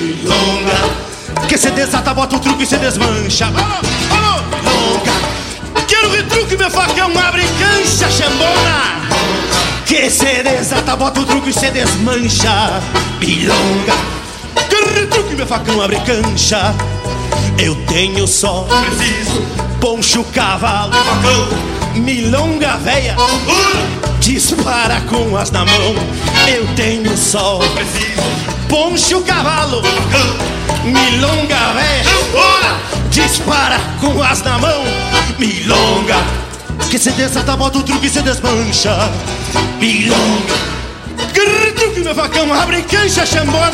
Milonga 0.00 1.46
que 1.48 1.58
se 1.58 1.70
desata, 1.70 2.14
bota 2.14 2.36
o 2.36 2.40
truque 2.40 2.62
e 2.62 2.66
se 2.66 2.78
desmancha. 2.78 3.50
Vamos, 3.50 3.80
vamos! 4.08 4.42
Milonga, 4.62 5.12
quero 5.86 6.10
retruque, 6.10 6.56
meu 6.56 6.70
facão 6.70 7.10
abre 7.18 7.42
cancha, 7.58 8.10
chambona 8.10 9.08
que 9.88 10.10
se 10.10 10.42
desata, 10.42 10.94
bota 10.96 11.20
o 11.20 11.24
truque 11.24 11.48
e 11.48 11.52
se 11.52 11.70
desmancha. 11.70 12.82
Milonga 13.18 13.94
Que 14.68 15.00
retruque, 15.00 15.34
meu 15.34 15.46
facão 15.46 15.80
abre 15.80 15.98
cancha. 16.00 16.74
Eu 17.58 17.74
tenho 17.86 18.26
só 18.28 18.64
Preciso 18.64 19.42
Poncho, 19.80 20.22
cavalo 20.24 20.92
facão. 20.92 21.48
Milonga 21.94 22.76
véia 22.76 23.16
Dispara 24.20 25.00
com 25.08 25.34
as 25.36 25.50
na 25.50 25.64
mão. 25.64 25.94
Eu 26.46 26.66
tenho 26.76 27.16
só 27.16 27.58
Preciso 27.58 28.22
Poncho, 28.68 29.22
cavalo 29.22 29.80
Milonga 30.84 31.72
véia 31.74 32.04
Dispara 33.10 33.80
com 34.02 34.22
as 34.22 34.42
na 34.42 34.58
mão. 34.58 34.84
Milonga 35.38 36.47
que 36.90 36.98
se 36.98 37.10
desata, 37.12 37.56
bota 37.56 37.78
o 37.78 37.82
truque 37.82 38.06
e 38.06 38.10
se 38.10 38.22
desmancha. 38.22 39.10
Milonga. 39.78 40.78
Truque, 41.34 42.00
meu 42.00 42.14
facão, 42.14 42.52
abre 42.52 42.82
cancha, 42.82 43.26
chambona 43.26 43.70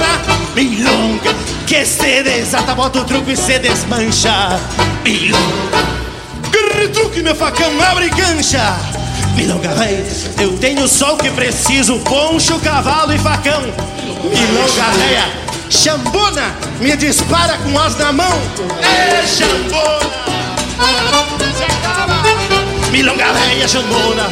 Milonga. 0.55 1.35
Que 1.67 1.85
se 1.85 2.23
desata, 2.23 2.75
bota 2.75 3.01
o 3.01 3.05
truque 3.05 3.33
e 3.33 3.37
se 3.37 3.59
desmancha. 3.59 4.59
Milonga. 5.05 6.05
Truque, 6.93 7.23
meu 7.23 7.35
facão, 7.35 7.71
abre 7.81 8.11
cancha 8.11 8.77
Milonga, 9.35 9.75
véi, 9.75 10.07
eu 10.39 10.57
tenho 10.59 10.87
só 10.87 11.15
o 11.15 11.17
que 11.17 11.31
preciso 11.31 11.99
Poncho, 12.01 12.59
cavalo 12.61 13.13
e 13.13 13.19
facão. 13.19 13.63
Milonga, 13.63 14.91
véia, 14.99 15.25
chambona 15.71 16.55
Me 16.81 16.97
dispara 16.97 17.57
com 17.59 17.79
as 17.79 17.97
na 17.99 18.13
mão. 18.13 18.39
É 18.83 19.27
chambona 19.27 20.15
milonga 22.95 23.33
velha 23.33 23.67
xangona 23.67 24.31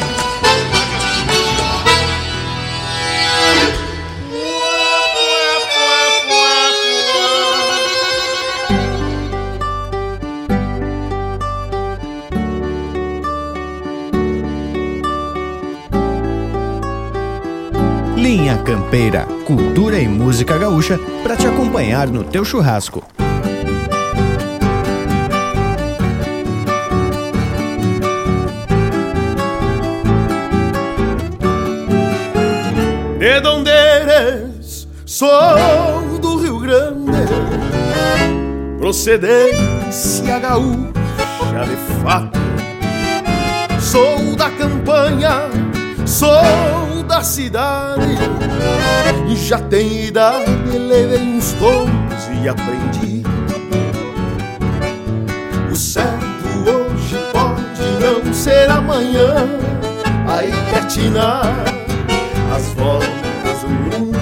Linha 18.15 18.57
Campeira, 18.59 19.27
cultura 19.45 19.99
e 19.99 20.07
música 20.07 20.57
gaúcha 20.57 20.97
para 21.21 21.35
te 21.35 21.45
acompanhar 21.45 22.07
no 22.07 22.23
teu 22.23 22.45
churrasco. 22.45 23.03
De 33.23 33.39
donde 33.39 33.71
eres? 33.71 34.85
Sou 35.05 36.19
do 36.19 36.41
Rio 36.41 36.59
Grande, 36.59 37.25
procedência 38.77 40.39
gaúcha 40.39 41.63
de 41.65 42.03
fato. 42.03 42.37
Sou 43.79 44.35
da 44.35 44.49
campanha, 44.49 45.43
sou 46.05 47.01
da 47.07 47.23
cidade, 47.23 48.17
já 49.37 49.59
tenho 49.59 50.03
idade, 50.07 50.77
levei 50.77 51.21
uns 51.21 51.53
tons 51.53 52.43
e 52.43 52.49
aprendi. 52.49 53.23
O 55.71 55.75
certo 55.77 56.69
hoje 56.69 57.17
pode 57.31 58.25
não 58.25 58.33
ser 58.33 58.69
amanhã, 58.69 59.47
aí 60.27 60.51
quer 60.69 60.85
as 62.51 62.67
voltas 62.73 63.61
do 63.61 63.69
mundo. 63.69 64.19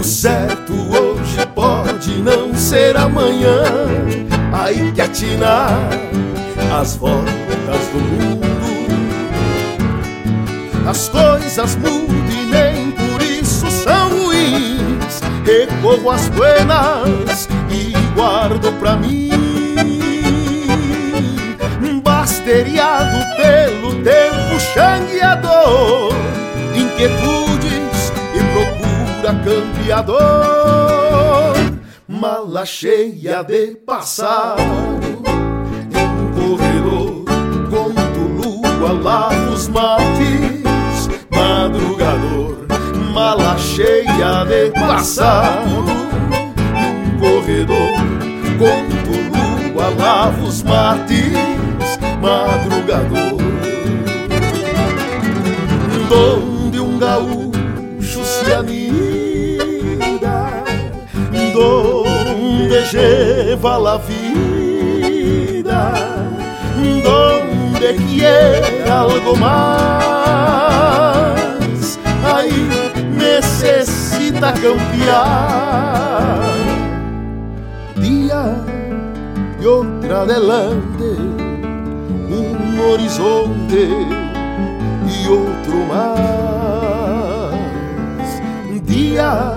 O 0.00 0.04
certo 0.04 0.72
hoje 0.72 1.46
pode 1.54 2.22
não 2.22 2.54
ser 2.54 2.96
amanhã, 2.96 3.62
aí 4.52 4.90
que 4.92 5.00
atinar 5.00 5.70
as 6.80 6.96
voltas 6.96 7.86
do 7.92 7.98
mundo. 7.98 8.50
As 10.88 11.08
coisas 11.08 11.76
mudam 11.76 12.16
e 12.30 12.46
nem 12.46 12.90
por 12.90 13.22
isso 13.22 13.70
são 13.70 14.08
ruins. 14.08 15.20
Recorro 15.44 16.10
às 16.10 16.28
buenas 16.28 17.48
e 17.70 17.92
guardo 18.14 18.72
pra 18.78 18.96
mim. 18.96 19.30
Basteriado 22.02 23.29
pelo 23.50 23.90
tempo 24.04 24.60
xangueador, 24.60 26.12
inquietudes 26.74 28.12
e 28.34 28.38
procura 28.52 29.32
campeador. 29.44 30.20
Mala 32.06 32.64
cheia 32.64 33.42
de 33.42 33.74
passado, 33.86 34.62
um 35.96 36.32
corredor, 36.34 37.24
conto 37.70 38.20
lua, 38.20 38.92
lavo 38.92 39.52
os 39.52 39.68
mates, 39.68 41.08
madrugador. 41.30 42.66
Mala 43.12 43.58
cheia 43.58 44.44
de 44.44 44.70
passado, 44.78 45.84
um 46.76 47.18
corredor, 47.18 47.96
conto 48.58 49.10
lua, 49.74 49.88
lavo 49.98 50.46
os 50.46 50.62
mates 50.62 51.69
madrugador. 52.20 53.40
Donde 56.08 56.80
um 56.80 56.98
gaúcho 56.98 58.24
se 58.24 58.52
anida 58.52 58.84
Donde 61.54 62.82
lleva 62.90 63.78
la 63.78 63.96
vida 63.98 65.92
Donde 67.04 67.94
quiere 68.08 68.90
algo 68.90 69.36
más 69.36 70.40
Ahí 72.24 72.68
necesita 73.16 74.52
cambiar 74.54 74.80
Día 77.96 78.56
y 79.60 79.64
otra 79.64 80.24
adelante 82.80 82.92
horizonte 82.92 83.88
e 85.06 85.28
outro 85.28 85.76
mais. 85.86 86.80
Um 88.70 88.78
dia 88.78 89.54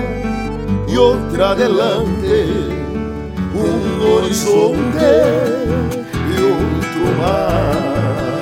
e 0.88 0.98
outro 0.98 1.44
adelante, 1.44 2.74
um 3.56 4.16
horizonte 4.16 5.06
e 6.30 6.42
outro 6.42 7.06
mais. 7.18 8.33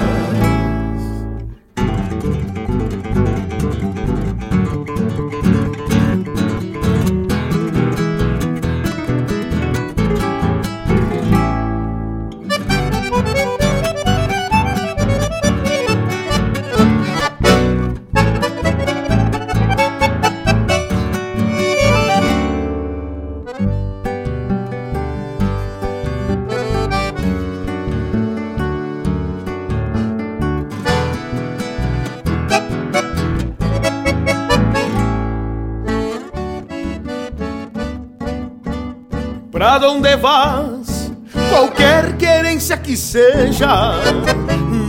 Pra 40.01 40.09
onde 40.09 40.15
vas? 40.15 41.11
Qualquer 41.49 42.17
querência 42.17 42.75
que 42.75 42.97
seja, 42.97 43.93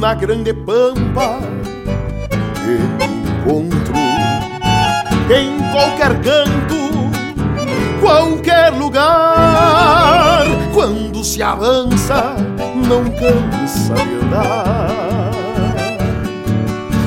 na 0.00 0.14
grande 0.14 0.54
pampa 0.54 1.38
eu 2.66 2.80
encontro. 3.06 3.92
Em 5.30 5.70
qualquer 5.70 6.18
canto, 6.22 7.10
qualquer 8.00 8.70
lugar, 8.70 10.44
quando 10.72 11.22
se 11.22 11.42
avança, 11.42 12.34
não 12.88 13.04
cansa 13.10 13.94
de 13.94 14.14
andar. 14.24 15.30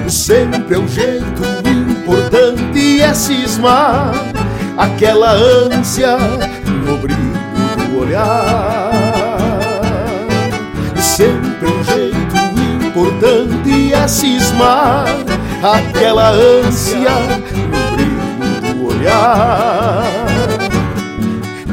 Sempre 0.08 0.76
é 0.76 0.80
um 0.80 0.88
jeito 0.88 1.44
importante 1.68 3.02
é 3.02 3.14
cismar 3.14 4.14
aquela 4.78 5.32
ânsia 5.32 6.18
no 6.86 6.98
brilho 6.98 7.35
olhar. 8.00 8.92
Sempre 10.98 11.68
um 11.68 11.84
jeito 11.84 12.36
importante 12.86 13.94
é 13.94 14.08
cismar 14.08 15.06
aquela 15.64 16.30
ânsia 16.30 17.12
no 17.72 17.92
brilho 17.96 18.62
do 18.62 18.88
olhar. 18.88 20.04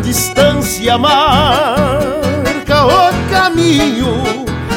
Distância 0.02 0.98
marca 0.98 2.86
o 2.86 3.12
caminho 3.30 4.22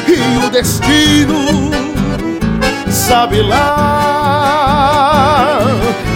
e 0.06 0.46
o 0.46 0.50
destino 0.50 1.70
sabe 2.90 3.42
lá. 3.42 4.76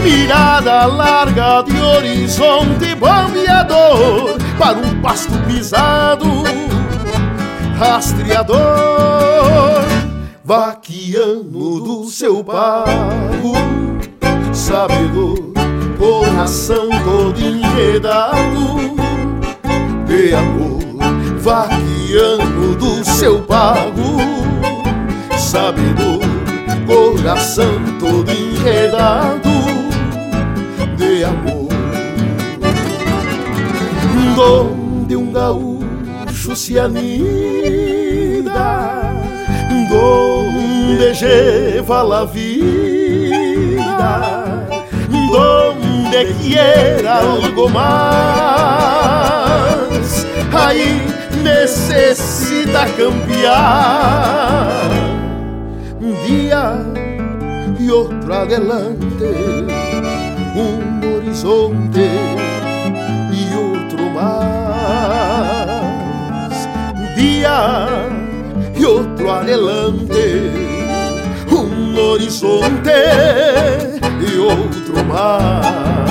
Mirada 0.03 0.87
larga 0.87 1.63
de 1.63 1.81
horizonte 1.81 2.95
bombeador 2.95 4.39
para 4.61 4.77
um 4.77 5.01
pasto 5.01 5.33
pisado, 5.49 6.27
rastreador, 7.79 8.59
vaqueano 10.45 11.81
do 11.81 12.05
seu 12.05 12.45
pago, 12.45 13.55
sabedor, 14.53 15.55
coração 15.99 16.91
todo 17.03 17.41
enredado 17.41 18.77
de 20.07 20.35
amor, 20.35 20.83
vaqueano 21.39 22.77
do 22.77 23.03
seu 23.03 23.41
pago, 23.41 24.19
sabedor, 25.39 26.21
coração 26.87 27.81
todo 27.99 28.31
enredado 28.31 29.49
de 30.99 31.25
amor. 31.25 31.60
Donde 34.37 35.17
um 35.17 35.33
gaúcho 35.33 36.55
se 36.55 36.79
anida, 36.79 37.03
donde 39.91 41.15
lleva 41.15 42.03
la 42.03 42.25
vida, 42.25 43.77
donde 45.33 46.35
quiera 46.43 47.19
algo 47.19 47.69
más, 47.69 49.07
aí 50.53 51.03
necessita 51.43 52.87
cambiar. 52.97 54.91
Um 56.01 56.13
dia 56.27 56.77
e 57.79 57.91
outro 57.91 58.33
adelante, 58.33 59.25
um 60.57 61.17
horizonte 61.17 62.30
Um 67.01 67.15
dia 67.15 68.09
e 68.77 68.85
outro 68.85 69.31
adelante, 69.31 70.51
um 71.51 71.99
horizonte 71.99 72.91
e 74.21 74.39
outro 74.39 75.05
mais. 75.07 76.10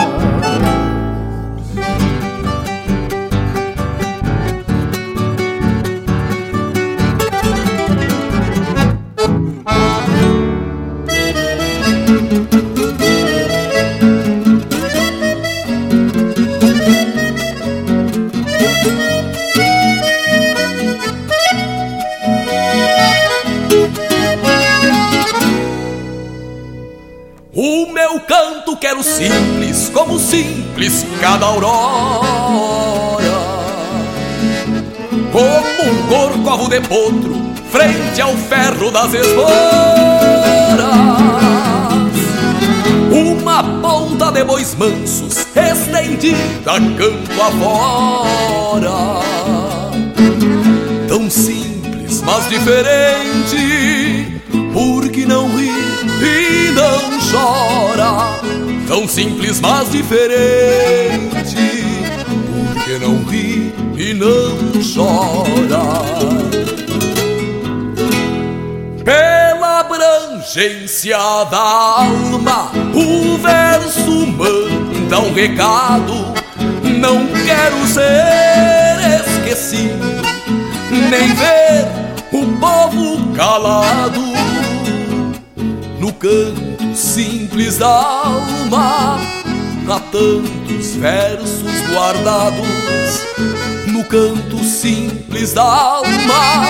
Simples, 29.29 29.89
como 29.93 30.19
simples 30.19 31.05
cada 31.21 31.45
aurora. 31.45 32.29
Como 35.31 35.91
um 35.91 36.07
corcovo 36.07 36.69
de 36.69 36.81
potro, 36.81 37.39
frente 37.71 38.21
ao 38.21 38.35
ferro 38.35 38.91
das 38.91 39.13
esporas. 39.13 39.49
Uma 43.11 43.63
ponta 43.81 44.31
de 44.31 44.43
bois 44.43 44.75
mansos, 44.75 45.45
estendida 45.55 46.79
campo 46.97 47.41
afora. 47.41 49.19
Tão 51.07 51.29
simples, 51.29 52.21
mas 52.23 52.49
diferente, 52.49 54.41
porque 54.73 55.25
não 55.25 55.47
ri 55.55 55.69
e 56.21 56.71
não 56.71 57.19
chora. 57.31 58.48
Tão 58.89 59.07
simples, 59.07 59.61
mas 59.61 59.91
diferente, 59.91 61.55
porque 62.73 62.97
não 62.97 63.23
ri 63.25 63.71
e 63.95 64.15
não 64.15 64.57
chora. 64.81 65.83
Pela 69.05 69.81
abrangência 69.81 71.19
da 71.51 71.59
alma, 71.59 72.71
o 72.95 73.37
verso 73.37 74.25
manda 74.25 75.19
um 75.19 75.33
recado. 75.35 76.33
Não 76.81 77.27
quero 77.45 77.85
ser 77.85 79.19
esquecido, 79.23 80.03
nem 80.89 81.31
ver 81.35 81.85
o 82.31 82.57
povo 82.57 83.35
calado 83.35 84.19
no 85.99 86.11
canto 86.13 86.68
simples 86.99 87.77
da 87.77 87.87
alma. 87.87 89.17
Há 89.87 89.99
tantos 90.11 90.95
versos 90.95 91.81
guardados 91.91 92.67
no 93.87 94.03
canto 94.03 94.63
simples 94.63 95.53
da 95.53 95.63
alma. 95.63 96.65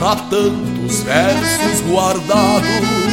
Há 0.00 0.16
tantos 0.16 1.00
versos 1.02 1.80
guardados. 1.88 3.11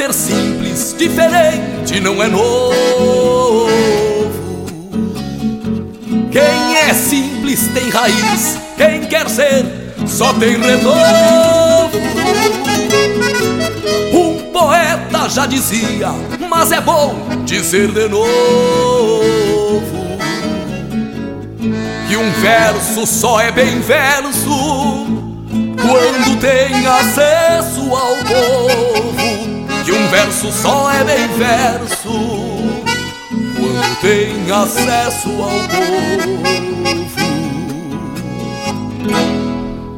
Ser 0.00 0.14
simples, 0.14 0.96
diferente 0.96 2.00
não 2.00 2.22
é 2.22 2.26
novo. 2.26 3.68
Quem 6.32 6.76
é 6.88 6.94
simples 6.94 7.68
tem 7.74 7.90
raiz, 7.90 8.58
quem 8.78 9.02
quer 9.02 9.28
ser 9.28 9.66
só 10.06 10.32
tem 10.32 10.58
renovo. 10.58 11.98
Um 14.14 14.50
poeta 14.50 15.28
já 15.28 15.44
dizia, 15.44 16.08
mas 16.48 16.72
é 16.72 16.80
bom 16.80 17.14
dizer 17.44 17.88
de 17.88 18.08
novo. 18.08 18.30
Que 22.08 22.16
um 22.16 22.30
verso 22.40 23.06
só 23.06 23.38
é 23.38 23.52
bem 23.52 23.80
verso 23.80 25.06
quando 25.76 26.40
tem 26.40 26.86
acesso 26.86 27.94
ao 27.94 28.16
povo. 28.16 28.89
Verso 30.10 30.50
só 30.50 30.90
é 30.90 31.04
bem 31.04 31.28
verso 31.38 32.10
quando 33.54 34.00
tem 34.00 34.50
acesso 34.50 35.28
ao 35.28 35.50
povo. 35.68 36.40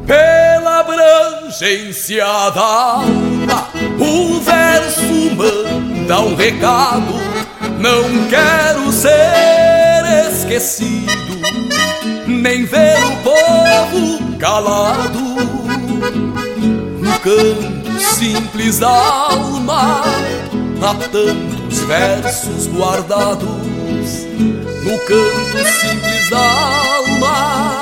Pela 0.05 0.81
abrangência 0.81 2.25
da 2.25 2.61
alma, 2.61 3.67
o 3.99 4.39
verso 4.39 5.35
manda 5.35 6.21
um 6.21 6.35
recado. 6.35 7.13
Não 7.79 8.27
quero 8.29 8.91
ser 8.91 10.29
esquecido, 10.31 11.41
nem 12.27 12.65
ver 12.65 12.99
o 13.03 13.15
povo 13.23 14.37
calado 14.37 15.19
no 17.01 17.19
canto 17.19 17.72
simples 18.23 18.81
alma. 18.81 20.01
Há 20.81 20.93
tantos 20.95 21.79
versos 21.79 22.67
guardados 22.67 24.25
no 24.83 24.97
canto 24.99 25.57
simples 25.81 26.29
da 26.29 26.39
alma. 26.39 27.81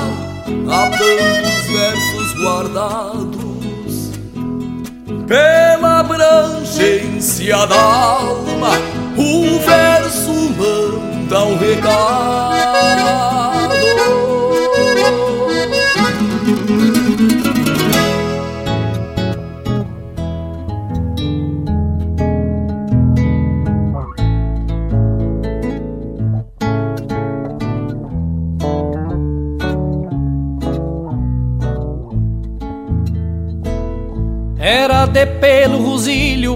Há 0.67 0.89
tantos 0.89 1.65
versos 1.71 2.33
guardados 2.41 4.11
pela 5.27 5.99
abrangência 5.99 7.67
da 7.67 7.79
alma. 7.79 8.71
O 9.17 9.59
verso 9.59 10.33
manda 10.57 11.43
um 11.43 11.57
recado. 11.57 13.30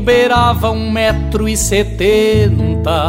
Beirava 0.05 0.69
um 0.69 0.91
metro 0.91 1.49
e 1.49 1.57
setenta. 1.57 3.07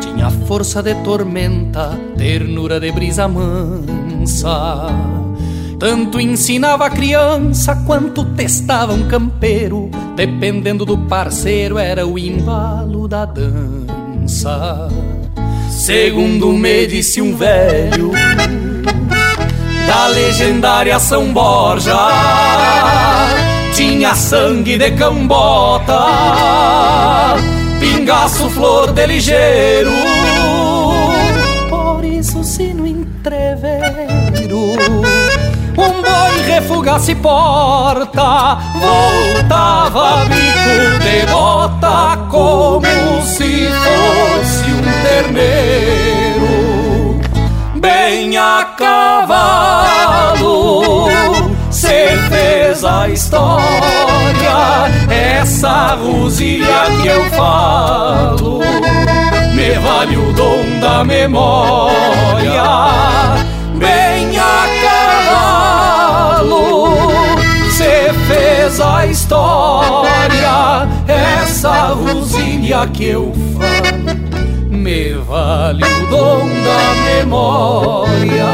Tinha 0.00 0.30
força 0.46 0.82
de 0.82 0.94
tormenta, 0.96 1.98
ternura 2.16 2.80
de 2.80 2.90
brisa 2.90 3.28
mansa. 3.28 4.86
Tanto 5.78 6.18
ensinava 6.18 6.86
a 6.86 6.90
criança 6.90 7.76
quanto 7.86 8.24
testava 8.24 8.94
um 8.94 9.06
campeiro. 9.06 9.90
Dependendo 10.16 10.86
do 10.86 10.96
parceiro 10.96 11.76
era 11.78 12.06
o 12.06 12.18
embalo 12.18 13.06
da 13.06 13.26
dança. 13.26 14.88
Segundo 15.68 16.50
me 16.52 16.86
disse 16.86 17.20
um 17.20 17.36
velho 17.36 18.12
Da 19.86 20.06
legendária 20.06 20.98
São 20.98 21.32
Borja 21.32 21.94
tinha 23.74 24.14
sangue 24.14 24.78
de 24.78 24.92
cambota, 24.92 26.06
pingaço 27.80 28.48
flor 28.50 28.92
de 28.92 29.06
ligeiro. 29.06 29.90
Por 31.68 32.04
isso, 32.04 32.44
se 32.44 32.72
no 32.72 32.86
entreveiro 32.86 34.58
um 35.76 36.02
boi 36.02 36.42
refugasse 36.46 37.16
porta, 37.16 38.58
voltava 38.78 40.24
bico 40.26 41.00
de 41.02 41.26
bota 41.32 42.16
como 42.30 42.86
se 43.22 43.68
fosse 43.68 44.70
um 44.70 44.82
terneiro, 45.32 46.46
bem 47.80 48.36
a 48.36 48.64
cavalo 48.78 50.14
Cê 51.84 52.16
fez 52.30 52.82
a 52.82 53.10
história, 53.10 53.60
essa 55.10 55.94
rosilha 55.96 56.86
que 57.02 57.08
eu 57.08 57.28
falo, 57.32 58.60
me 59.52 59.74
vale 59.74 60.16
o 60.16 60.32
dom 60.32 60.80
da 60.80 61.04
memória, 61.04 62.62
bem 63.74 64.38
a 64.38 64.64
cavalo. 66.40 67.10
Cê 67.70 68.14
fez 68.28 68.80
a 68.80 69.04
história, 69.04 70.88
essa 71.06 71.88
rosilha 71.88 72.86
que 72.94 73.08
eu 73.08 73.30
falo, 73.58 74.16
me 74.70 75.12
vale 75.18 75.84
o 75.84 76.06
dom 76.06 76.48
da 76.64 76.94
memória. 77.20 78.48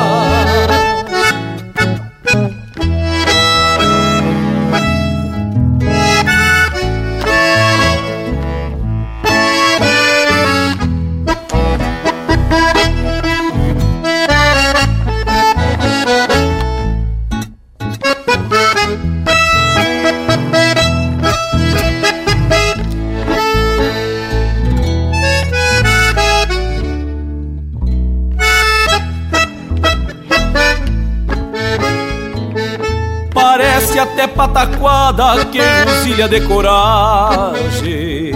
Até 34.01 34.26
pataquada 34.26 35.44
que 35.46 35.59
encilha 35.59 36.28
de 36.28 36.40
coragem? 36.40 38.32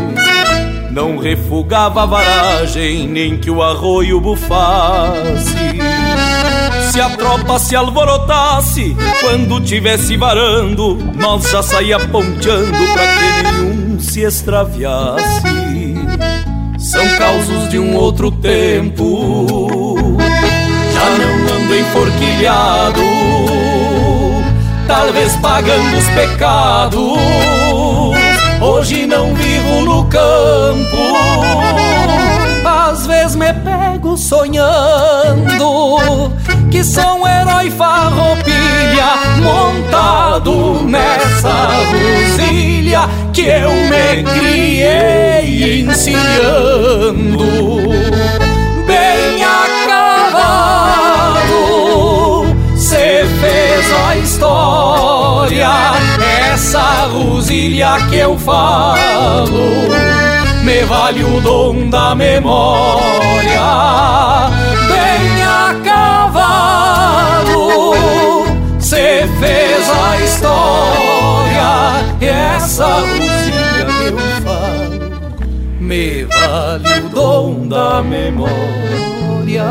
Não 0.91 1.17
refugava 1.19 2.03
a 2.03 2.07
varagem, 2.07 3.09
nem 3.09 3.37
que 3.37 3.51
o 3.51 3.62
arroio 3.62 4.21
bufasse. 4.21 5.55
Se 6.93 7.01
a 7.01 7.11
tropa 7.11 7.59
se 7.59 7.75
alvorotasse, 7.75 8.97
quando 9.21 9.61
tivesse 9.61 10.17
varando 10.17 10.97
Nós 11.17 11.51
já 11.51 11.61
saía 11.62 11.99
ponteando 11.99 12.93
pra 12.93 13.07
que 13.07 13.43
nenhum 13.43 13.99
se 13.99 14.21
extraviasse. 14.21 15.43
São 16.79 17.05
causos 17.19 17.69
de 17.71 17.79
um 17.79 17.97
outro 17.97 18.31
tempo 18.31 19.97
Já 20.93 21.11
não 21.19 21.57
ando 21.57 21.75
enforquilhado 21.75 23.64
talvez 24.87 25.35
pagando 25.37 25.97
os 25.97 26.09
pecados. 26.11 27.18
Hoje 28.61 29.07
não 29.07 29.35
vivo 29.35 29.80
no 29.82 30.05
campo, 30.05 30.97
às 32.64 33.07
vezes 33.07 33.37
me 33.37 33.53
pego 33.53 34.16
sonhando 34.16 36.32
que 36.70 36.82
sou 36.82 37.20
um 37.20 37.26
herói 37.26 37.70
farroupilha 37.70 39.37
montado 39.43 40.82
nessa 40.85 41.68
rosilha 41.91 43.03
que 43.32 43.43
eu 43.43 43.70
me 43.70 44.22
criei 44.22 45.82
encilhando 45.82 47.45
fez 53.27 53.93
a 54.07 54.16
história, 54.16 55.70
essa 56.53 57.07
rosilha 57.07 57.97
que 58.09 58.16
eu 58.16 58.39
falo, 58.39 59.49
me 60.62 60.83
vale 60.85 61.25
o 61.25 61.41
dom 61.41 61.89
da 61.89 62.14
memória, 62.14 63.61
bem 64.89 65.43
a 65.43 65.75
cavalo. 65.85 67.64
Cê 68.79 69.29
fez 69.41 69.91
a 69.91 70.16
história, 70.20 72.03
essa 72.20 72.87
rosilha 72.87 73.87
que 73.87 74.11
vale 74.12 75.05
o 77.05 77.09
dom 77.09 77.68
da 77.68 78.03
memória. 78.03 79.64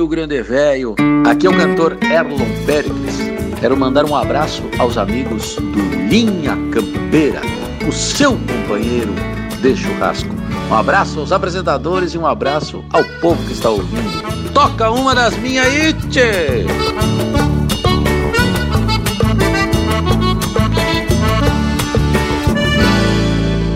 Rio 0.00 0.08
Grande 0.08 0.40
Velho, 0.40 0.94
aqui 1.28 1.46
é 1.46 1.50
o 1.50 1.54
cantor 1.54 1.98
Erlon 2.02 2.38
Pericles. 2.64 3.18
Quero 3.60 3.76
mandar 3.76 4.06
um 4.06 4.16
abraço 4.16 4.62
aos 4.78 4.96
amigos 4.96 5.56
do 5.56 6.08
Linha 6.08 6.56
Campeira, 6.72 7.42
o 7.86 7.92
seu 7.92 8.30
companheiro 8.30 9.12
de 9.60 9.76
churrasco. 9.76 10.34
Um 10.70 10.74
abraço 10.74 11.20
aos 11.20 11.32
apresentadores 11.32 12.14
e 12.14 12.18
um 12.18 12.26
abraço 12.26 12.82
ao 12.94 13.04
povo 13.20 13.46
que 13.46 13.52
está 13.52 13.68
ouvindo. 13.68 14.50
Toca 14.54 14.90
uma 14.90 15.14
das 15.14 15.36
minhas 15.36 15.66
aí! 15.66 15.94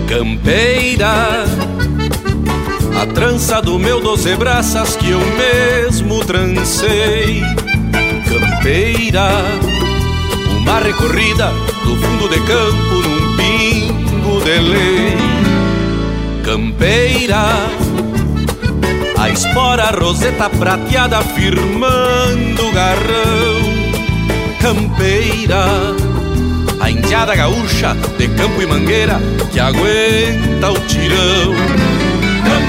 Campeira, 0.08 1.44
a 2.96 3.06
trança 3.06 3.60
do 3.60 3.78
meu 3.78 4.00
doze 4.00 4.36
braças 4.36 4.96
que 4.96 5.10
eu 5.10 5.20
mesmo 5.20 6.24
trancei. 6.24 7.42
Campeira, 8.28 9.28
uma 10.58 10.78
recorrida 10.78 11.50
do 11.84 11.96
fundo 11.96 12.28
de 12.28 12.40
campo 12.40 12.94
num 13.08 13.36
pingo 13.36 14.40
de 14.44 14.60
lei. 14.60 15.16
Campeira, 16.44 17.68
a 19.18 19.30
espora 19.30 19.90
roseta 19.90 20.48
prateada 20.50 21.20
firmando 21.22 22.68
o 22.68 22.72
garrão. 22.72 23.84
Campeira, 24.60 25.64
a 26.80 26.90
indiada 26.90 27.34
gaúcha 27.34 27.96
de 28.18 28.28
campo 28.28 28.62
e 28.62 28.66
mangueira 28.66 29.20
que 29.52 29.60
aguenta 29.60 30.70
o 30.70 30.78
tirão. 30.86 31.93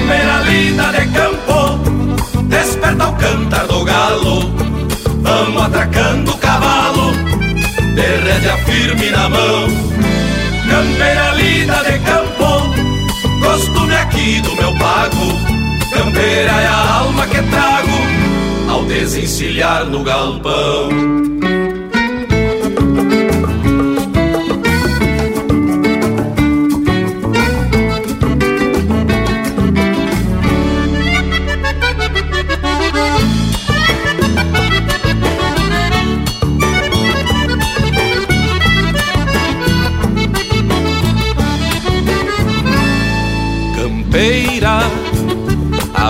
Campeira 0.06 0.40
linda 0.42 0.92
de 0.92 1.04
campo, 1.08 1.78
desperta 2.44 3.08
o 3.08 3.12
cantar 3.16 3.66
do 3.66 3.84
galo. 3.84 4.54
Vamos 5.20 5.62
atracando 5.64 6.30
o 6.30 6.38
cavalo, 6.38 7.10
de 7.92 8.06
rédea 8.22 8.56
firme 8.58 9.10
na 9.10 9.28
mão. 9.28 9.66
Campeira 10.70 11.32
linda 11.34 11.82
de 11.82 11.98
campo, 11.98 12.70
costume 13.44 13.96
aqui 13.96 14.40
do 14.42 14.54
meu 14.54 14.72
pago. 14.78 15.26
Campeira 15.92 16.52
é 16.52 16.66
a 16.68 16.98
alma 17.00 17.26
que 17.26 17.42
trago 17.42 18.70
ao 18.70 18.84
desencilhar 18.84 19.86
no 19.86 20.04
galpão. 20.04 21.35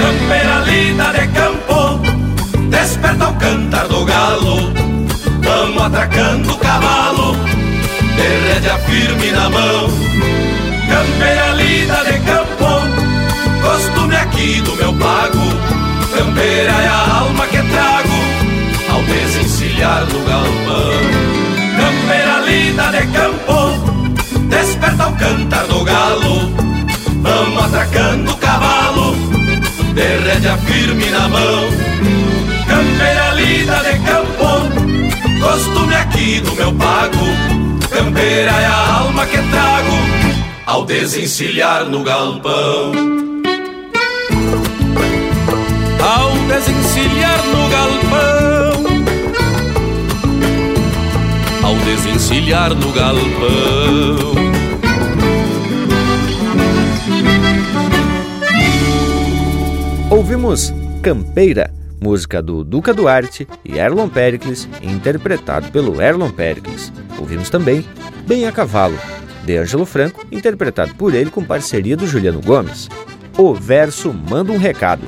Campeira 0.00 0.60
linda 0.64 1.12
de 1.12 1.28
campo, 1.28 2.00
desperta 2.70 3.28
o 3.28 3.34
cantar 3.34 3.86
do 3.86 4.02
galo. 4.06 4.72
Vamos 5.42 5.82
atracando 5.82 6.54
o 6.54 6.56
cavalo, 6.56 7.36
de 8.16 8.48
rédea 8.48 8.78
firme 8.78 9.30
na 9.30 9.50
mão. 9.50 9.90
Campeira 10.88 11.48
linda 11.52 12.02
de 12.04 12.18
campo, 12.20 12.80
costume 13.60 14.16
aqui 14.16 14.62
do 14.62 14.74
meu 14.76 14.94
pago. 14.94 15.38
Campeira 16.16 16.72
é 16.72 16.88
a 16.88 17.18
alma 17.20 17.46
que 17.46 17.58
trago 17.58 18.18
ao 18.90 19.02
desencilhar 19.02 20.06
no 20.06 20.24
galpão. 20.24 20.92
Campeira 21.76 22.40
linda 22.46 22.90
de 22.90 23.06
campo, 23.08 24.48
desperta 24.48 25.08
o 25.08 25.16
cantar 25.16 25.66
do 25.66 25.84
galo. 25.84 26.50
Vamos 27.22 27.64
atracando 27.64 28.32
o 28.32 28.36
cavalo, 28.38 29.29
de 29.94 30.18
rédea 30.24 30.56
firme 30.58 31.10
na 31.10 31.28
mão. 31.28 31.70
Campeira 32.66 33.34
linda 33.34 33.76
de 33.82 33.98
campo, 34.00 34.48
costume 35.40 35.94
aqui 35.94 36.40
do 36.40 36.52
meu 36.54 36.72
pago. 36.74 37.26
Campeira 37.90 38.52
é 38.52 38.66
a 38.66 38.98
alma 39.00 39.26
que 39.26 39.36
trago 39.36 39.96
ao 40.66 40.84
desencilhar 40.84 41.84
no 41.86 42.02
galpão. 42.04 42.92
Ao 46.00 46.30
desencilhar 46.48 47.44
no 47.46 47.68
galpão, 47.68 48.84
ao 51.62 51.74
desencilhar 51.76 52.74
no 52.74 52.92
galpão. 52.92 54.49
Ouvimos 60.30 60.72
Campeira, 61.02 61.74
música 62.00 62.40
do 62.40 62.62
Duca 62.62 62.94
Duarte 62.94 63.48
e 63.64 63.78
Erlon 63.78 64.08
Pericles, 64.08 64.68
interpretado 64.80 65.72
pelo 65.72 66.00
Erlon 66.00 66.30
Pericles. 66.30 66.92
Ouvimos 67.18 67.50
também 67.50 67.84
Bem 68.28 68.46
a 68.46 68.52
Cavalo, 68.52 68.96
de 69.44 69.56
Ângelo 69.56 69.84
Franco, 69.84 70.24
interpretado 70.30 70.94
por 70.94 71.16
ele 71.16 71.32
com 71.32 71.42
parceria 71.42 71.96
do 71.96 72.06
Juliano 72.06 72.40
Gomes. 72.40 72.88
O 73.36 73.52
Verso 73.52 74.14
Manda 74.14 74.52
um 74.52 74.56
Recado, 74.56 75.02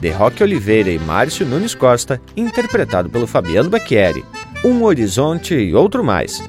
de 0.00 0.10
Roque 0.10 0.44
Oliveira 0.44 0.90
e 0.90 0.98
Márcio 1.00 1.44
Nunes 1.44 1.74
Costa, 1.74 2.22
interpretado 2.36 3.10
pelo 3.10 3.26
Fabiano 3.26 3.68
Bacchieri. 3.68 4.24
Um 4.64 4.84
Horizonte 4.84 5.56
e 5.56 5.74
Outro 5.74 6.04
Mais, 6.04 6.40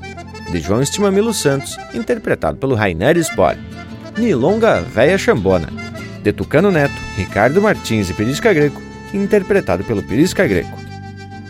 de 0.52 0.60
João 0.60 0.84
Estimamilo 0.84 1.34
Santos, 1.34 1.76
interpretado 1.96 2.60
pelo 2.60 2.76
Rainer 2.76 3.18
Sport. 3.18 3.58
Nilonga 4.20 4.82
Véia 4.82 5.18
Chambona, 5.18 5.70
de 6.22 6.34
Tucano 6.34 6.72
Neto, 6.72 6.94
Ricardo 7.16 7.62
Martins 7.62 8.10
e 8.10 8.14
Perisca 8.14 8.54
Greco, 8.54 8.82
interpretado 9.14 9.84
pelo 9.84 10.04
Perisca 10.04 10.46
Greco. 10.48 10.78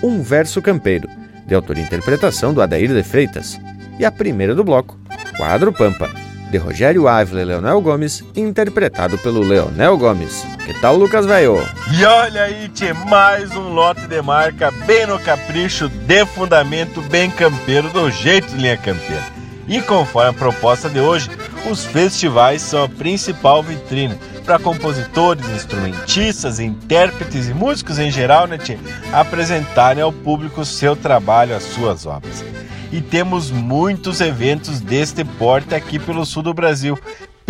Um 0.01 0.21
Verso 0.21 0.61
Campeiro, 0.61 1.09
de 1.45 1.55
autoria 1.55 1.83
e 1.83 1.85
interpretação 1.85 2.53
do 2.53 2.61
Adair 2.61 2.93
de 2.93 3.03
Freitas. 3.03 3.59
E 3.97 4.05
a 4.05 4.11
primeira 4.11 4.55
do 4.55 4.63
bloco, 4.63 4.97
Quadro 5.35 5.73
Pampa, 5.73 6.09
de 6.49 6.57
Rogério 6.57 7.07
Ávila 7.07 7.41
e 7.41 7.45
Leonel 7.45 7.81
Gomes, 7.81 8.23
interpretado 8.35 9.17
pelo 9.17 9.41
Leonel 9.41 9.97
Gomes. 9.97 10.45
Que 10.65 10.73
tal, 10.79 10.95
Lucas 10.95 11.25
Velho? 11.25 11.57
E 11.91 12.03
olha 12.05 12.43
aí, 12.43 12.69
tchê, 12.69 12.93
mais 12.93 13.55
um 13.55 13.69
lote 13.69 14.07
de 14.07 14.21
marca 14.21 14.71
bem 14.85 15.05
no 15.05 15.19
capricho, 15.19 15.89
de 15.89 16.25
fundamento 16.25 17.01
bem 17.03 17.29
campeiro, 17.29 17.89
do 17.89 18.09
jeito 18.09 18.55
linha 18.55 18.77
campeira. 18.77 19.39
E 19.67 19.81
conforme 19.81 20.31
a 20.31 20.33
proposta 20.33 20.89
de 20.89 20.99
hoje, 20.99 21.29
os 21.67 21.85
festivais 21.85 22.61
são 22.61 22.83
a 22.83 22.89
principal 22.89 23.61
vitrine 23.61 24.17
para 24.45 24.59
compositores, 24.59 25.47
instrumentistas, 25.49 26.59
intérpretes 26.59 27.47
e 27.47 27.53
músicos 27.53 27.99
em 27.99 28.09
geral, 28.09 28.47
né, 28.47 28.57
tchê, 28.57 28.77
apresentarem 29.13 30.01
ao 30.01 30.11
público 30.11 30.65
seu 30.65 30.95
trabalho, 30.95 31.55
as 31.55 31.63
suas 31.63 32.05
obras. 32.05 32.43
E 32.91 33.01
temos 33.01 33.51
muitos 33.51 34.19
eventos 34.19 34.79
deste 34.79 35.23
porte 35.23 35.75
aqui 35.75 35.99
pelo 35.99 36.25
sul 36.25 36.41
do 36.41 36.53
Brasil, 36.53 36.97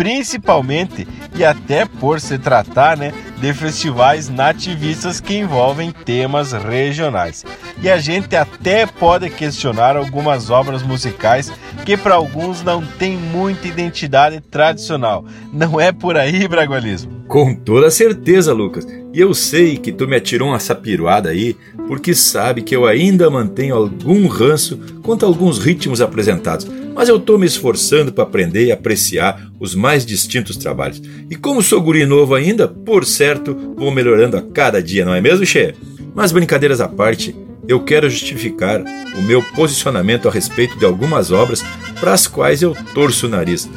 principalmente 0.00 1.06
e 1.36 1.44
até 1.44 1.84
por 1.84 2.22
se 2.22 2.38
tratar 2.38 2.96
né, 2.96 3.12
de 3.38 3.52
festivais 3.52 4.30
nativistas 4.30 5.20
que 5.20 5.36
envolvem 5.36 5.92
temas 5.92 6.52
regionais. 6.52 7.44
E 7.82 7.90
a 7.90 7.98
gente 7.98 8.34
até 8.34 8.86
pode 8.86 9.28
questionar 9.28 9.98
algumas 9.98 10.48
obras 10.48 10.82
musicais 10.82 11.52
que 11.84 11.98
para 11.98 12.14
alguns 12.14 12.62
não 12.62 12.82
têm 12.82 13.14
muita 13.14 13.68
identidade 13.68 14.40
tradicional. 14.40 15.22
Não 15.52 15.78
é 15.78 15.92
por 15.92 16.16
aí, 16.16 16.48
Bragualismo? 16.48 17.20
Com 17.28 17.54
toda 17.54 17.90
certeza, 17.90 18.54
Lucas. 18.54 18.86
E 19.12 19.20
eu 19.20 19.34
sei 19.34 19.76
que 19.76 19.92
tu 19.92 20.08
me 20.08 20.16
atirou 20.16 20.48
uma 20.48 20.58
sapiruada 20.58 21.28
aí, 21.28 21.54
porque 21.86 22.14
sabe 22.14 22.62
que 22.62 22.74
eu 22.74 22.86
ainda 22.86 23.28
mantenho 23.28 23.74
algum 23.74 24.26
ranço 24.28 24.78
quanto 25.02 25.26
a 25.26 25.28
alguns 25.28 25.58
ritmos 25.58 26.00
apresentados, 26.00 26.66
mas 26.94 27.08
eu 27.08 27.18
tô 27.18 27.38
me 27.38 27.46
esforçando 27.46 28.12
para 28.12 28.24
aprender 28.24 28.66
e 28.66 28.72
apreciar 28.72 29.50
os 29.58 29.74
mais 29.74 30.04
distintos 30.04 30.56
trabalhos. 30.56 31.00
E 31.30 31.36
como 31.36 31.62
sou 31.62 31.80
guri 31.80 32.04
novo 32.06 32.34
ainda, 32.34 32.66
por 32.66 33.04
certo, 33.04 33.74
vou 33.76 33.90
melhorando 33.90 34.36
a 34.36 34.42
cada 34.42 34.82
dia, 34.82 35.04
não 35.04 35.14
é 35.14 35.20
mesmo, 35.20 35.44
Che? 35.44 35.74
Mas 36.14 36.32
brincadeiras 36.32 36.80
à 36.80 36.88
parte, 36.88 37.34
eu 37.68 37.80
quero 37.80 38.10
justificar 38.10 38.82
o 39.16 39.22
meu 39.22 39.42
posicionamento 39.54 40.28
a 40.28 40.30
respeito 40.30 40.78
de 40.78 40.84
algumas 40.84 41.30
obras 41.30 41.62
para 42.00 42.12
as 42.12 42.26
quais 42.26 42.62
eu 42.62 42.76
torço 42.94 43.26
o 43.26 43.30
nariz 43.30 43.68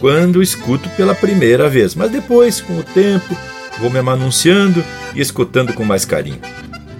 quando 0.00 0.42
escuto 0.42 0.88
pela 0.90 1.14
primeira 1.14 1.68
vez, 1.68 1.94
mas 1.94 2.10
depois, 2.10 2.60
com 2.60 2.78
o 2.78 2.82
tempo, 2.82 3.36
vou 3.78 3.90
me 3.90 3.98
anunciando 3.98 4.82
e 5.14 5.20
escutando 5.20 5.74
com 5.74 5.84
mais 5.84 6.06
carinho. 6.06 6.40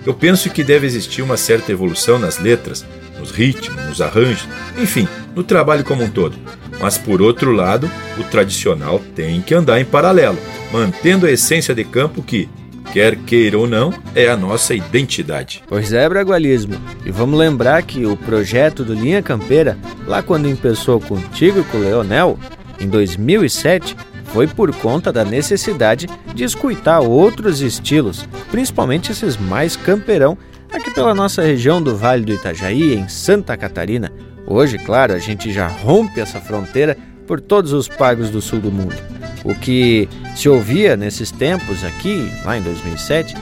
Eu 0.05 0.12
penso 0.12 0.51
que 0.51 0.62
deve 0.62 0.87
existir 0.87 1.23
uma 1.23 1.37
certa 1.37 1.73
evolução 1.73 2.18
nas 2.18 2.39
letras, 2.39 2.85
nos 3.21 3.31
ritmos, 3.31 3.85
nos 3.87 4.01
arranjos, 4.01 4.49
enfim, 4.77 5.07
no 5.37 5.45
trabalho 5.45 5.85
como 5.85 6.03
um 6.03 6.11
todo. 6.11 6.37
Mas 6.81 6.97
por 6.97 7.21
outro 7.21 7.53
lado, 7.53 7.91
o 8.18 8.25
tradicional 8.25 9.01
tem 9.14 9.41
que 9.43 9.55
andar 9.55 9.81
em 9.81 9.85
paralelo, 9.85 10.39
mantendo 10.73 11.27
a 11.27 11.31
essência 11.31 11.75
de 11.75 11.85
campo 11.85 12.23
que, 12.23 12.49
quer 12.93 13.16
queira 13.16 13.59
ou 13.59 13.68
não, 13.68 13.93
é 14.14 14.29
a 14.29 14.37
nossa 14.37 14.75
identidade. 14.75 15.62
Pois 15.68 15.93
é, 15.93 16.09
Bragualismo. 16.09 16.75
E 17.05 17.11
vamos 17.11 17.39
lembrar 17.39 17.83
que 17.83 18.05
o 18.07 18.16
projeto 18.16 18.85
do 18.85 18.95
Linha 18.95 19.23
Campeira, 19.23 19.79
lá 20.07 20.23
quando 20.23 20.57
começou 20.57 21.01
contigo 21.01 21.61
e 21.61 21.64
com 21.64 21.79
o 21.79 21.81
Leonel, 21.81 22.39
em 22.81 22.89
2007, 22.89 23.97
foi 24.33 24.47
por 24.47 24.75
conta 24.77 25.12
da 25.12 25.25
necessidade 25.25 26.09
de 26.35 26.45
escutar 26.45 27.01
outros 27.01 27.61
estilos, 27.61 28.27
principalmente 28.51 29.12
esses 29.12 29.37
mais 29.37 29.77
camperão, 29.77 30.39
aqui 30.73 30.91
pela 30.91 31.14
nossa 31.14 31.43
região 31.43 31.83
do 31.83 31.97
Vale 31.97 32.25
do 32.25 32.33
Itajaí, 32.33 32.95
em 32.95 33.09
Santa 33.09 33.57
Catarina. 33.57 34.12
Hoje, 34.47 34.79
claro, 34.79 35.12
a 35.12 35.18
gente 35.18 35.53
já 35.53 35.66
rompe 35.68 36.21
essa 36.21 36.41
fronteira 36.41 36.97
por 37.27 37.41
todos 37.41 37.73
os 37.73 37.89
pagos 37.89 38.31
do 38.31 38.41
sul 38.41 38.61
do 38.61 38.73
mundo. 38.73 38.97
O 39.45 39.55
que 39.55 40.09
se 40.35 40.49
ouvia 40.49 40.97
nesses 40.97 41.31
tempos 41.31 41.85
aqui, 41.85 42.31
lá 42.45 42.59
em 42.59 42.62
2007, 42.62 43.37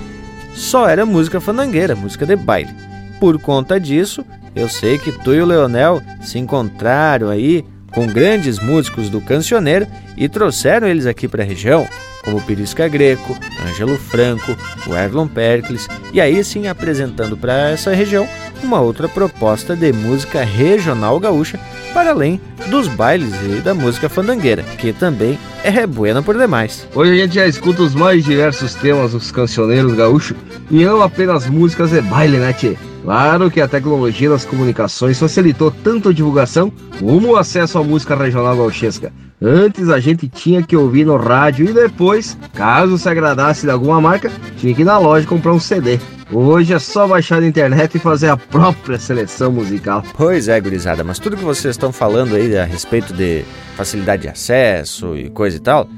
só 0.55 0.89
era 0.89 1.07
música 1.07 1.41
fandangueira, 1.41 1.95
música 1.95 2.26
de 2.26 2.37
baile. 2.37 2.72
Por 3.20 3.39
conta 3.41 3.81
disso, 3.81 4.24
eu 4.55 4.68
sei 4.68 4.99
que 4.99 5.12
tu 5.12 5.35
e 5.35 5.41
o 5.41 5.47
Leonel 5.47 6.03
se 6.20 6.39
encontraram 6.39 7.29
aí 7.29 7.64
com 7.93 8.07
grandes 8.07 8.59
músicos 8.59 9.09
do 9.09 9.20
cancioneiro 9.20 9.87
e 10.16 10.29
trouxeram 10.29 10.87
eles 10.87 11.07
aqui 11.07 11.26
para 11.26 11.43
a 11.43 11.47
região, 11.47 11.89
como 12.25 12.41
Pirisca 12.43 12.89
Greco, 12.89 13.37
Ângelo 13.66 13.97
Franco, 13.97 14.57
o 14.87 14.95
Erlon 14.95 15.29
Pericles, 15.29 15.89
e 16.12 16.21
aí 16.21 16.43
sim 16.43 16.66
apresentando 16.66 17.37
para 17.37 17.71
essa 17.71 17.95
região 17.95 18.29
uma 18.62 18.81
outra 18.81 19.09
proposta 19.09 19.77
de 19.77 19.93
música 19.93 20.43
regional 20.45 21.19
gaúcha, 21.21 21.59
para 21.93 22.11
além 22.11 22.41
dos 22.69 22.89
bailes 22.89 23.33
e 23.45 23.61
da 23.61 23.75
música 23.75 24.09
fandangueira, 24.09 24.62
que 24.62 24.93
também 24.93 25.39
é 25.62 25.71
rebuena 25.71 26.23
por 26.23 26.37
demais. 26.37 26.87
Hoje 26.95 27.12
a 27.12 27.25
gente 27.25 27.35
já 27.37 27.47
escuta 27.47 27.83
os 27.83 27.95
mais 27.95 28.25
diversos 28.25 28.75
temas 28.75 29.12
dos 29.12 29.31
cancioneiros 29.31 29.95
gaúchos 29.95 30.37
e 30.71 30.85
não 30.85 31.03
apenas 31.03 31.47
músicas 31.47 31.91
de 31.91 32.01
baile, 32.03 32.39
né, 32.39 32.53
tchê? 32.53 32.77
Claro 33.03 33.51
que 33.51 33.61
a 33.61 33.69
tecnologia 33.69 34.29
das 34.29 34.45
comunicações 34.45 35.19
facilitou 35.19 35.71
tanto 35.71 36.11
a 36.11 36.12
divulgação 36.12 36.71
como 36.99 37.29
o 37.29 37.37
acesso 37.37 37.79
à 37.79 37.83
música 37.83 38.14
regional 38.14 38.57
gauchesca. 38.57 39.12
Antes 39.41 39.89
a 39.89 40.01
gente 40.01 40.28
tinha 40.28 40.62
que 40.62 40.76
ouvir 40.76 41.07
no 41.07 41.16
rádio 41.16 41.70
e 41.70 41.72
depois, 41.72 42.36
caso 42.55 42.99
se 42.99 43.09
agradasse 43.09 43.66
de 43.66 43.70
alguma 43.70 44.01
marca, 44.01 44.32
tinha 44.57 44.74
que 44.74 44.82
ir 44.82 44.84
na 44.84 44.99
loja 44.99 45.28
comprar 45.28 45.53
um 45.53 45.61
CD. 45.61 46.01
Hoje 46.32 46.74
é 46.74 46.78
só 46.78 47.07
baixar 47.07 47.41
na 47.41 47.47
internet 47.47 47.95
e 47.95 48.01
fazer 48.01 48.28
a 48.28 48.36
própria 48.36 48.99
seleção 48.99 49.53
musical. 49.53 50.03
Pois 50.14 50.49
é, 50.49 50.61
gurizada, 50.61 51.05
mas 51.05 51.20
tudo 51.20 51.36
que 51.36 51.45
vocês 51.45 51.74
estão 51.74 51.93
falando 51.93 52.34
aí 52.34 52.59
a 52.59 52.64
respeito 52.64 53.14
de 53.14 53.45
facilidade 53.76 54.22
de 54.22 54.28
acesso 54.28 55.16
e 55.16 55.30
coisa 55.30 55.57
e 55.57 55.61
tal, 55.61 55.89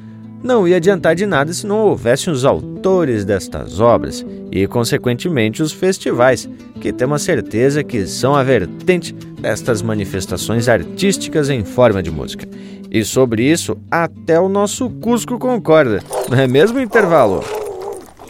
não 0.43 0.69
ia 0.69 0.77
adiantar 0.77 1.15
de 1.15 1.25
nada 1.25 1.51
se 1.53 1.67
não 1.67 1.79
houvesse 1.79 2.29
os 2.29 2.45
autores 2.45 3.25
destas 3.25 3.81
obras 3.81 4.25
e, 4.53 4.67
consequentemente, 4.67 5.63
os 5.63 5.73
festivais, 5.73 6.49
que 6.81 6.93
temos 6.93 7.23
certeza 7.23 7.83
que 7.83 8.07
são 8.07 8.35
a 8.35 8.43
vertente 8.43 9.13
destas 9.13 9.81
manifestações 9.83 10.69
artísticas 10.69 11.49
em 11.49 11.65
forma 11.65 12.03
de 12.03 12.11
música. 12.11 12.47
E 12.91 13.05
sobre 13.05 13.45
isso, 13.45 13.79
até 13.89 14.41
o 14.41 14.49
nosso 14.49 14.91
Cusco 14.91 15.39
concorda, 15.39 16.03
não 16.29 16.37
é 16.37 16.49
mesmo 16.49 16.81
intervalo? 16.81 17.45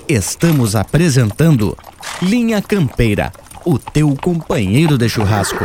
Estamos 0.07 0.77
apresentando 0.77 1.75
Linha 2.21 2.61
Campeira, 2.61 3.33
o 3.65 3.79
teu 3.79 4.15
companheiro 4.21 4.99
de 4.99 5.09
churrasco. 5.09 5.65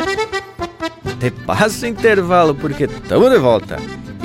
te 1.21 1.29
passa 1.29 1.87
intervalo 1.87 2.55
porque 2.55 2.85
estamos 2.85 3.29
de 3.29 3.37
volta. 3.37 3.77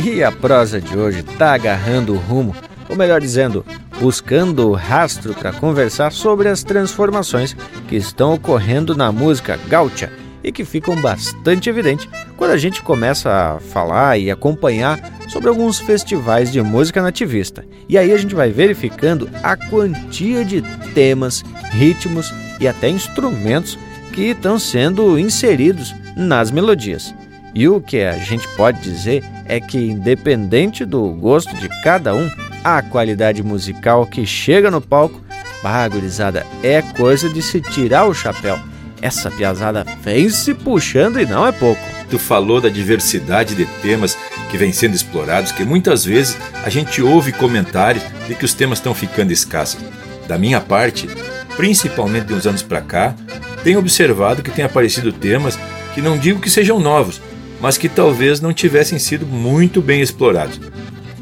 E 0.03 0.25
a 0.25 0.33
prosa 0.33 0.81
de 0.81 0.97
hoje 0.97 1.23
tá 1.23 1.53
agarrando 1.53 2.15
o 2.15 2.17
rumo, 2.17 2.57
ou 2.89 2.97
melhor 2.97 3.21
dizendo, 3.21 3.67
buscando 4.01 4.71
o 4.71 4.73
rastro 4.73 5.35
para 5.35 5.53
conversar 5.53 6.11
sobre 6.11 6.49
as 6.49 6.63
transformações 6.63 7.55
que 7.87 7.97
estão 7.97 8.33
ocorrendo 8.33 8.97
na 8.97 9.13
música 9.13 9.61
gaúcha 9.69 10.11
e 10.43 10.51
que 10.51 10.65
ficam 10.65 10.97
bastante 10.97 11.69
evidentes 11.69 12.09
quando 12.35 12.53
a 12.53 12.57
gente 12.57 12.81
começa 12.81 13.31
a 13.31 13.61
falar 13.61 14.19
e 14.19 14.31
acompanhar 14.31 14.99
sobre 15.29 15.51
alguns 15.51 15.79
festivais 15.79 16.51
de 16.51 16.63
música 16.63 17.03
nativista. 17.03 17.63
E 17.91 17.99
aí 17.99 18.11
a 18.11 18.17
gente 18.17 18.35
vai 18.35 18.51
verificando 18.51 19.29
a 19.43 19.55
quantia 19.55 20.43
de 20.47 20.63
temas, 20.95 21.45
ritmos 21.73 22.33
e 22.59 22.67
até 22.67 22.89
instrumentos 22.89 23.79
que 24.15 24.29
estão 24.29 24.59
sendo 24.59 25.19
inseridos 25.19 25.95
nas 26.17 26.51
melodias. 26.51 27.15
E 27.55 27.69
o 27.69 27.81
que 27.81 28.01
a 28.03 28.19
gente 28.19 28.49
pode 28.57 28.81
dizer 28.81 29.23
é 29.47 29.61
que, 29.61 29.79
independente 29.79 30.85
do 30.85 31.09
gosto 31.11 31.55
de 31.57 31.69
cada 31.83 32.15
um, 32.15 32.31
a 32.65 32.83
qualidade 32.83 33.43
musical 33.43 34.07
que 34.07 34.27
chega 34.27 34.71
no 34.71 34.81
palco, 34.81 35.23
bagurizada, 35.63 36.45
é 36.63 36.83
coisa 36.83 37.29
de 37.29 37.41
se 37.41 37.61
tirar 37.61 38.07
o 38.07 38.15
chapéu. 38.15 38.59
Essa 39.01 39.31
piazada 39.31 39.85
vem 40.03 40.29
se 40.29 40.55
puxando 40.55 41.21
e 41.21 41.27
não 41.27 41.47
é 41.47 41.53
pouco. 41.53 41.81
Tu 42.11 42.19
falou 42.19 42.61
da 42.61 42.69
diversidade 42.69 43.55
de 43.55 43.67
temas 43.83 44.17
que 44.51 44.57
vem 44.57 44.73
sendo 44.73 44.95
explorados, 44.95 45.53
que 45.53 45.65
muitas 45.65 46.05
vezes 46.05 46.37
a 46.65 46.71
gente 46.71 47.03
ouve 47.03 47.33
comentários 47.33 48.05
de 48.27 48.35
que 48.35 48.45
os 48.45 48.55
temas 48.55 48.79
estão 48.79 48.95
ficando 48.95 49.33
escassos. 49.33 49.81
Da 50.27 50.39
minha 50.39 50.61
parte, 50.61 51.09
principalmente 51.57 52.27
de 52.27 52.35
uns 52.35 52.47
anos 52.47 52.63
para 52.63 52.81
cá, 52.81 53.15
tenho 53.63 53.79
observado 53.79 54.43
que 54.43 54.51
tem 54.51 54.65
aparecido 54.65 55.13
temas 55.13 55.59
que 55.97 56.03
não 56.03 56.19
digo 56.19 56.43
que 56.43 56.51
sejam 56.51 56.79
novos, 56.79 57.23
mas 57.59 57.79
que 57.79 57.89
talvez 57.89 58.39
não 58.39 58.53
tivessem 58.53 58.99
sido 58.99 59.25
muito 59.25 59.81
bem 59.81 60.03
explorados. 60.03 60.61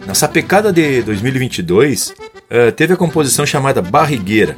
Na 0.04 0.14
sapecada 0.14 0.72
de 0.72 1.00
2022, 1.02 2.08
uh, 2.08 2.14
eh, 2.50 2.70
teve 2.72 2.92
a 2.92 2.96
composição 2.96 3.46
chamada 3.46 3.80
Barrigueira. 3.80 4.56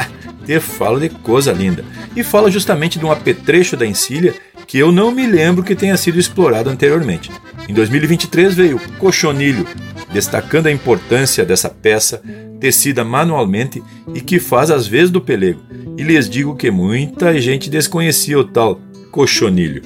Te 0.46 0.58
falo 0.58 0.98
de 0.98 1.10
coisa 1.10 1.52
linda. 1.52 1.84
E 2.16 2.22
fala 2.22 2.50
justamente 2.50 2.98
de 2.98 3.04
um 3.04 3.12
apetrecho 3.12 3.76
da 3.76 3.84
encilha 3.84 4.34
que 4.66 4.78
eu 4.78 4.90
não 4.90 5.10
me 5.10 5.26
lembro 5.26 5.62
que 5.62 5.76
tenha 5.76 5.98
sido 5.98 6.18
explorado 6.18 6.70
anteriormente. 6.70 7.30
Em 7.68 7.74
2023 7.74 8.54
veio 8.54 8.80
Cochonilho, 8.98 9.66
destacando 10.10 10.68
a 10.68 10.72
importância 10.72 11.44
dessa 11.44 11.68
peça 11.68 12.22
tecida 12.58 13.04
manualmente 13.04 13.82
e 14.14 14.22
que 14.22 14.40
faz 14.40 14.70
as 14.70 14.86
vezes 14.86 15.10
do 15.10 15.20
pelego. 15.20 15.60
E 15.98 16.02
lhes 16.02 16.26
digo 16.26 16.56
que 16.56 16.70
muita 16.70 17.38
gente 17.38 17.68
desconhecia 17.68 18.38
o 18.38 18.44
tal 18.44 18.80
cochonilho. 19.18 19.82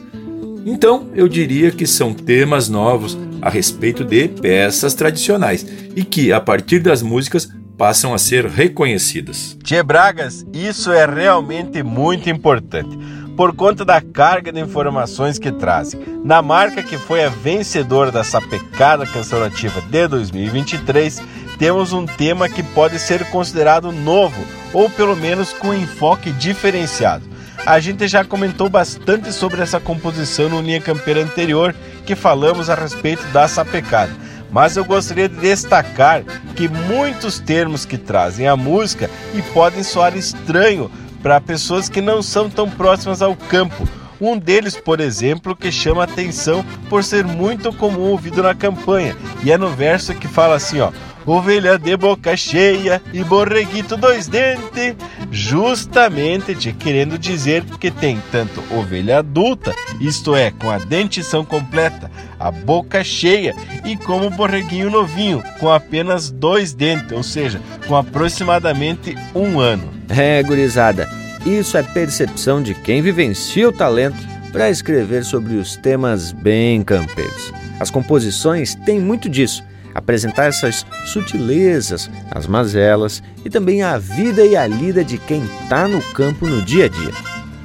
Então, 0.66 1.08
eu 1.14 1.26
diria 1.26 1.70
que 1.70 1.86
são 1.86 2.12
temas 2.12 2.68
novos 2.68 3.16
a 3.40 3.48
respeito 3.48 4.04
de 4.04 4.28
peças 4.28 4.92
tradicionais 4.92 5.66
e 5.96 6.04
que, 6.04 6.30
a 6.30 6.38
partir 6.38 6.80
das 6.80 7.00
músicas, 7.00 7.48
passam 7.78 8.12
a 8.12 8.18
ser 8.18 8.44
reconhecidas. 8.44 9.56
Tchê 9.64 9.82
Bragas, 9.82 10.44
isso 10.52 10.92
é 10.92 11.06
realmente 11.06 11.82
muito 11.82 12.28
importante, 12.28 12.94
por 13.34 13.56
conta 13.56 13.86
da 13.86 14.02
carga 14.02 14.52
de 14.52 14.60
informações 14.60 15.38
que 15.38 15.50
trazem. 15.50 15.98
Na 16.22 16.42
marca 16.42 16.82
que 16.82 16.98
foi 16.98 17.24
a 17.24 17.30
vencedora 17.30 18.12
da 18.12 18.22
sapecada 18.22 19.06
canção 19.06 19.40
nativa 19.40 19.80
de 19.80 20.08
2023, 20.08 21.22
temos 21.58 21.94
um 21.94 22.04
tema 22.04 22.50
que 22.50 22.62
pode 22.62 22.98
ser 22.98 23.24
considerado 23.30 23.92
novo 23.92 24.44
ou 24.74 24.90
pelo 24.90 25.16
menos 25.16 25.54
com 25.54 25.72
enfoque 25.72 26.30
diferenciado. 26.32 27.31
A 27.64 27.78
gente 27.78 28.08
já 28.08 28.24
comentou 28.24 28.68
bastante 28.68 29.32
sobre 29.32 29.62
essa 29.62 29.78
composição 29.78 30.48
no 30.48 30.60
linha 30.60 30.80
campeira 30.80 31.22
anterior, 31.22 31.72
que 32.04 32.16
falamos 32.16 32.68
a 32.68 32.74
respeito 32.74 33.24
da 33.28 33.46
sapecada. 33.46 34.10
Mas 34.50 34.76
eu 34.76 34.84
gostaria 34.84 35.28
de 35.28 35.36
destacar 35.36 36.24
que 36.56 36.68
muitos 36.68 37.38
termos 37.38 37.84
que 37.86 37.96
trazem 37.96 38.48
a 38.48 38.56
música 38.56 39.08
e 39.32 39.40
podem 39.40 39.84
soar 39.84 40.16
estranho 40.16 40.90
para 41.22 41.40
pessoas 41.40 41.88
que 41.88 42.00
não 42.00 42.20
são 42.20 42.50
tão 42.50 42.68
próximas 42.68 43.22
ao 43.22 43.36
campo. 43.36 43.88
Um 44.22 44.38
deles, 44.38 44.76
por 44.76 45.00
exemplo, 45.00 45.56
que 45.56 45.72
chama 45.72 46.04
atenção 46.04 46.64
por 46.88 47.02
ser 47.02 47.24
muito 47.24 47.72
comum 47.72 48.02
ouvido 48.02 48.40
na 48.40 48.54
campanha, 48.54 49.16
e 49.42 49.50
é 49.50 49.58
no 49.58 49.68
verso 49.68 50.14
que 50.14 50.28
fala 50.28 50.54
assim, 50.54 50.78
ó: 50.78 50.92
ovelha 51.26 51.76
de 51.76 51.96
boca 51.96 52.36
cheia 52.36 53.02
e 53.12 53.24
borreguito 53.24 53.96
dois 53.96 54.28
dentes, 54.28 54.94
justamente 55.32 56.54
te 56.54 56.72
querendo 56.72 57.18
dizer 57.18 57.64
que 57.80 57.90
tem 57.90 58.22
tanto 58.30 58.62
ovelha 58.72 59.18
adulta, 59.18 59.74
isto 60.00 60.36
é, 60.36 60.52
com 60.52 60.70
a 60.70 60.78
dentição 60.78 61.44
completa, 61.44 62.08
a 62.38 62.48
boca 62.52 63.02
cheia, 63.02 63.56
e 63.84 63.96
como 63.96 64.30
borreguinho 64.30 64.88
novinho, 64.88 65.42
com 65.58 65.68
apenas 65.68 66.30
dois 66.30 66.72
dentes, 66.72 67.10
ou 67.10 67.24
seja, 67.24 67.60
com 67.88 67.96
aproximadamente 67.96 69.16
um 69.34 69.58
ano. 69.58 69.90
É, 70.08 70.40
gurizada, 70.44 71.08
isso 71.44 71.76
é 71.76 71.82
percepção 71.82 72.62
de 72.62 72.74
quem 72.74 73.02
vivencia 73.02 73.68
o 73.68 73.72
talento 73.72 74.16
para 74.52 74.70
escrever 74.70 75.24
sobre 75.24 75.54
os 75.54 75.76
temas 75.76 76.30
bem 76.30 76.82
campeiros. 76.82 77.52
As 77.80 77.90
composições 77.90 78.74
têm 78.74 79.00
muito 79.00 79.28
disso 79.28 79.64
apresentar 79.94 80.46
essas 80.46 80.86
sutilezas, 81.04 82.10
as 82.30 82.46
mazelas 82.46 83.22
e 83.44 83.50
também 83.50 83.82
a 83.82 83.98
vida 83.98 84.44
e 84.44 84.56
a 84.56 84.66
lida 84.66 85.04
de 85.04 85.18
quem 85.18 85.42
está 85.44 85.88
no 85.88 86.00
campo 86.12 86.46
no 86.46 86.62
dia 86.62 86.86
a 86.86 86.88
dia. 86.88 87.12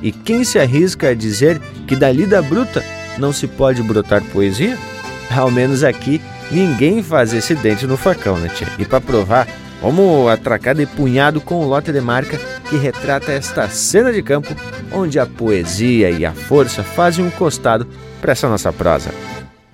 E 0.02 0.12
quem 0.12 0.44
se 0.44 0.60
arrisca 0.60 1.10
a 1.10 1.16
dizer 1.16 1.60
que 1.88 1.96
da 1.96 2.12
lida 2.12 2.42
bruta 2.42 2.84
não 3.18 3.32
se 3.32 3.48
pode 3.48 3.82
brotar 3.82 4.24
poesia? 4.24 4.78
Ao 5.36 5.52
menos 5.52 5.84
aqui 5.84 6.22
ninguém 6.52 7.04
faz 7.04 7.34
esse 7.34 7.56
dente 7.56 7.86
no 7.86 7.98
facão, 7.98 8.38
né, 8.38 8.50
tia? 8.50 8.68
E 8.78 8.86
para 8.86 9.02
provar, 9.02 9.48
vamos 9.82 10.30
atracar 10.30 10.76
de 10.76 10.86
punhado 10.86 11.42
com 11.42 11.64
o 11.64 11.68
lote 11.68 11.92
de 11.92 12.02
marca 12.02 12.38
que 12.70 12.78
retrata 12.78 13.32
esta 13.32 13.68
cena 13.70 14.12
de 14.12 14.22
campo 14.22 14.56
onde 14.92 15.20
a 15.20 15.26
poesia 15.26 16.10
e 16.10 16.26
a 16.26 16.32
força 16.32 16.84
fazem 16.84 17.26
um 17.26 17.30
costado 17.30 17.88
para 18.22 18.32
essa 18.32 18.48
nossa 18.48 18.72
prosa. 18.74 19.12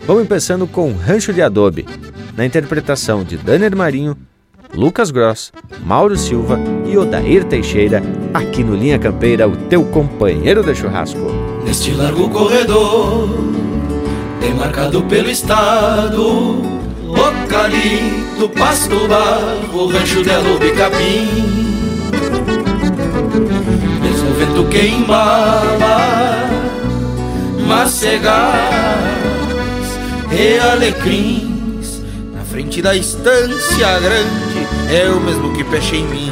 Vamos 0.06 0.28
começando 0.28 0.68
com 0.68 0.92
Rancho 0.92 1.32
de 1.32 1.42
Adobe, 1.42 1.86
na 2.36 2.46
interpretação 2.46 3.24
de 3.24 3.38
Danner 3.38 3.76
Marinho, 3.76 4.18
Lucas 4.74 5.12
Gross, 5.12 5.52
Mauro 5.86 6.18
Silva 6.18 6.60
e 6.86 6.98
Odair 6.98 7.46
Teixeira, 7.46 8.02
aqui 8.34 8.64
no 8.64 8.76
Linha 8.76 8.98
Campeira, 8.98 9.48
o 9.48 9.56
teu 9.56 9.86
companheiro 9.86 10.64
de 10.64 10.74
churrasco. 10.74 11.20
Neste 11.64 11.92
largo 11.92 12.30
corredor, 12.30 13.30
demarcado 14.42 15.04
pelo 15.04 15.30
estado, 15.30 16.73
Ocalito, 17.14 18.50
Pasto 18.50 19.08
Barro, 19.08 19.88
Rancho 19.88 20.24
de 20.24 20.32
Adobe 20.32 20.72
Capim. 20.72 21.28
Mesmo 24.02 24.30
o 24.30 24.34
vento 24.34 24.66
queimava, 24.70 25.98
macegás 27.68 28.54
e 30.32 30.60
alecrim 30.60 31.54
frente 32.54 32.84
da 32.84 32.96
estância 32.96 34.00
grande 34.00 34.68
é 34.96 35.10
o 35.10 35.20
mesmo 35.20 35.52
que 35.54 35.64
peche 35.64 35.96
em 35.96 36.06
mim. 36.06 36.32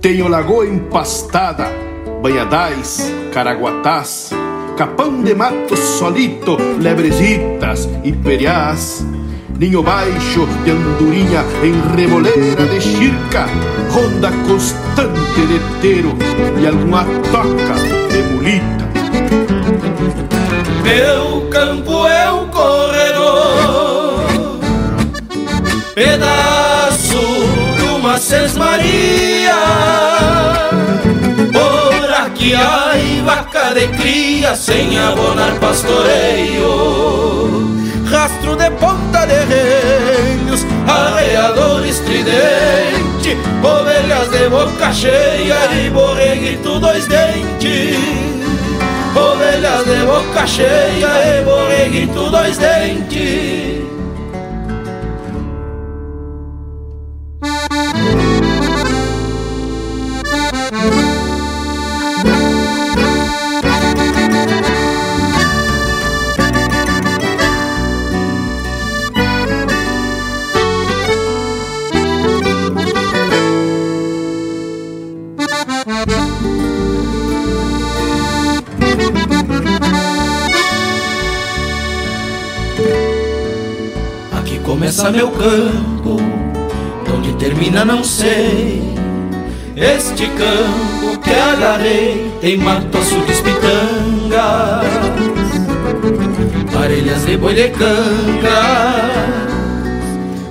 Tenho 0.00 0.26
lagoa 0.26 0.66
empastada, 0.66 1.68
banhadais, 2.20 3.12
caraguatás, 3.32 4.30
capão 4.80 5.22
de 5.22 5.34
mato 5.34 5.76
solito, 5.76 6.56
lebrezitas 6.80 7.86
e 8.02 8.12
periás. 8.12 9.04
Ninho 9.58 9.82
baixo 9.82 10.48
de 10.64 10.70
andorinha 10.70 11.44
em 11.62 11.74
reboleira 11.94 12.64
de 12.64 12.80
chirca, 12.80 13.44
ronda 13.90 14.30
constante 14.48 15.46
de 15.48 15.60
teiro 15.82 16.16
e 16.62 16.66
alguma 16.66 17.04
toca 17.30 17.74
de 18.08 18.22
mulita. 18.32 18.88
Meu 20.82 21.46
campo 21.50 22.06
é 22.06 22.32
um 22.32 22.48
corredor, 22.48 24.24
pedaço 25.94 27.18
de 27.76 27.84
uma 27.98 28.16
sesmaria. 28.16 29.99
Aqui 32.40 32.54
há 32.54 32.94
vaca 33.22 33.74
de 33.74 33.86
cria 33.98 34.56
sem 34.56 34.98
abonar 34.98 35.60
pastoreio. 35.60 36.64
Rastro 38.10 38.56
de 38.56 38.70
ponta 38.70 39.26
de 39.26 39.44
reinos, 39.44 40.64
arreador 40.88 41.84
estridente, 41.84 43.36
ovelhas 43.62 44.30
de 44.30 44.48
boca 44.48 44.90
cheia 44.90 45.70
e 45.70 45.90
borreguito 45.90 46.80
dois 46.80 47.06
dentes 47.06 47.98
ovelhas 49.14 49.84
de 49.84 50.06
boca 50.06 50.46
cheia 50.46 51.40
e 51.40 51.44
borreguito 51.44 52.30
dois 52.30 52.56
dentes. 52.56 53.99
Começa 84.90 85.10
meu 85.12 85.30
campo, 85.30 86.16
onde 87.16 87.32
termina 87.34 87.84
não 87.84 88.02
sei. 88.02 88.82
Este 89.76 90.26
campo 90.26 91.16
que 91.20 91.30
agarrei 91.30 92.32
tem 92.40 92.56
mato, 92.56 92.98
açudes, 92.98 93.40
pitangas, 93.40 94.84
parelhas 96.72 97.24
de 97.24 97.36
boi 97.36 97.54
de 97.54 97.68
canga, 97.68 99.00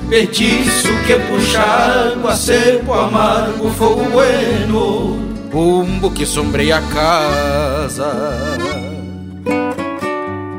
petiço 0.10 0.88
que 1.06 1.16
puxa 1.16 1.60
água, 1.60 2.34
seco, 2.34 2.94
amargo, 2.94 3.70
fogo 3.72 4.06
bueno, 4.06 5.20
bumbo 5.52 6.12
que 6.12 6.26
sombreia 6.26 6.78
a 6.78 6.82
casa. 6.82 8.14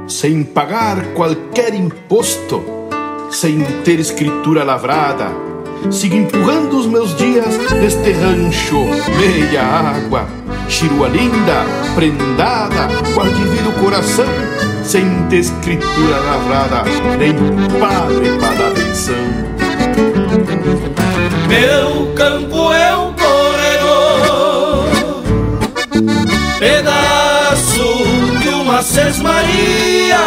Sem 0.07 0.45
pagar 0.45 1.03
qualquer 1.14 1.72
imposto, 1.72 2.80
sem 3.31 3.62
ter 3.85 4.01
escritura 4.01 4.64
lavrada. 4.64 5.28
Sigo 5.91 6.16
empurrando 6.16 6.78
os 6.78 6.87
meus 6.87 7.16
dias 7.16 7.57
neste 7.81 8.12
rancho, 8.12 8.85
meia 9.16 9.62
água, 9.62 10.28
chirua 10.68 11.09
linda, 11.09 11.64
prendada, 11.95 12.89
guardivido 13.14 13.72
coração, 13.81 14.26
sem 14.85 15.07
ter 15.28 15.39
escritura 15.39 16.18
lavrada, 16.18 16.83
nem 17.18 17.33
padre 17.81 18.39
para 18.39 18.55
dar 18.55 18.74
benção. 18.74 19.14
Meu 21.49 22.12
campo 22.14 22.72
é 22.72 22.97
um 22.97 23.14
corredor, 23.14 24.89
pedaço 26.59 28.05
de 28.43 28.49
uma 28.51 28.83
sesmaria 28.83 30.18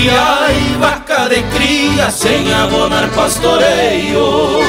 aqui 0.00 0.08
há 0.08 0.78
vaca 0.78 1.28
de 1.28 1.42
cria 1.54 2.10
sem 2.10 2.52
abonar 2.52 3.08
pastoreio. 3.10 4.60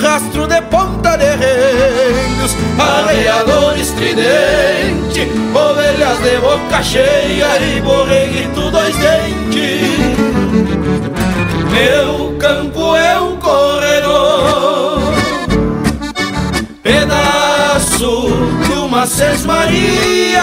Rastro 0.00 0.46
de 0.46 0.60
ponta 0.62 1.16
de 1.16 1.24
reinos, 1.24 2.54
arreador 2.78 3.78
estridente 3.78 5.26
Ovelhas 5.54 6.18
de 6.18 6.36
boca 6.36 6.82
cheia 6.82 7.58
e 7.58 7.80
borreguito 7.80 8.70
dois 8.70 8.94
dentes. 8.96 9.80
Meu 11.70 12.36
campo 12.38 12.94
é 12.94 13.18
um 13.18 13.36
corredor 13.36 15.00
Pedaço 16.82 18.28
de 18.66 18.72
uma 18.74 19.06
sesmaria 19.06 20.42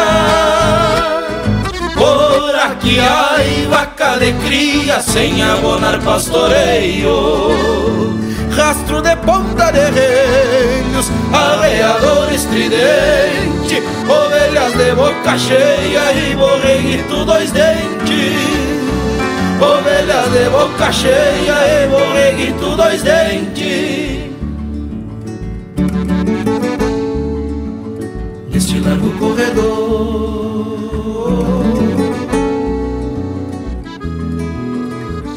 por 2.84 2.89
aqui 2.89 2.95
E 2.95 2.99
aí 2.99 3.67
vaca 3.69 4.17
de 4.19 4.34
cria 4.45 4.99
sem 4.99 5.41
abonar 5.41 5.99
pastoreio. 6.01 7.63
Rastro 8.51 9.01
de 9.01 9.15
ponta 9.17 9.71
de 9.71 9.89
reinos, 9.89 11.09
arreador 11.34 12.31
estridente 12.31 13.81
Ovelhas 14.07 14.73
de 14.73 14.93
boca 14.93 15.38
cheia 15.38 16.11
e 16.13 16.36
borreguito 16.36 17.25
dois 17.25 17.51
dentes. 17.51 18.84
Ovelhas 19.59 20.31
de 20.31 20.49
boca 20.49 20.91
cheia 20.91 21.84
e 21.84 21.88
borreguito 21.88 22.75
dois 22.75 23.01
dentes. 23.01 24.34
Neste 28.51 28.79
largo 28.79 29.11
corredor 29.17 30.43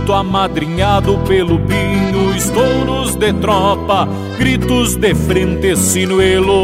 recoluto 0.00 0.12
amadrinhado 0.12 1.18
pelo 1.26 1.58
pinho, 1.60 2.34
estouros 2.36 3.14
de 3.16 3.32
tropa, 3.34 4.08
gritos 4.38 4.96
de 4.96 5.14
frente, 5.14 5.76
sinuelo. 5.76 6.54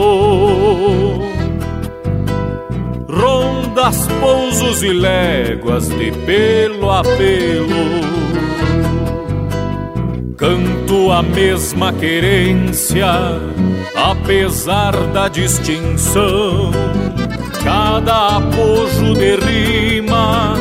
Rondas, 3.09 4.09
pousos 4.21 4.83
e 4.83 4.93
léguas 4.93 5.89
de 5.89 6.11
pelo 6.25 6.91
a 6.91 7.03
pelo. 7.03 8.07
Canto 10.37 11.13
a 11.13 11.23
mesma 11.23 11.93
querência, 11.93 13.07
apesar 13.95 14.93
da 15.09 15.29
distinção 15.29 16.71
cada 17.65 18.37
apojo 18.37 19.15
de 19.15 19.37
rima, 19.37 20.55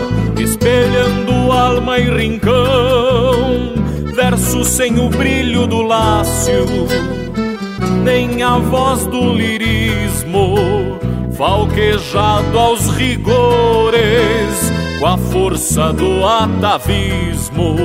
espelhando 1.66 1.76
alma 1.76 1.97
e 1.97 2.09
rincão, 2.09 3.74
verso 4.13 4.63
sem 4.63 4.99
o 4.99 5.09
brilho 5.09 5.66
do 5.66 5.82
lácio, 5.82 6.66
nem 8.03 8.43
a 8.43 8.57
voz 8.59 9.05
do 9.07 9.34
lirismo, 9.34 10.55
falquejado 11.36 12.57
aos 12.57 12.88
rigores, 12.91 14.72
com 14.99 15.07
a 15.07 15.18
força 15.18 15.91
do 15.91 16.26
atavismo. 16.26 17.76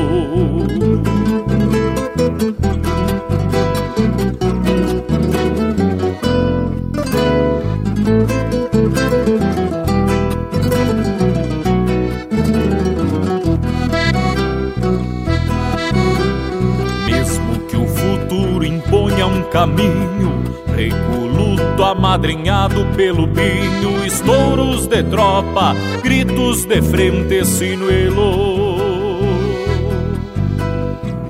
Caminho, 19.51 20.45
recoluto 20.77 21.83
amadrinhado 21.83 22.87
pelo 22.97 23.27
pinho, 23.29 24.05
estouros 24.07 24.87
de 24.87 25.03
tropa, 25.05 25.75
gritos 26.03 26.65
de 26.65 26.81
frente, 26.81 27.45
sinuelo. 27.45 28.79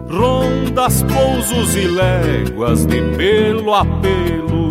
Rondas, 0.08 1.02
pousos 1.02 1.74
e 1.74 1.86
léguas 1.86 2.84
de 2.84 3.00
pelo 3.16 3.74
a 3.74 3.84
pelo, 3.84 4.68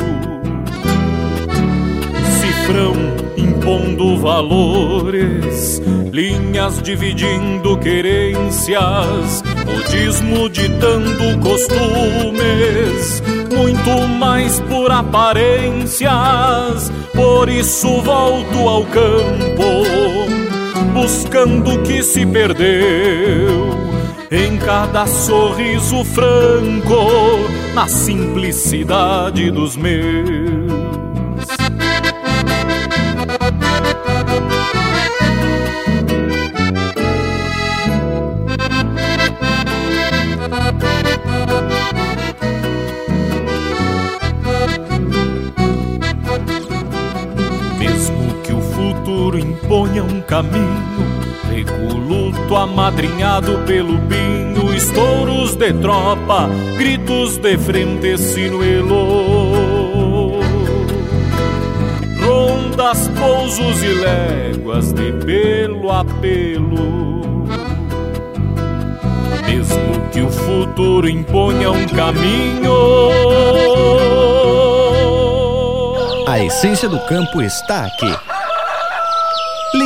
cifrão 2.40 2.94
impondo 3.36 4.18
valores, 4.18 5.82
linhas 6.12 6.82
dividindo 6.82 7.78
querências, 7.78 9.44
modismo 9.70 10.50
ditando 10.50 11.40
costumes, 11.40 13.22
muito 13.56 14.08
mais 14.08 14.60
por 14.62 14.92
aparências. 14.92 16.12
Por 17.14 17.48
isso 17.50 18.02
volto 18.02 18.58
ao 18.68 18.84
campo, 18.86 19.86
buscando 20.94 21.76
o 21.76 21.84
que 21.84 22.02
se 22.02 22.26
perdeu. 22.26 23.78
Em 24.32 24.58
cada 24.58 25.08
sorriso 25.08 26.04
franco, 26.04 27.08
na 27.74 27.88
simplicidade 27.88 29.50
dos 29.50 29.76
meus. 29.76 30.39
Amadrinhado 52.70 53.60
pelo 53.66 53.98
pinho, 54.08 54.74
estouros 54.74 55.56
de 55.56 55.74
tropa, 55.74 56.48
gritos 56.78 57.38
de 57.38 57.58
frente, 57.58 58.18
sinuelo. 58.18 59.00
Rondas, 62.22 63.10
pousos 63.20 63.84
e 63.84 63.88
léguas 63.88 64.94
de 64.94 65.12
pelo 65.26 65.92
a 65.92 66.06
pelo. 66.06 67.48
Mesmo 69.48 70.10
que 70.12 70.22
o 70.22 70.30
futuro 70.30 71.10
imponha 71.10 71.72
um 71.72 71.88
caminho. 71.88 73.10
A 76.28 76.40
essência 76.40 76.88
do 76.88 77.00
campo 77.06 77.42
está 77.42 77.88
aqui 77.88 78.29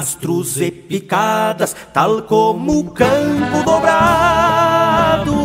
Rastros 0.00 0.58
e 0.58 0.70
picadas, 0.70 1.76
tal 1.92 2.22
como 2.22 2.78
o 2.78 2.84
campo 2.90 3.62
dobrado. 3.66 5.36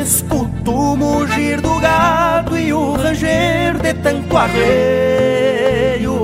Escuto 0.00 0.70
o 0.70 0.96
mugir 0.96 1.60
do 1.60 1.80
gado 1.80 2.56
e 2.56 2.72
o 2.72 2.92
ranger 2.92 3.76
de 3.78 3.92
tanto 3.94 4.36
arreio. 4.36 6.14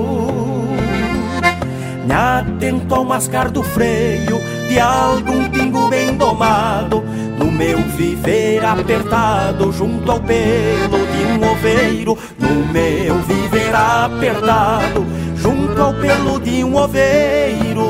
Me 2.05 2.13
atento 2.13 2.95
ao 2.95 3.03
mascar 3.03 3.51
do 3.51 3.61
freio 3.61 4.39
de 4.69 4.79
algum 4.79 5.49
pingo 5.49 5.89
bem 5.89 6.15
domado, 6.15 7.03
no 7.37 7.51
meu 7.51 7.79
viver 7.79 8.63
apertado 8.63 9.69
junto 9.73 10.09
ao 10.09 10.21
pelo 10.21 11.05
de 11.07 11.25
um 11.25 11.51
oveiro, 11.51 12.17
no 12.39 12.71
meu 12.71 13.15
viver 13.23 13.75
apertado 13.75 15.16
junto 15.47 15.81
ao 15.81 15.93
pelo 15.93 16.39
de 16.41 16.61
um 16.61 16.75
oveiro, 16.75 17.87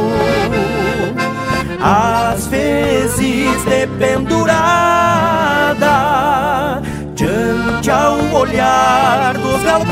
às 1.81 2.45
vezes 2.45 3.63
dependurada, 3.65 4.43
diante 7.15 7.89
ao 7.89 8.19
olhar 8.35 9.33
dos 9.33 9.63
galpões, 9.63 9.91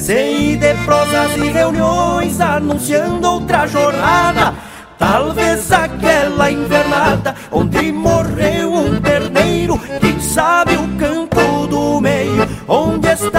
sei 0.00 0.56
de 0.56 0.74
prosas 0.84 1.36
e 1.36 1.50
reuniões 1.50 2.40
anunciando 2.40 3.30
outra 3.30 3.64
jornada. 3.68 4.54
Talvez 4.98 5.70
aquela 5.70 6.50
invernada 6.50 7.36
onde 7.52 7.92
morreu 7.92 8.74
um 8.74 9.00
terneiro. 9.00 9.78
Quem 10.00 10.18
sabe 10.18 10.74
o 10.74 10.88
canto 10.98 11.68
do 11.68 12.00
meio 12.00 12.44
onde 12.66 13.06
está 13.06 13.37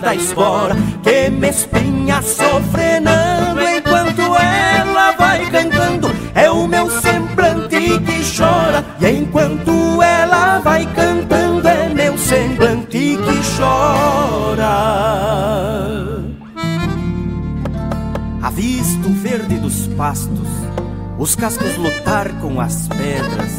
da 0.00 0.14
espora 0.14 0.74
que 1.02 1.30
me 1.30 1.48
espinha 1.50 2.22
sofrenando 2.22 3.60
enquanto 3.60 4.22
ela 4.36 5.12
vai 5.12 5.44
cantando. 5.50 6.08
É 6.34 6.50
o 6.50 6.66
meu 6.66 6.90
semblante 6.90 7.98
que 8.00 8.36
chora, 8.36 8.84
e 9.00 9.08
enquanto 9.10 10.02
ela 10.02 10.58
vai 10.60 10.86
cantando, 10.94 11.68
é 11.68 11.88
meu 11.90 12.16
semblante 12.16 13.18
que 13.18 13.56
chora. 13.56 14.74
Avisto 18.42 19.08
o 19.08 19.12
verde 19.12 19.56
dos 19.56 19.86
pastos, 19.88 20.48
os 21.18 21.36
cascos 21.36 21.76
lutar 21.76 22.28
com 22.40 22.60
as 22.60 22.88
pedras. 22.88 23.52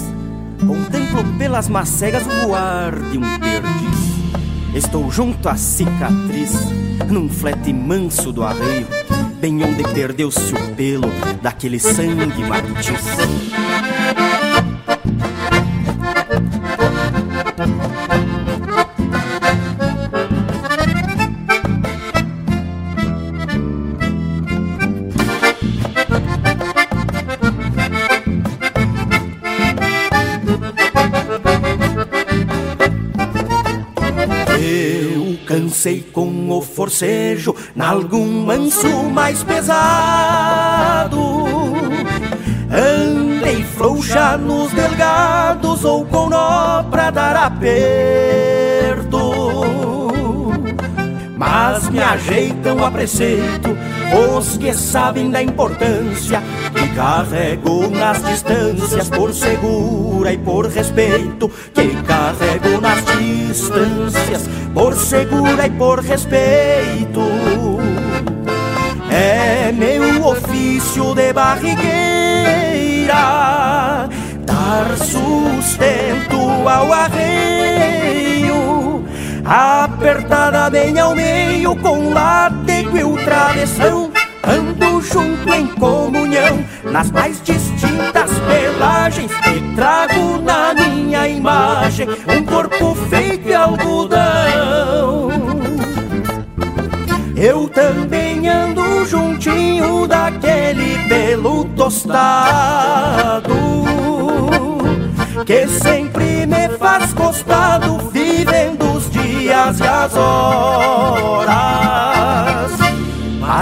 Contemplo 0.65 1.23
pelas 1.37 1.69
macegas 1.69 2.23
o 2.25 2.47
voar 2.47 2.95
de 3.11 3.17
um 3.17 3.39
perdiz 3.39 4.14
Estou 4.75 5.09
junto 5.09 5.47
à 5.47 5.55
cicatriz, 5.55 6.51
num 7.09 7.29
flete 7.29 7.71
manso 7.71 8.33
do 8.33 8.43
arreio, 8.43 8.85
bem 9.39 9.63
onde 9.63 9.83
perdeu-se 9.93 10.53
o 10.53 10.75
pelo 10.75 11.07
daquele 11.41 11.79
sangue 11.79 12.43
matiz. 12.43 13.01
Cansei 35.85 36.03
com 36.11 36.49
o 36.49 36.63
forcejo, 36.63 37.55
nalgum 37.75 38.43
manso 38.43 39.03
mais 39.03 39.43
pesado. 39.43 41.19
Andei 42.71 43.63
frouxa 43.63 44.35
nos 44.35 44.71
delgados 44.71 45.85
ou 45.85 46.03
com 46.05 46.27
nó 46.27 46.81
pra 46.89 47.11
dar 47.11 47.35
aperto. 47.35 49.19
Mas 51.37 51.87
me 51.89 51.99
ajeitam 51.99 52.83
a 52.83 52.89
preceito 52.89 53.77
os 54.35 54.57
que 54.57 54.73
sabem 54.73 55.29
da 55.29 55.43
importância 55.43 56.41
carrego 56.95 57.89
nas 57.89 58.23
distâncias 58.23 59.09
por 59.09 59.33
segura 59.33 60.31
e 60.31 60.37
por 60.37 60.67
respeito 60.67 61.51
que 61.73 61.89
carrego 62.03 62.79
nas 62.79 63.03
distâncias 63.17 64.49
por 64.73 64.95
segura 64.95 65.67
e 65.67 65.69
por 65.71 65.99
respeito. 65.99 67.21
É 69.11 69.73
meu 69.73 70.25
ofício 70.25 71.13
de 71.13 71.33
barrigueira 71.33 73.13
dar 74.45 74.97
sustento 74.97 76.67
ao 76.67 76.93
arreio 76.93 77.75
apertada 79.45 80.69
bem 80.69 80.97
ao 80.97 81.13
meio 81.13 81.75
com 81.75 82.13
látego 82.13 82.97
e 82.97 83.03
o 83.03 83.15
travessão 83.15 84.04
Ando 84.47 85.01
junto 85.01 85.53
em 85.53 85.67
comunhão 85.67 86.63
nas 86.83 87.11
mais 87.11 87.41
distintas 87.41 88.31
pelagens 88.47 89.31
e 89.31 89.75
trago 89.75 90.41
na 90.41 90.73
minha 90.73 91.27
imagem 91.27 92.07
um 92.27 92.43
corpo 92.43 92.95
feito 93.09 93.45
de 93.45 93.53
algodão. 93.53 95.29
Eu 97.35 97.67
também 97.69 98.47
ando 98.47 99.05
juntinho 99.05 100.07
daquele 100.07 100.97
pelo 101.07 101.65
tostado 101.75 103.53
que 105.45 105.67
sempre 105.67 106.45
me 106.45 106.69
faz 106.77 107.13
gostado 107.13 107.97
vivendo 108.09 108.95
os 108.95 109.09
dias 109.11 109.79
e 109.79 109.83
as 109.83 110.15
horas 110.15 112.14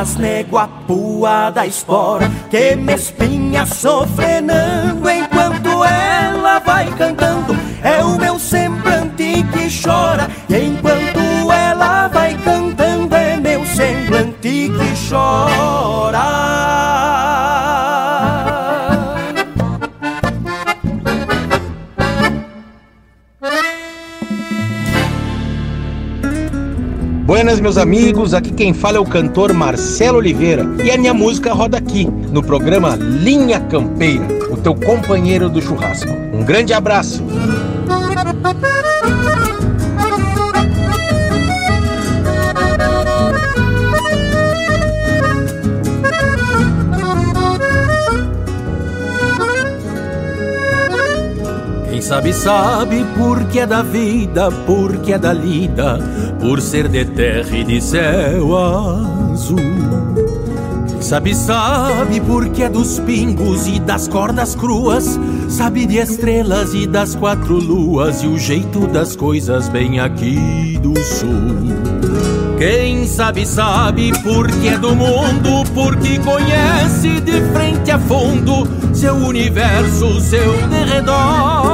mas 0.03 0.17
nego 0.17 0.57
a 0.57 0.67
pua 0.67 1.49
da 1.49 1.65
espora 1.65 2.29
que 2.49 2.75
me 2.75 2.93
espinha 2.93 3.65
sofrenando 3.65 5.09
enquanto 5.09 5.81
ela 5.81 6.59
vai 6.59 6.91
cantando. 6.97 7.55
É 7.81 8.03
o 8.03 8.17
meu 8.17 8.37
semblante 8.37 9.45
que 9.53 9.81
chora, 9.81 10.29
Buenas, 27.43 27.59
meus 27.59 27.77
amigos. 27.77 28.33
Aqui 28.33 28.53
quem 28.53 28.73
fala 28.73 28.95
é 28.95 28.99
o 29.01 29.05
cantor 29.05 29.51
Marcelo 29.51 30.19
Oliveira. 30.19 30.65
E 30.81 30.89
a 30.89 30.97
minha 30.97 31.13
música 31.13 31.51
roda 31.51 31.77
aqui, 31.77 32.05
no 32.05 32.41
programa 32.41 32.95
Linha 32.95 33.59
Campeira, 33.59 34.25
o 34.49 34.55
teu 34.55 34.73
companheiro 34.73 35.49
do 35.49 35.61
churrasco. 35.61 36.09
Um 36.33 36.45
grande 36.45 36.71
abraço. 36.71 37.21
sabe, 52.03 52.33
sabe, 52.33 53.05
porque 53.17 53.61
é 53.61 53.65
da 53.65 53.81
vida, 53.81 54.51
porque 54.65 55.13
é 55.13 55.17
da 55.17 55.31
lida, 55.31 55.97
por 56.43 56.61
ser 56.61 56.89
de 56.89 57.05
terra 57.05 57.57
e 57.57 57.63
de 57.63 57.81
céu 57.81 58.57
azul. 58.57 59.57
Sabe, 60.99 61.33
sabe, 61.33 62.19
porque 62.21 62.63
é 62.63 62.69
dos 62.69 62.99
pingos 62.99 63.65
e 63.67 63.79
das 63.79 64.07
cordas 64.09 64.53
cruas, 64.53 65.19
sabe 65.49 65.85
de 65.85 65.97
estrelas 65.97 66.73
e 66.73 66.85
das 66.85 67.15
quatro 67.15 67.55
luas 67.55 68.23
e 68.23 68.27
o 68.27 68.37
jeito 68.37 68.87
das 68.87 69.15
coisas 69.15 69.69
bem 69.69 69.99
aqui 69.99 70.77
do 70.81 70.93
sul. 71.01 71.29
Quem 72.57 73.07
sabe, 73.07 73.45
sabe 73.45 74.11
porque 74.21 74.67
é 74.67 74.77
do 74.77 74.95
mundo, 74.95 75.63
porque 75.73 76.19
conhece 76.19 77.21
de 77.21 77.41
frente 77.53 77.89
a 77.91 77.99
fundo 77.99 78.67
seu 78.93 79.15
universo, 79.15 80.19
seu 80.21 80.67
derredor. 80.67 81.72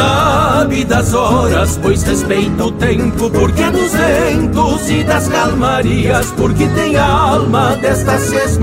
Sabe 0.00 0.82
das 0.86 1.12
horas, 1.12 1.78
pois 1.82 2.02
respeita 2.04 2.64
o 2.64 2.72
tempo, 2.72 3.28
porque 3.28 3.62
é 3.62 3.70
ventos 3.70 4.88
e 4.88 5.04
das 5.04 5.28
calmarias, 5.28 6.32
porque 6.38 6.66
tem 6.68 6.96
alma 6.96 7.76
destas 7.76 8.22
seis 8.22 8.58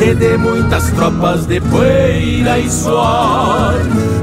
e 0.00 0.14
de 0.14 0.38
muitas 0.38 0.88
tropas 0.92 1.46
de 1.46 1.60
poeira 1.62 2.60
e 2.60 2.70
suor. 2.70 3.74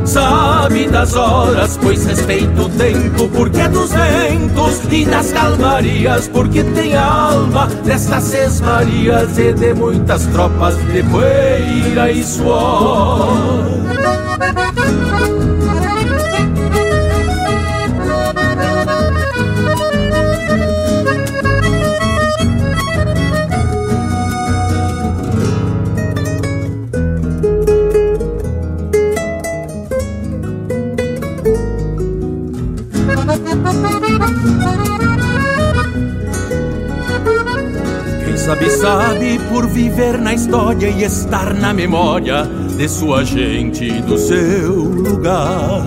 Sabe 0.06 0.88
das 0.88 1.14
horas, 1.14 1.78
pois 1.82 2.06
respeita 2.06 2.62
o 2.62 2.70
tempo, 2.70 3.28
porque 3.28 3.60
é 3.60 3.68
ventos 3.68 4.80
e 4.90 5.04
das 5.04 5.34
calmarias, 5.34 6.30
porque 6.30 6.64
tem 6.64 6.96
alma 6.96 7.66
destas 7.84 8.24
seis 8.24 8.62
e 9.38 9.54
de 9.54 9.74
muitas 9.74 10.26
tropas 10.28 10.78
de 10.94 11.04
poeira 11.04 12.10
e 12.10 12.24
suor. 12.24 13.89
Sabe 38.70 39.40
por 39.50 39.68
viver 39.68 40.18
na 40.18 40.34
história 40.34 40.90
e 40.90 41.04
estar 41.04 41.54
na 41.54 41.74
memória 41.74 42.46
de 42.76 42.88
sua 42.88 43.24
gente 43.24 43.86
e 43.86 44.02
do 44.02 44.18
seu 44.18 44.74
lugar. 44.74 45.84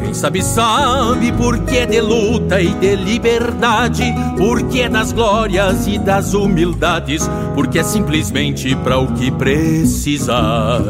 Quem 0.00 0.12
sabe, 0.12 0.42
sabe 0.42 1.32
porque 1.32 1.78
é 1.78 1.86
de 1.86 2.00
luta 2.00 2.60
e 2.60 2.74
de 2.74 2.96
liberdade, 2.96 4.04
porque 4.36 4.80
é 4.80 4.88
das 4.88 5.12
glórias 5.12 5.86
e 5.86 5.98
das 5.98 6.34
humildades, 6.34 7.28
porque 7.54 7.78
é 7.78 7.82
simplesmente 7.82 8.76
para 8.76 8.98
o 8.98 9.12
que 9.14 9.30
precisar. 9.30 10.82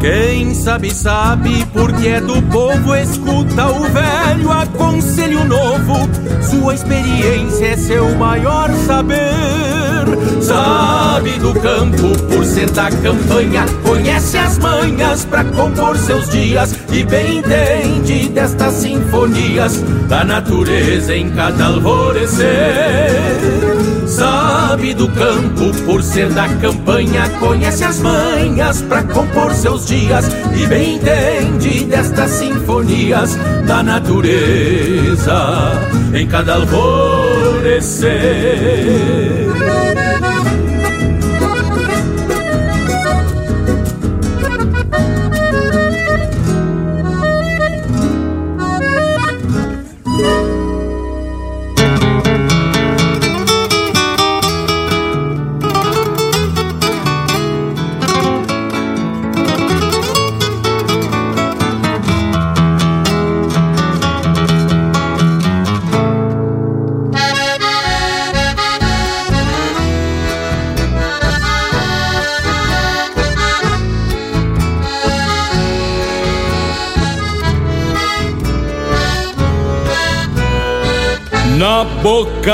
Quem 0.00 0.54
sabe, 0.54 0.94
sabe, 0.94 1.66
porque 1.72 2.08
é 2.08 2.20
do 2.20 2.40
povo, 2.42 2.94
escuta 2.94 3.66
o 3.66 3.82
velho 3.82 4.52
aconselho 4.52 5.44
novo. 5.44 6.08
Sua 6.40 6.74
experiência 6.74 7.66
é 7.66 7.76
seu 7.76 8.14
maior 8.14 8.70
saber. 8.86 9.18
Sabe 10.40 11.32
do 11.40 11.52
campo, 11.54 12.16
por 12.28 12.44
ser 12.44 12.70
da 12.70 12.90
campanha, 12.90 13.66
conhece 13.82 14.38
as 14.38 14.56
manhas 14.58 15.24
para 15.24 15.44
compor 15.44 15.98
seus 15.98 16.30
dias 16.30 16.74
e 16.92 17.02
bem 17.02 17.38
entende 17.38 18.28
destas 18.28 18.74
sinfonias 18.74 19.82
da 20.08 20.24
natureza 20.24 21.14
em 21.14 21.28
cada 21.30 21.66
alvorecer. 21.66 23.67
Sabe 24.68 24.92
do 24.92 25.08
campo 25.08 25.72
por 25.86 26.02
ser 26.02 26.28
da 26.28 26.46
campanha, 26.46 27.26
conhece 27.40 27.84
as 27.84 28.00
manhas 28.00 28.82
para 28.82 29.02
compor 29.02 29.54
seus 29.54 29.86
dias 29.86 30.26
e 30.54 30.66
bem 30.66 30.96
entende 30.96 31.86
destas 31.86 32.32
sinfonias 32.32 33.34
da 33.66 33.82
natureza 33.82 35.72
em 36.12 36.26
cada 36.26 36.56
alvorecer. 36.56 38.08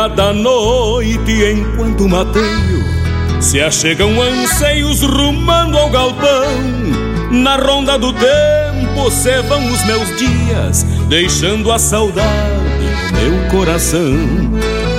Boca 0.04 0.08
da 0.08 0.32
noite, 0.32 1.32
enquanto 1.52 2.08
mateio, 2.08 2.84
se 3.40 3.60
achegam 3.60 4.20
anseios 4.20 5.02
rumando 5.02 5.78
ao 5.78 5.90
galpão. 5.90 6.52
Na 7.30 7.56
ronda 7.56 7.98
do 7.98 8.12
tempo 8.12 9.10
se 9.10 9.42
vão 9.42 9.66
os 9.66 9.84
meus 9.84 10.16
dias, 10.16 10.82
deixando 11.08 11.72
a 11.72 11.78
saudade 11.78 12.28
no 13.12 13.18
meu 13.18 13.50
coração. 13.50 14.14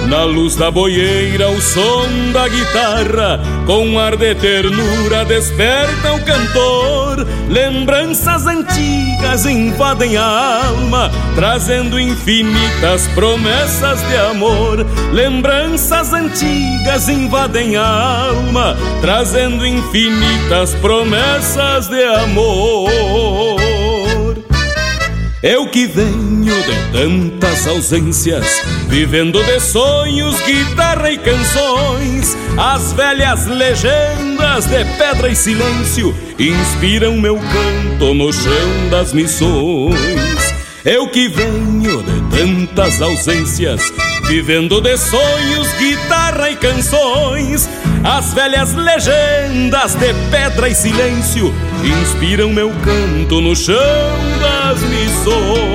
Na 0.08 0.24
luz 0.24 0.56
da 0.56 0.70
boieira, 0.70 1.50
o 1.50 1.62
som 1.62 2.32
da 2.32 2.48
guitarra, 2.48 3.42
com 3.66 3.98
ar 3.98 4.16
de 4.16 4.36
ternura, 4.36 5.26
desperta 5.26 6.14
o 6.14 6.24
cantor. 6.24 7.25
Lembranças 7.48 8.48
antigas 8.48 9.46
invadem 9.46 10.18
a 10.18 10.66
alma, 10.66 11.12
trazendo 11.36 12.00
infinitas 12.00 13.08
promessas 13.14 14.00
de 14.08 14.18
amor. 14.18 14.86
Lembranças 15.12 16.12
antigas 16.12 17.08
invadem 17.08 17.76
a 17.76 17.86
alma, 17.86 18.76
trazendo 19.00 19.66
infinitas 19.66 20.74
promessas 20.76 21.88
de 21.88 22.04
amor. 22.04 22.90
Eu 25.44 25.70
que 25.70 25.86
venho 25.86 26.56
de 26.64 26.92
tantas 26.92 27.68
ausências, 27.68 28.64
vivendo 28.88 29.44
de 29.44 29.60
sonhos, 29.60 30.42
guitarra 30.42 31.12
e 31.12 31.18
canções, 31.20 32.36
as 32.58 32.92
velhas 32.94 33.46
legendas 33.46 34.25
de 34.36 34.86
pedra 34.98 35.30
e 35.30 35.36
silêncio 35.36 36.16
inspiram 36.40 37.18
meu 37.18 37.38
canto 37.38 38.14
no 38.14 38.32
chão 38.32 38.90
das 38.90 39.14
missões. 39.14 40.56
Eu 40.84 41.08
que 41.10 41.28
venho 41.28 42.04
de 42.04 42.38
tantas 42.38 43.02
ausências, 43.02 43.82
vivendo 44.28 44.82
de 44.82 44.98
sonhos, 44.98 45.68
guitarra 45.78 46.50
e 46.50 46.56
canções, 46.56 47.70
as 48.04 48.34
velhas 48.34 48.74
legendas 48.74 49.96
de 49.96 50.14
pedra 50.30 50.70
e 50.70 50.76
silêncio 50.76 51.54
inspiram 51.84 52.50
meu 52.50 52.70
canto 52.70 53.42
no 53.42 53.56
chão 53.56 53.76
das 54.40 54.82
missões. 54.82 55.75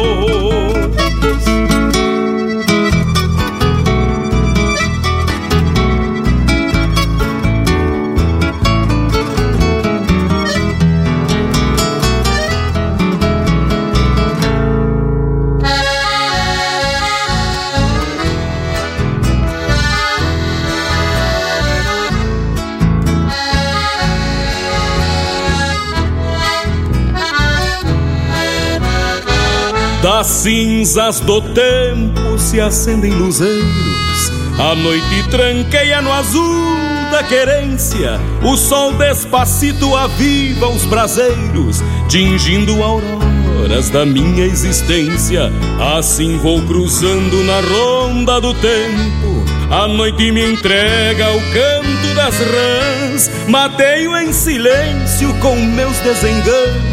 Das 30.21 30.27
cinzas 30.27 31.19
do 31.21 31.41
tempo 31.41 32.39
se 32.39 32.61
acendem 32.61 33.11
luzeiros, 33.11 34.33
a 34.59 34.75
noite 34.75 35.27
tranqueia 35.31 36.03
no 36.03 36.13
azul 36.13 36.77
da 37.11 37.23
querência, 37.23 38.21
o 38.43 38.55
sol 38.55 38.93
despacito 38.93 39.97
aviva 39.97 40.69
os 40.69 40.85
braseiros, 40.85 41.83
tingindo 42.07 42.83
auroras 42.83 43.89
da 43.89 44.05
minha 44.05 44.45
existência. 44.45 45.51
Assim 45.97 46.37
vou 46.37 46.61
cruzando 46.67 47.43
na 47.45 47.63
ronda 47.63 48.43
do 48.43 48.53
tempo, 48.53 49.43
a 49.71 49.89
noite 49.89 50.31
me 50.31 50.53
entrega 50.53 51.31
o 51.31 51.41
canto 51.51 52.15
das 52.15 52.35
rãs, 52.35 53.31
mateio 53.49 54.15
em 54.19 54.35
silêncio 54.35 55.33
com 55.41 55.57
meus 55.57 55.99
desenganos. 56.01 56.90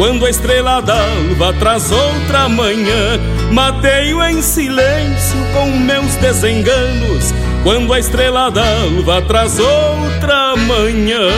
Quando 0.00 0.24
a 0.24 0.30
estrela 0.30 0.80
d'alva 0.80 1.52
traz 1.58 1.92
outra 1.92 2.48
manhã, 2.48 3.20
mateio 3.52 4.24
em 4.24 4.40
silêncio 4.40 5.36
com 5.52 5.66
meus 5.76 6.16
desenganos. 6.16 7.34
Quando 7.62 7.92
a 7.92 7.98
estrela 7.98 8.50
d'alva 8.50 9.20
traz 9.20 9.58
outra 9.58 10.56
manhã. 10.56 11.28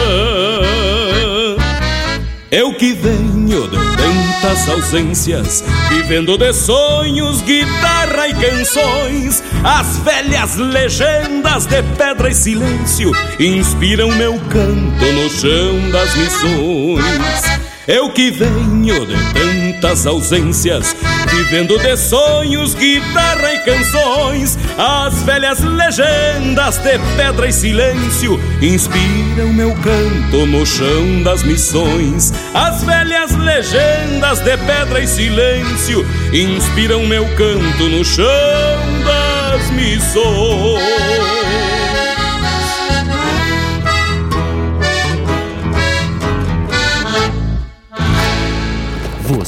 Eu 2.49 2.73
que 2.75 2.93
venho 2.93 3.67
de 3.67 3.77
tantas 3.97 4.69
ausências, 4.69 5.61
vivendo 5.89 6.37
de 6.37 6.53
sonhos, 6.53 7.41
guitarra 7.41 8.29
e 8.29 8.33
canções, 8.33 9.43
as 9.61 9.97
velhas 9.97 10.55
legendas 10.55 11.65
de 11.65 11.83
pedra 11.97 12.29
e 12.29 12.33
silêncio 12.33 13.11
inspiram 13.37 14.07
meu 14.09 14.39
canto 14.39 15.05
no 15.11 15.29
chão 15.29 15.91
das 15.91 16.15
missões. 16.15 17.52
Eu 17.85 18.09
que 18.11 18.31
venho 18.31 19.05
de 19.05 19.15
tantas 19.33 20.07
ausências, 20.07 20.95
vivendo 21.29 21.77
de 21.77 21.97
sonhos, 21.97 22.73
guitarra 22.73 23.55
e 23.55 23.59
canções, 23.59 24.57
as 24.77 25.21
velhas 25.23 25.59
legendas 25.59 26.77
de 26.77 26.97
pedra 27.17 27.49
e 27.49 27.51
silêncio 27.51 28.39
inspiram 28.61 29.51
meu 29.51 29.75
canto 29.75 30.45
no 30.45 30.65
chão 30.65 31.23
das 31.23 31.43
missões. 31.43 32.33
As 32.53 32.85
velhas 32.85 33.35
legendas 33.35 34.39
de 34.39 34.55
pedra 34.59 35.01
e 35.01 35.07
silêncio 35.07 36.05
inspiram 36.31 37.05
meu 37.05 37.25
canto 37.35 37.89
no 37.89 38.05
chão 38.05 38.25
das 39.03 39.69
missões. 39.71 41.02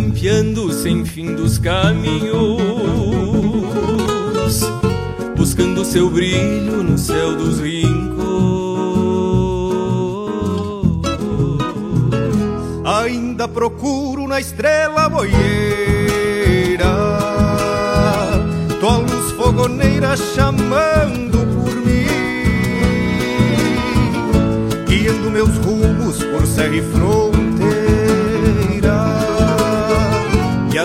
Campeando 0.00 0.72
sem 0.72 1.04
fim 1.04 1.34
dos 1.34 1.58
caminhos, 1.58 2.32
buscando 5.36 5.84
seu 5.84 6.08
brilho 6.08 6.82
no 6.82 6.96
céu 6.96 7.36
dos 7.36 7.60
rincos. 7.60 8.00
Ainda 12.82 13.46
procuro 13.46 14.26
na 14.26 14.40
estrela 14.40 15.06
boieira 15.10 15.36
tua 18.80 18.96
luz 18.96 19.32
fogoneira 19.32 20.16
chamando 20.16 21.38
por 21.54 21.76
mim, 21.76 22.06
guiando 24.88 25.30
meus 25.30 25.54
rumos 25.58 26.24
por 26.24 26.46
serra 26.46 26.74
e 26.74 26.80
fronteira, 26.80 27.39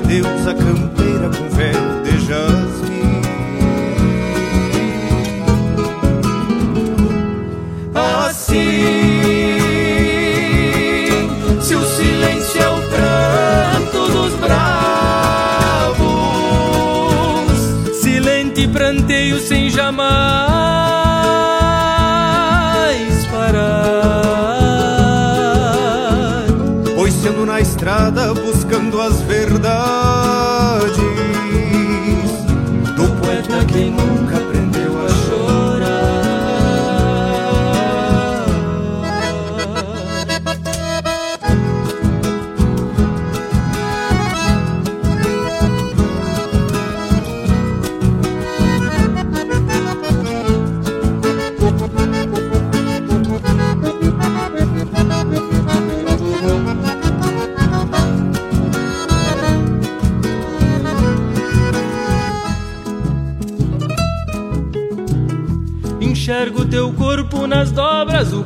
deusa 0.07 0.53
campeira 0.53 1.29
com 1.29 1.49
véu 1.55 2.03
de 2.03 2.19
jasmim. 2.25 3.21
Assim 7.93 9.25
pranteio 18.75 19.39
sem 19.39 19.69
jamais 19.69 20.05
parar. 23.31 24.05
Pois 26.95 27.13
sendo 27.13 27.45
na 27.45 27.61
estrada 27.61 28.33
buscando 28.33 28.64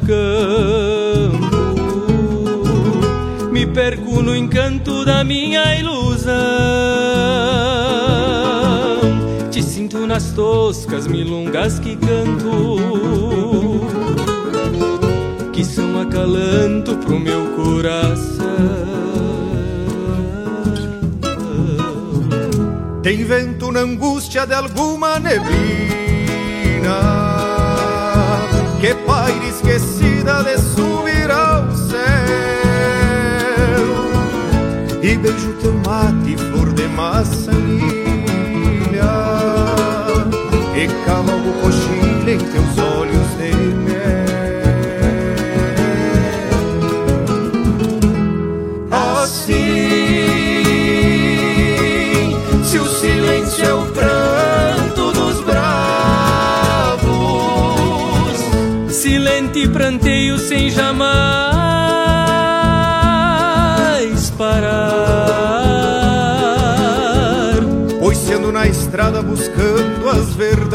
campo. 0.10 1.48
Me 3.52 3.68
perco 3.68 4.24
no 4.24 4.36
encanto 4.36 5.06
da 5.06 5.24
minha 5.24 5.76
ilusão. 5.76 6.34
Te 9.52 9.62
sinto 9.62 10.08
nas 10.08 10.32
toscas 10.32 11.06
milongas 11.06 11.78
que 11.80 11.96
canto, 11.96 12.80
que 15.54 15.64
são 15.64 16.02
acalanto 16.02 16.98
pro 16.98 17.20
meu 17.20 17.46
coração. 17.56 18.50
Tem 23.04 23.24
vento 23.24 23.72
na 23.72 23.82
angústia 23.82 24.46
de 24.46 24.54
alguma 24.54 25.20
neblina 25.20 26.09
que 28.80 28.96
paira 28.96 29.46
esquecida 29.46 30.44
de 30.44 30.58
subir 30.58 31.30
ao 31.30 31.70
céu. 31.76 32.00
E 35.02 35.18
beijo 35.18 35.54
teu 35.62 35.74
mate, 35.86 36.38
flor 36.38 36.72
de 36.74 36.88
maçanilha 36.88 37.60
e 40.76 40.88
cavalgo 41.06 41.54
coxilha 41.62 42.34
em 42.34 42.38
teus 42.38 42.78
olhos 42.78 42.89
pranteio 59.90 60.38
sem 60.38 60.70
jamais 60.70 61.10
parar. 64.38 65.10
Pois 68.00 68.20
sendo 68.20 68.52
na 68.52 68.68
estrada 68.68 69.24
buscando 69.24 70.08
as 70.10 70.30
verdades 70.36 70.69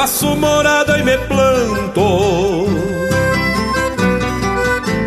faço 0.00 0.34
morada 0.34 0.96
e 0.98 1.02
me 1.02 1.18
planto. 1.18 2.66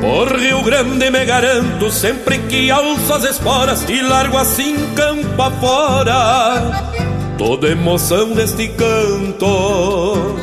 Por 0.02 0.38
Rio 0.38 0.62
Grande 0.62 1.10
me 1.10 1.26
garanto 1.26 1.90
sempre 1.90 2.38
que 2.38 2.70
alço 2.70 3.14
as 3.14 3.24
esporas 3.24 3.86
E 3.90 4.02
largo 4.02 4.38
assim 4.38 4.76
campo 4.94 5.42
afora 5.42 6.62
Toda 7.40 7.70
emoção 7.70 8.34
deste 8.34 8.68
canto. 8.68 10.36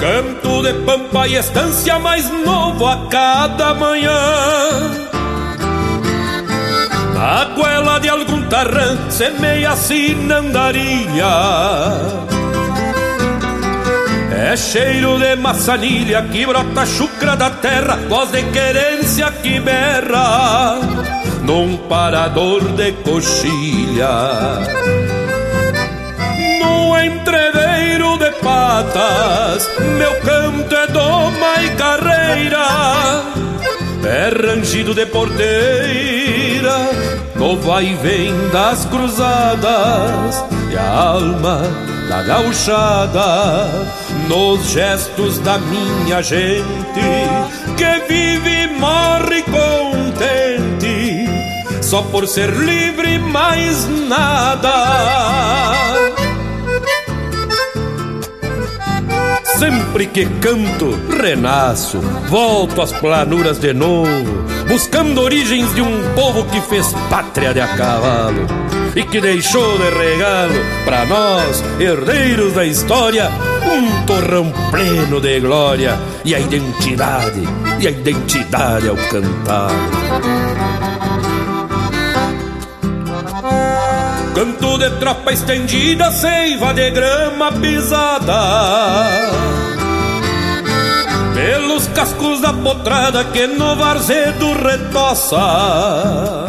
Canto 0.00 0.62
de 0.64 0.74
pampa 0.84 1.28
e 1.28 1.36
estância 1.36 2.00
mais 2.00 2.28
novo 2.30 2.84
a 2.84 3.06
cada 3.08 3.74
manhã. 3.74 4.10
A 7.16 7.44
goela 7.56 8.00
de 8.00 8.08
algum 8.08 8.42
tarrã 8.48 9.08
semeia 9.08 9.70
assim 9.70 10.14
na 10.26 10.38
andarilha 10.38 12.23
É 14.44 14.56
cheiro 14.58 15.18
de 15.18 15.36
maçanilha 15.36 16.20
que 16.30 16.44
brota 16.44 16.84
chucra 16.84 17.34
da 17.34 17.48
terra 17.48 17.96
Voz 18.08 18.30
de 18.30 18.42
querência 18.42 19.30
que 19.42 19.58
berra 19.58 20.78
Num 21.42 21.78
parador 21.88 22.60
de 22.72 22.92
coxilha 22.92 24.08
entreveiro 27.04 28.18
de 28.18 28.30
patas, 28.42 29.68
meu 29.98 30.20
canto 30.20 30.74
é 30.74 30.86
doma 30.88 31.62
e 31.62 31.70
carreira. 31.76 32.66
É 34.04 34.28
rangido 34.28 34.94
de 34.94 35.06
porteira 35.06 36.76
No 37.34 37.56
vai 37.58 37.86
e 37.86 37.94
vem 37.94 38.48
das 38.50 38.84
cruzadas 38.84 40.44
E 40.70 40.76
a 40.76 40.90
alma 40.90 41.62
da 42.08 42.22
gauchada 42.22 44.03
Nos 44.28 44.70
gestos 44.70 45.38
da 45.38 45.58
minha 45.58 46.22
gente 46.22 47.00
Que 47.76 48.06
vive 48.08 48.64
e 48.64 48.66
morre 48.68 49.42
contente 49.42 51.26
Só 51.82 52.02
por 52.02 52.26
ser 52.26 52.50
livre 52.50 53.18
mais 53.34 53.88
nada. 54.08 54.72
Sempre 59.58 60.06
que 60.06 60.24
canto, 60.40 60.96
renasço, 61.20 61.98
volto 62.28 62.80
às 62.80 62.92
planuras 62.92 63.58
de 63.58 63.72
novo, 63.72 64.44
buscando 64.68 65.20
origens 65.20 65.74
de 65.74 65.82
um 65.82 66.14
povo 66.14 66.44
que 66.44 66.60
fez 66.60 66.92
pátria 67.10 67.52
de 67.52 67.60
a 67.60 67.68
cavalo 67.68 68.46
e 68.94 69.02
que 69.02 69.20
deixou 69.20 69.78
de 69.78 69.90
regalo 69.90 70.54
para 70.84 71.04
nós, 71.06 71.62
herdeiros 71.80 72.52
da 72.52 72.64
história, 72.64 73.30
um 73.66 74.06
torrão 74.06 74.52
pleno 74.70 75.20
de 75.20 75.40
glória 75.40 75.98
e 76.24 76.34
a 76.34 76.40
identidade, 76.40 77.42
e 77.80 77.86
a 77.86 77.90
identidade 77.90 78.88
ao 78.88 78.96
cantar. 78.96 79.70
Canto 84.34 84.78
de 84.78 84.90
tropa 84.98 85.32
estendida, 85.32 86.10
seiva 86.10 86.74
de 86.74 86.90
grama 86.90 87.52
pisada 87.52 88.34
Pelos 91.34 91.86
cascos 91.88 92.40
da 92.40 92.52
potrada 92.52 93.24
que 93.24 93.46
no 93.46 93.76
varzedo 93.76 94.52
retoça 94.54 96.43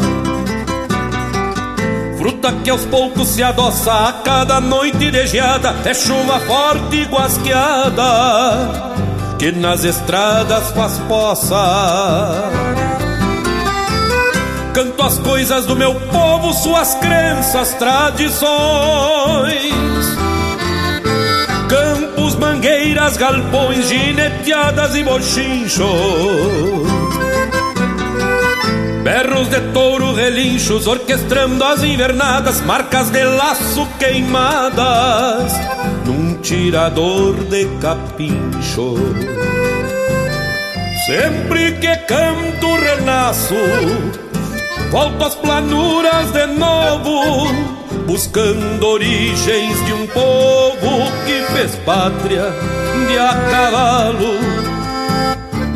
Fruta 2.26 2.52
que 2.64 2.70
aos 2.70 2.84
poucos 2.86 3.28
se 3.28 3.40
adoça 3.40 4.08
a 4.08 4.12
cada 4.14 4.60
noite 4.60 5.12
de 5.12 5.26
geada 5.28 5.72
É 5.84 5.94
chuva 5.94 6.40
forte 6.40 6.96
e 6.96 7.04
guasqueada 7.04 8.02
Que 9.38 9.52
nas 9.52 9.84
estradas 9.84 10.72
faz 10.72 10.98
poça 11.06 12.50
Canto 14.74 15.02
as 15.04 15.18
coisas 15.18 15.66
do 15.66 15.76
meu 15.76 15.94
povo, 15.94 16.52
suas 16.52 16.96
crenças, 16.96 17.72
tradições. 17.74 18.44
Campos, 21.66 22.34
mangueiras, 22.34 23.16
galpões, 23.16 23.88
gineteadas 23.88 24.94
e 24.94 25.02
bochinchos. 25.02 25.86
Berros 29.02 29.48
de 29.48 29.60
touro, 29.72 29.95
relinchos, 30.16 30.86
orquestrando 30.86 31.62
as 31.62 31.82
invernadas, 31.84 32.60
marcas 32.62 33.10
de 33.10 33.22
laço 33.22 33.86
queimadas, 33.98 35.52
num 36.04 36.34
tirador 36.40 37.34
de 37.44 37.66
capincho. 37.80 38.96
Sempre 41.06 41.72
que 41.74 41.96
canto, 41.98 42.74
renasço 42.74 43.54
Volto 44.90 45.24
às 45.24 45.34
planuras 45.34 46.32
de 46.32 46.46
novo, 46.46 47.52
buscando 48.06 48.86
origens 48.86 49.84
de 49.84 49.92
um 49.92 50.06
povo 50.06 51.10
que 51.26 51.42
fez 51.52 51.74
pátria 51.84 52.52
de 53.08 53.18
a 53.18 53.34
cavalo 53.50 54.55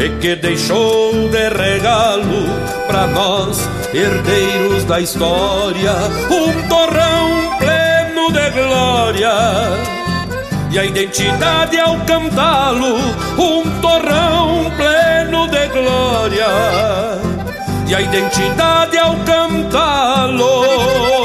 e 0.00 0.08
que 0.18 0.34
deixou 0.36 1.28
de 1.28 1.48
regalo 1.50 2.48
para 2.86 3.06
nós, 3.06 3.68
herdeiros 3.92 4.84
da 4.84 4.98
história, 4.98 5.92
um 6.30 6.68
torrão 6.68 7.58
pleno 7.58 8.32
de 8.32 8.50
glória. 8.50 9.30
E 10.70 10.78
a 10.78 10.84
identidade 10.84 11.78
ao 11.78 11.98
cantá-lo, 12.06 12.96
um 13.36 13.80
torrão 13.82 14.72
pleno 14.76 15.46
de 15.48 15.68
glória 15.68 16.46
e 17.86 17.94
a 17.94 18.00
identidade 18.00 18.96
ao 18.96 19.16
cantá-lo. 19.16 21.19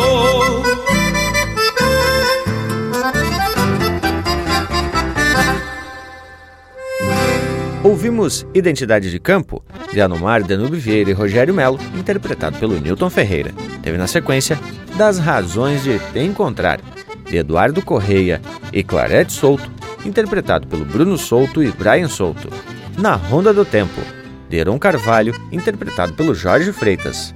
Ouvimos 7.85 8.47
Identidade 8.51 9.11
de 9.11 9.19
Campo, 9.19 9.63
de 9.93 10.01
Anomar 10.01 10.43
Danube 10.43 10.75
Vieira 10.75 11.11
e 11.11 11.13
Rogério 11.13 11.53
Melo, 11.53 11.77
interpretado 11.95 12.57
pelo 12.57 12.79
Newton 12.79 13.11
Ferreira. 13.11 13.53
Teve 13.83 13.95
na 13.95 14.07
sequência 14.07 14.59
Das 14.97 15.19
Razões 15.19 15.83
de 15.83 15.99
Te 16.11 16.19
Encontrar, 16.19 16.81
de 17.29 17.37
Eduardo 17.37 17.83
Correia 17.83 18.41
e 18.73 18.81
Clarete 18.81 19.33
Souto, 19.33 19.69
interpretado 20.03 20.65
pelo 20.65 20.83
Bruno 20.83 21.15
Souto 21.15 21.61
e 21.61 21.71
Brian 21.71 22.07
Souto. 22.07 22.49
Na 22.97 23.13
Ronda 23.13 23.53
do 23.53 23.63
Tempo, 23.63 24.01
Deron 24.49 24.79
Carvalho, 24.79 25.35
interpretado 25.51 26.13
pelo 26.13 26.33
Jorge 26.33 26.73
Freitas. 26.73 27.35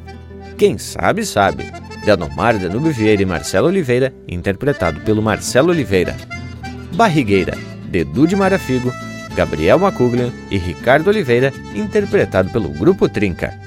Quem 0.58 0.80
sabe, 0.80 1.28
sabe, 1.28 1.72
de 2.04 2.10
Anomar 2.10 2.58
Danube 2.58 2.90
Vieira 2.90 3.22
e 3.22 3.26
Marcelo 3.26 3.68
Oliveira, 3.68 4.12
interpretado 4.28 5.00
pelo 5.02 5.22
Marcelo 5.22 5.70
Oliveira. 5.70 6.18
Barrigueira, 6.94 7.56
de 7.88 8.04
Dude 8.04 8.36
Marafigo, 8.36 8.92
Gabriel 9.40 9.80
Macuglian 9.80 10.34
e 10.52 10.58
Ricardo 10.58 11.08
Oliveira, 11.08 11.54
interpretado 11.74 12.50
pelo 12.50 12.68
Grupo 12.68 13.08
Trinca. 13.08 13.58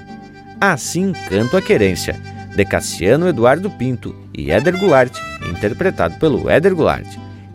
Assim 0.61 1.15
Canto 1.31 1.57
a 1.57 1.63
Querência, 1.63 2.15
de 2.55 2.63
Cassiano 2.67 3.27
Eduardo 3.27 3.71
Pinto 3.71 4.15
e 4.35 4.51
Éder 4.51 4.79
Goulart, 4.79 5.17
interpretado 5.49 6.19
pelo 6.19 6.51
Éder 6.51 6.75
Goulart. 6.75 7.07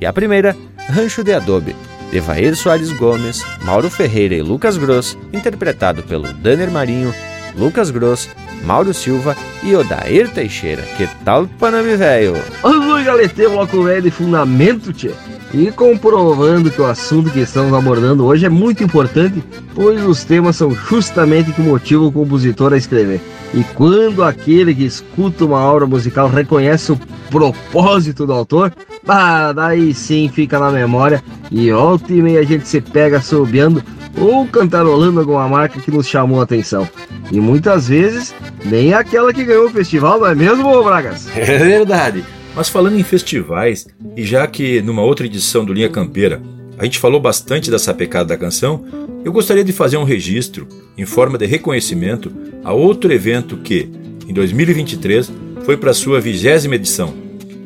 E 0.01 0.05
a 0.07 0.11
primeira, 0.11 0.57
Rancho 0.89 1.23
de 1.23 1.31
Adobe, 1.31 1.75
Evair 2.11 2.55
Soares 2.55 2.91
Gomes, 2.91 3.45
Mauro 3.61 3.87
Ferreira 3.87 4.33
e 4.33 4.41
Lucas 4.41 4.77
Gross, 4.77 5.15
interpretado 5.31 6.01
pelo 6.01 6.33
Danner 6.33 6.71
Marinho, 6.71 7.13
Lucas 7.55 7.91
Gross, 7.91 8.27
Mauro 8.63 8.95
Silva 8.95 9.37
e 9.61 9.75
Odair 9.75 10.27
Teixeira. 10.31 10.81
Que 10.97 11.07
tal, 11.23 11.45
Paname 11.59 11.95
Velho? 11.95 12.33
Oi, 12.63 13.03
galetê, 13.03 13.47
bloco 13.47 13.83
velho 13.83 14.01
de 14.01 14.09
fundamento, 14.09 14.91
tchê. 14.91 15.11
E 15.53 15.71
comprovando 15.71 16.69
que 16.69 16.81
o 16.81 16.85
assunto 16.85 17.31
que 17.31 17.39
estamos 17.39 17.73
abordando 17.73 18.25
hoje 18.25 18.45
é 18.45 18.49
muito 18.49 18.83
importante, 18.83 19.41
pois 19.73 20.03
os 20.03 20.23
temas 20.23 20.57
são 20.57 20.75
justamente 20.75 21.53
que 21.53 21.61
motivam 21.61 22.07
o 22.07 22.11
compositor 22.11 22.73
a 22.73 22.77
escrever. 22.77 23.21
E 23.53 23.63
quando 23.63 24.23
aquele 24.23 24.75
que 24.75 24.85
escuta 24.85 25.45
uma 25.45 25.59
obra 25.59 25.87
musical 25.87 26.27
reconhece 26.27 26.91
o 26.91 26.99
propósito 27.29 28.25
do 28.25 28.33
autor, 28.33 28.73
ah, 29.07 29.53
daí 29.53 29.93
sim 29.93 30.29
fica 30.33 30.59
na 30.59 30.69
memória 30.69 31.23
e 31.49 31.71
volta 31.71 32.13
e 32.13 32.21
meia 32.21 32.41
a 32.41 32.43
gente 32.43 32.67
se 32.67 32.81
pega 32.81 33.17
assobiando 33.17 33.81
ou 34.19 34.45
cantarolando 34.47 35.19
alguma 35.21 35.47
marca 35.47 35.79
que 35.79 35.91
nos 35.91 36.07
chamou 36.07 36.41
a 36.41 36.43
atenção. 36.43 36.87
E 37.31 37.39
muitas 37.39 37.87
vezes 37.87 38.35
nem 38.65 38.93
aquela 38.93 39.33
que 39.33 39.45
ganhou 39.45 39.67
o 39.67 39.71
festival, 39.71 40.19
não 40.19 40.27
é 40.27 40.35
mesmo, 40.35 40.83
Bragas? 40.83 41.27
É 41.37 41.57
verdade. 41.57 42.23
Mas 42.57 42.69
falando 42.69 42.99
em 42.99 43.03
festivais, 43.03 43.85
e 44.15 44.23
já 44.23 44.47
que 44.47 44.81
numa 44.81 45.03
outra 45.03 45.27
edição 45.27 45.63
do 45.63 45.71
Linha 45.71 45.89
Campeira 45.89 46.41
a 46.75 46.85
gente 46.85 46.97
falou 46.97 47.21
bastante 47.21 47.69
da 47.69 47.77
sapecada 47.77 48.29
da 48.29 48.37
canção, 48.37 48.83
eu 49.23 49.31
gostaria 49.31 49.63
de 49.63 49.71
fazer 49.71 49.97
um 49.97 50.03
registro, 50.03 50.67
em 50.97 51.05
forma 51.05 51.37
de 51.37 51.45
reconhecimento, 51.45 52.31
a 52.63 52.73
outro 52.73 53.13
evento 53.13 53.57
que, 53.57 53.87
em 54.27 54.33
2023, 54.33 55.31
foi 55.65 55.77
para 55.77 55.93
sua 55.93 56.19
vigésima 56.19 56.73
edição, 56.73 57.13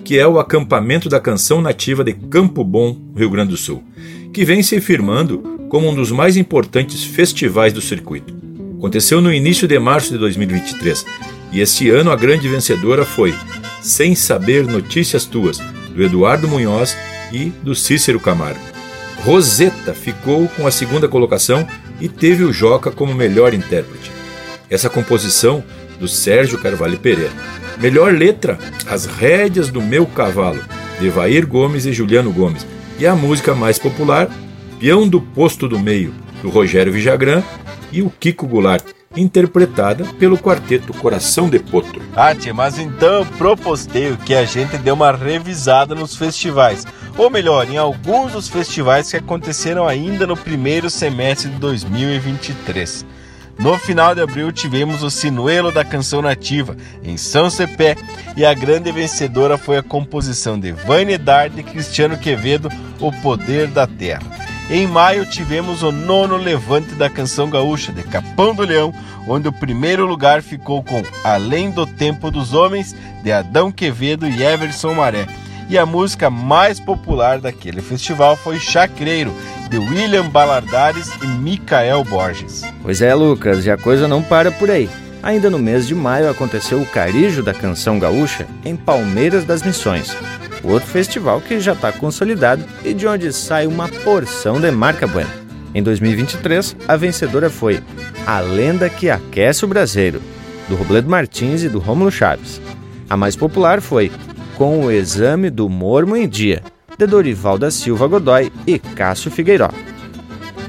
que 0.03 0.19
é 0.19 0.27
o 0.27 0.39
Acampamento 0.39 1.07
da 1.07 1.21
Canção 1.21 1.61
Nativa 1.61 2.03
de 2.03 2.11
Campo 2.11 2.61
Bom, 2.61 2.97
Rio 3.15 3.29
Grande 3.29 3.51
do 3.51 3.57
Sul, 3.57 3.81
que 4.33 4.43
vem 4.43 4.61
se 4.61 4.81
firmando 4.81 5.39
como 5.69 5.89
um 5.89 5.95
dos 5.95 6.11
mais 6.11 6.35
importantes 6.35 7.01
festivais 7.01 7.71
do 7.71 7.79
circuito. 7.79 8.35
Aconteceu 8.77 9.21
no 9.21 9.31
início 9.31 9.69
de 9.69 9.79
março 9.79 10.11
de 10.11 10.17
2023 10.17 11.05
e 11.53 11.61
este 11.61 11.89
ano 11.89 12.11
a 12.11 12.15
grande 12.17 12.49
vencedora 12.49 13.05
foi 13.05 13.33
Sem 13.81 14.13
Saber 14.13 14.67
Notícias 14.67 15.25
Tuas, 15.25 15.57
do 15.93 16.03
Eduardo 16.03 16.47
Munhoz 16.47 16.95
e 17.31 17.45
do 17.63 17.73
Cícero 17.73 18.19
Camargo. 18.19 18.59
Rosetta 19.23 19.93
ficou 19.93 20.47
com 20.49 20.67
a 20.67 20.71
segunda 20.71 21.07
colocação 21.07 21.67
e 21.99 22.07
teve 22.07 22.43
o 22.43 22.53
Joca 22.53 22.91
como 22.91 23.13
melhor 23.13 23.53
intérprete. 23.53 24.11
Essa 24.69 24.89
composição 24.89 25.63
do 25.99 26.07
Sérgio 26.07 26.59
Carvalho 26.59 26.99
Pereira. 26.99 27.31
Melhor 27.79 28.13
letra, 28.13 28.59
As 28.87 29.05
Rédeas 29.05 29.69
do 29.69 29.81
Meu 29.81 30.05
Cavalo, 30.05 30.63
de 30.99 31.09
Vair 31.09 31.47
Gomes 31.47 31.85
e 31.85 31.93
Juliano 31.93 32.31
Gomes. 32.31 32.65
E 32.99 33.07
a 33.07 33.15
música 33.15 33.55
mais 33.55 33.79
popular, 33.79 34.29
Peão 34.79 35.07
do 35.07 35.19
Posto 35.19 35.67
do 35.67 35.79
Meio, 35.79 36.13
do 36.41 36.49
Rogério 36.49 36.93
Vijagrã 36.93 37.43
e 37.91 38.01
o 38.01 38.09
Kiko 38.09 38.47
Goulart, 38.47 38.83
interpretada 39.15 40.05
pelo 40.19 40.37
quarteto 40.37 40.93
Coração 40.93 41.49
de 41.49 41.59
Potro. 41.59 42.01
Ah, 42.15 42.33
tia, 42.33 42.53
mas 42.53 42.79
então 42.79 43.19
eu 43.19 43.25
propostei 43.25 44.15
que 44.17 44.33
a 44.33 44.45
gente 44.45 44.77
dê 44.77 44.91
uma 44.91 45.11
revisada 45.11 45.93
nos 45.93 46.15
festivais, 46.15 46.85
ou 47.17 47.29
melhor, 47.29 47.69
em 47.69 47.77
alguns 47.77 48.31
dos 48.31 48.47
festivais 48.47 49.09
que 49.09 49.17
aconteceram 49.17 49.87
ainda 49.87 50.25
no 50.25 50.37
primeiro 50.37 50.89
semestre 50.89 51.49
de 51.49 51.57
2023. 51.57 53.05
No 53.59 53.77
final 53.77 54.15
de 54.15 54.21
abril 54.21 54.51
tivemos 54.51 55.03
o 55.03 55.11
Sinuelo 55.11 55.71
da 55.71 55.85
Canção 55.85 56.21
Nativa, 56.21 56.75
em 57.03 57.15
São 57.17 57.49
Cepé, 57.49 57.95
e 58.35 58.43
a 58.45 58.53
grande 58.53 58.91
vencedora 58.91 59.57
foi 59.57 59.77
a 59.77 59.83
composição 59.83 60.59
de 60.59 60.71
Vanidade 60.71 61.59
e 61.59 61.63
Cristiano 61.63 62.17
Quevedo, 62.17 62.69
O 62.99 63.11
Poder 63.21 63.67
da 63.67 63.85
Terra. 63.85 64.50
Em 64.71 64.87
maio 64.87 65.25
tivemos 65.25 65.83
o 65.83 65.91
nono 65.91 66.37
levante 66.37 66.95
da 66.95 67.09
canção 67.09 67.49
gaúcha, 67.49 67.91
de 67.91 68.03
Capão 68.03 68.55
do 68.55 68.63
Leão, 68.63 68.93
onde 69.27 69.49
o 69.49 69.51
primeiro 69.51 70.05
lugar 70.05 70.41
ficou 70.41 70.81
com 70.81 71.03
Além 71.25 71.69
do 71.69 71.85
Tempo 71.85 72.31
dos 72.31 72.53
Homens, 72.53 72.95
de 73.21 73.33
Adão 73.33 73.69
Quevedo 73.69 74.25
e 74.25 74.41
Everson 74.41 74.93
Maré. 74.93 75.27
E 75.67 75.77
a 75.77 75.85
música 75.85 76.29
mais 76.29 76.79
popular 76.79 77.41
daquele 77.41 77.81
festival 77.81 78.37
foi 78.37 78.61
Chacreiro, 78.61 79.35
de 79.69 79.77
William 79.77 80.29
Balardares 80.29 81.11
e 81.21 81.27
Micael 81.27 82.05
Borges. 82.05 82.61
Pois 82.81 83.01
é, 83.01 83.13
Lucas, 83.13 83.65
e 83.65 83.71
a 83.71 83.77
coisa 83.77 84.07
não 84.07 84.23
para 84.23 84.53
por 84.53 84.71
aí. 84.71 84.89
Ainda 85.21 85.49
no 85.49 85.59
mês 85.59 85.85
de 85.85 85.93
maio 85.93 86.29
aconteceu 86.29 86.81
o 86.81 86.85
Carijo 86.85 87.43
da 87.43 87.53
Canção 87.53 87.99
Gaúcha 87.99 88.47
em 88.63 88.77
Palmeiras 88.77 89.43
das 89.43 89.63
Missões, 89.63 90.15
outro 90.63 90.87
festival 90.87 91.41
que 91.41 91.59
já 91.59 91.73
está 91.73 91.91
consolidado 91.91 92.63
e 92.83 92.93
de 92.93 93.07
onde 93.07 93.31
sai 93.33 93.67
uma 93.67 93.87
porção 93.87 94.59
de 94.59 94.71
marca 94.71 95.07
buena. 95.07 95.29
Em 95.73 95.81
2023, 95.81 96.75
a 96.87 96.97
vencedora 96.97 97.49
foi 97.49 97.81
A 98.25 98.39
Lenda 98.39 98.89
que 98.89 99.09
Aquece 99.09 99.63
o 99.63 99.67
Braseiro, 99.67 100.21
do 100.67 100.75
Robledo 100.75 101.09
Martins 101.09 101.63
e 101.63 101.69
do 101.69 101.79
Rômulo 101.79 102.11
Chaves. 102.11 102.61
A 103.09 103.15
mais 103.15 103.35
popular 103.35 103.81
foi 103.81 104.11
Com 104.57 104.85
o 104.85 104.91
Exame 104.91 105.49
do 105.49 105.69
Mormo 105.69 106.15
em 106.15 106.27
Dia, 106.27 106.61
de 106.97 107.07
Dorival 107.07 107.57
da 107.57 107.71
Silva 107.71 108.07
Godoy 108.07 108.51
e 108.67 108.77
Cássio 108.77 109.31
Figueiró. 109.31 109.69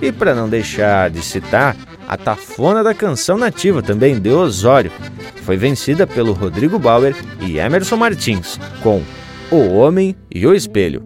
E 0.01 0.11
para 0.11 0.35
não 0.35 0.49
deixar 0.49 1.11
de 1.11 1.23
citar, 1.23 1.77
a 2.09 2.17
tafona 2.17 2.83
da 2.83 2.95
canção 2.95 3.37
nativa 3.37 3.83
também 3.83 4.19
de 4.19 4.31
Osório 4.31 4.91
foi 5.43 5.57
vencida 5.57 6.07
pelo 6.07 6.33
Rodrigo 6.33 6.79
Bauer 6.79 7.15
e 7.41 7.59
Emerson 7.59 7.97
Martins 7.97 8.59
com 8.83 9.03
O 9.53 9.75
Homem 9.75 10.17
e 10.35 10.47
o 10.47 10.55
Espelho. 10.55 11.03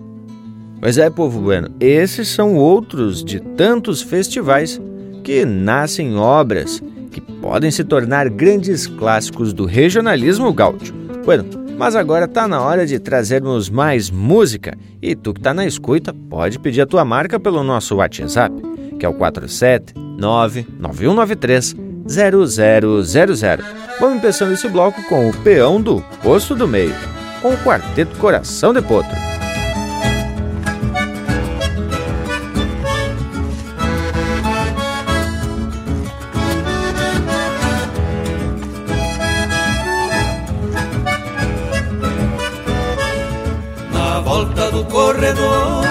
Mas 0.81 0.99
é, 0.99 1.11
povo 1.11 1.41
bueno, 1.41 1.69
esses 1.81 2.29
são 2.29 2.55
outros 2.55 3.25
de 3.25 3.41
tantos 3.41 4.03
festivais 4.03 4.81
que 5.25 5.45
nascem 5.45 6.17
obras 6.17 6.81
que 7.11 7.21
podem 7.21 7.73
se 7.73 7.83
tornar 7.83 8.29
grandes 8.29 8.87
clássicos 8.87 9.53
do 9.53 9.65
regionalismo 9.65 10.53
gaúcho. 10.53 10.95
Bueno, 11.25 11.45
mas 11.77 11.97
agora 11.97 12.29
tá 12.29 12.47
na 12.47 12.63
hora 12.63 12.87
de 12.87 13.01
trazermos 13.01 13.69
mais 13.69 14.13
música 14.13 14.79
e 15.03 15.17
tu 15.17 15.35
que 15.35 15.41
tá 15.41 15.53
na 15.53 15.67
escuta 15.67 16.15
pode 16.31 16.61
pedir 16.61 16.83
a 16.83 16.87
tua 16.87 17.05
marca 17.05 17.41
pelo 17.41 17.65
nosso 17.65 17.97
WhatsApp, 17.97 18.55
que 18.97 19.05
é 19.05 19.09
o 19.09 19.15
4799193 19.15 21.75
0000. 22.07 22.47
Vamos 23.99 24.21
começando 24.21 24.53
esse 24.53 24.69
bloco 24.69 25.03
com 25.09 25.29
o 25.29 25.37
peão 25.39 25.81
do 25.81 26.01
Posto 26.23 26.55
do 26.55 26.69
Meio, 26.69 26.95
com 27.41 27.55
o 27.55 27.59
quarteto 27.59 28.17
Coração 28.19 28.73
de 28.73 28.83
Potro. 28.83 29.27
corredor 44.97 45.85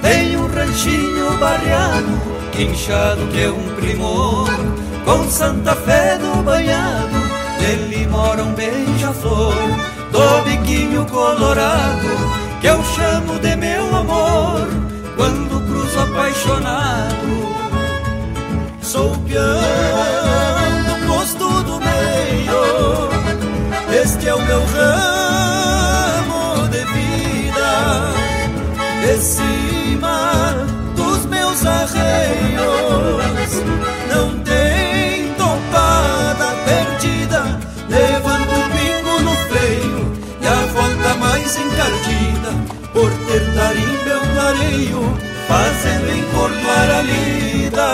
tem 0.00 0.36
um 0.36 0.46
ranchinho 0.46 1.36
barreado, 1.38 2.20
quinchado 2.52 3.26
que 3.28 3.42
é 3.42 3.50
um 3.50 3.74
primor, 3.74 4.48
com 5.04 5.28
Santa 5.28 5.74
Fé 5.74 6.16
do 6.18 6.42
banhado, 6.42 7.16
nele 7.60 8.06
mora 8.06 8.44
um 8.44 8.52
beija-flor, 8.54 9.54
do 10.14 10.42
biquinho 10.44 11.04
colorado, 11.06 12.08
que 12.60 12.68
eu 12.68 12.80
chamo 12.84 13.36
de 13.40 13.56
meu 13.56 13.84
amor, 13.96 14.68
quando 15.16 15.60
cruzo 15.66 15.98
apaixonado. 15.98 17.34
Sou 18.80 19.10
peão 19.26 19.42
do 20.86 20.94
posto 21.08 21.62
do 21.64 21.80
meio, 21.80 23.10
este 24.02 24.28
é 24.28 24.34
o 24.34 24.42
meu 24.42 24.62
ramo 24.76 26.68
de 26.68 26.84
vida 26.84 28.12
de 29.02 29.18
clareio, 44.64 45.18
fazendo 45.46 46.10
encordoar 46.10 46.90
a 46.90 47.02
lida. 47.02 47.88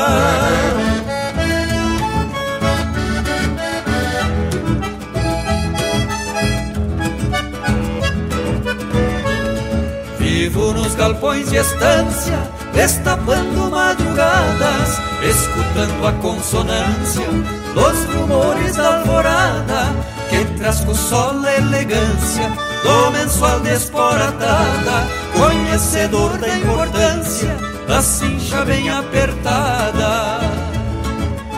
Vivo 10.18 10.72
nos 10.72 10.94
galpões 10.94 11.50
de 11.50 11.56
estância, 11.56 12.38
destapando 12.72 13.70
madrugadas, 13.70 15.00
escutando 15.22 16.06
a 16.06 16.12
consonância 16.14 17.26
dos 17.74 18.14
rumores 18.14 18.76
da 18.76 18.98
alvorada, 18.98 19.94
que 20.28 20.44
traz 20.58 20.80
com 20.80 20.92
a 20.92 21.54
elegância 21.56 22.50
do 22.82 23.10
mensual 23.10 23.60
desporatada, 23.60 25.19
conhecedor 25.40 26.36
da 26.36 26.48
importância 26.48 27.56
da 27.88 28.02
cincha 28.02 28.62
bem 28.64 28.90
apertada. 28.90 30.40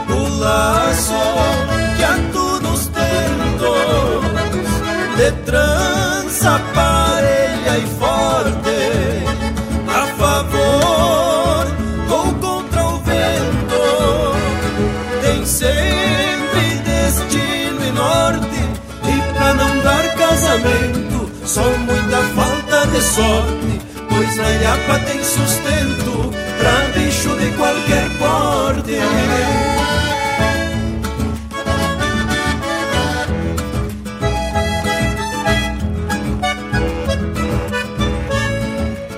O 0.08 0.38
laço 0.38 1.14
que 1.96 2.04
a 2.04 2.18
todos 2.32 2.86
tentos 2.86 4.22
de 5.16 5.32
trança 5.44 6.60
parelha 6.74 7.78
e 7.78 7.86
forte 7.98 8.72
sempre 15.44 16.78
destino 16.84 17.84
e 17.84 17.92
norte 17.92 18.60
E 19.04 19.34
pra 19.34 19.54
não 19.54 19.78
dar 19.80 20.14
casamento 20.16 21.30
Só 21.44 21.62
muita 21.78 22.18
falta 22.34 22.86
de 22.86 23.02
sorte 23.02 23.71
Pois 24.22 24.36
na 24.36 24.50
ilhapa 24.52 25.00
tem 25.00 25.24
sustento 25.24 26.30
Pra 26.56 27.00
bicho 27.00 27.28
de 27.40 27.50
qualquer 27.56 28.08
porte 28.18 28.92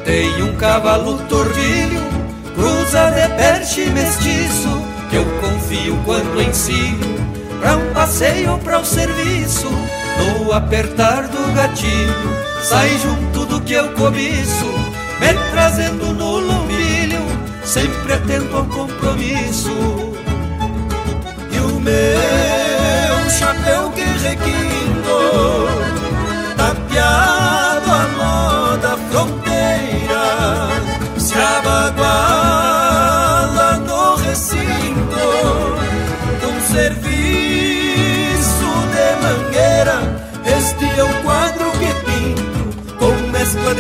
Tem 0.07 0.43
um 0.43 0.57
cavalo 0.57 1.19
tordilho 1.29 2.03
Cruza 2.55 3.11
de 3.11 3.29
perche 3.37 3.85
mestiço 3.91 4.83
que 5.11 5.17
eu 5.17 5.27
confio 5.39 6.01
quando 6.07 6.41
ensino 6.41 7.15
Pra 7.61 7.77
um 7.77 7.93
passeio, 7.93 8.57
pra 8.61 8.79
o 8.79 8.81
um 8.81 8.85
serviço 8.87 9.69
No 10.19 10.53
apertar 10.53 11.29
do 11.29 11.53
gatilho 11.55 12.35
Sai 12.63 12.99
junto 12.99 13.47
do 13.47 13.61
que 13.61 13.75
eu 13.75 13.93
cobiço 13.93 14.67
Me 15.21 15.35
trazendo 15.51 16.13
no 16.13 16.39
lombilho 16.39 17.45
Sempre 17.65 18.13
atento 18.13 18.57
ao 18.57 18.65
compromisso. 18.67 19.71
E 21.51 21.59
o 21.59 21.81
meu 21.81 23.31
chapéu 23.31 23.91
que 23.91 24.03
requinto 24.03 24.64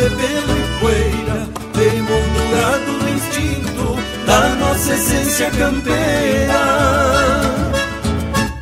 e 0.06 0.80
poeira, 0.80 1.48
emoldurado 1.74 2.92
no 2.92 3.08
instinto 3.08 3.96
da 4.26 4.48
nossa 4.56 4.92
essência 4.92 5.50
campeira. 5.50 6.60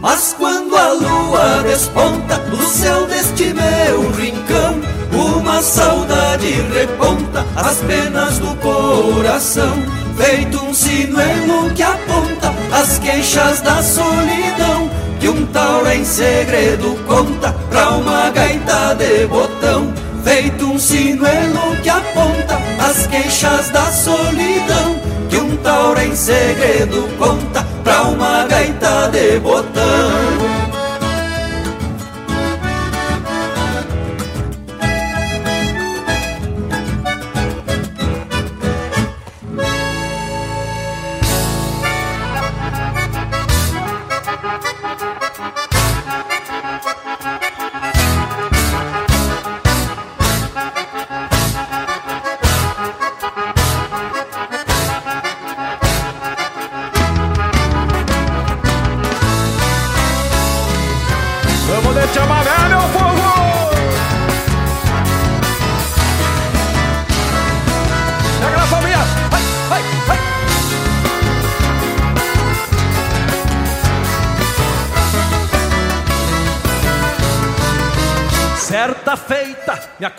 Mas 0.01 0.35
quando 0.39 0.77
a 0.77 0.93
lua 0.93 1.63
desponta 1.65 2.39
no 2.49 2.65
céu 2.67 3.07
deste 3.07 3.53
meu 3.55 4.11
rincão, 4.13 4.81
uma 5.13 5.61
saudade 5.63 6.51
reponta 6.73 7.45
as 7.57 7.79
penas 7.79 8.39
do 8.39 8.55
coração, 8.57 9.83
feito 10.17 10.65
um 10.65 10.73
sinuelo 10.73 11.71
que 11.75 11.83
aponta 11.83 12.53
as 12.73 12.99
queixas 12.99 13.61
da 13.61 13.83
solidão 13.83 14.91
que 15.23 15.29
um 15.29 15.47
tauro 15.47 15.89
em 15.89 16.05
segredo 16.05 16.97
conta 17.07 17.53
pra 17.71 17.91
uma 17.91 18.29
gaita 18.31 18.95
de 18.95 19.25
botão. 19.27 20.02
Feito 20.33 20.65
um 20.65 20.79
sinuelo 20.79 21.77
que 21.83 21.91
aponta 21.91 22.59
as 22.81 23.07
queixas 23.07 23.69
da 23.69 23.93
solidão 23.93 24.99
que 25.29 25.37
um 25.37 25.55
tauro 25.59 26.01
em 26.01 26.17
segredo 26.17 27.07
conta 27.19 27.63
pra 27.85 28.05
uma 28.05 28.47
gaita 28.47 29.11
de 29.11 29.39
botão. 29.41 30.62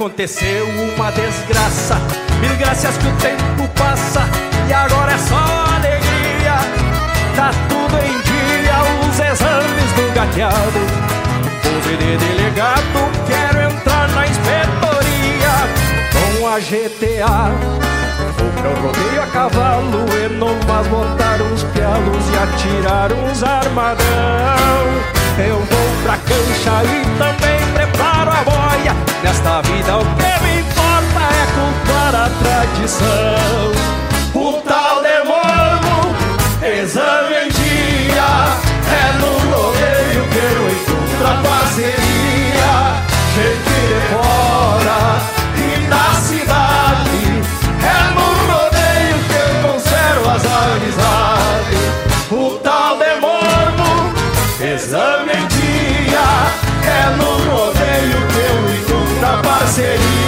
Aconteceu 0.04 0.68
uma 0.68 1.12
desgraça. 1.14 1.96
Mil 2.42 2.54
graças 2.58 2.98
que 2.98 3.08
o 3.08 3.16
tempo 3.16 3.70
passa 3.74 4.28
e 4.68 4.74
agora 4.74 5.14
é 5.14 5.18
só 5.18 5.76
alegria. 5.78 6.58
Tá 7.38 7.52
tudo 7.70 7.96
em 8.00 8.20
dia, 8.20 8.84
os 9.00 9.18
exames 9.18 9.92
do 9.96 10.14
gateado. 10.14 10.80
Pose 11.62 11.96
de 11.96 12.18
delegado, 12.18 13.00
quero 13.28 13.72
entrar 13.72 14.10
na 14.10 14.28
inspetoria 14.28 15.54
com 16.12 16.48
a 16.50 16.60
GTA. 16.60 17.52
Vou 18.38 18.50
pro 18.52 18.74
rodeio 18.82 19.24
a 19.24 19.28
cavalo 19.28 20.06
e 20.22 20.28
nomas 20.34 20.88
botar 20.88 21.42
uns 21.42 21.64
pialos 21.64 22.26
e 22.30 22.38
atirar 22.44 23.14
uns 23.14 23.42
armadão. 23.42 24.04
Eu 25.38 25.60
vou 25.60 26.04
pra 26.04 26.18
cancha 26.18 26.84
e 26.92 27.18
também. 27.18 27.53
Nesta 29.44 29.62
vida 29.64 29.98
o 29.98 30.06
que 30.06 30.44
me 30.46 30.60
importa 30.62 31.20
é 31.20 31.46
cultuar 31.52 32.16
a 32.16 32.30
tradição. 32.30 33.74
O 34.34 34.54
tal 34.62 35.02
de 35.04 35.28
morro, 35.28 36.16
exame 36.66 37.36
em 37.36 37.50
dia, 37.50 38.30
é 38.88 39.18
no 39.20 39.32
rodeio 39.54 40.24
que 40.30 40.38
eu 40.38 40.64
encontro 40.70 41.28
a 41.28 41.30
parceria. 41.44 42.23
Parceria. 59.76 60.23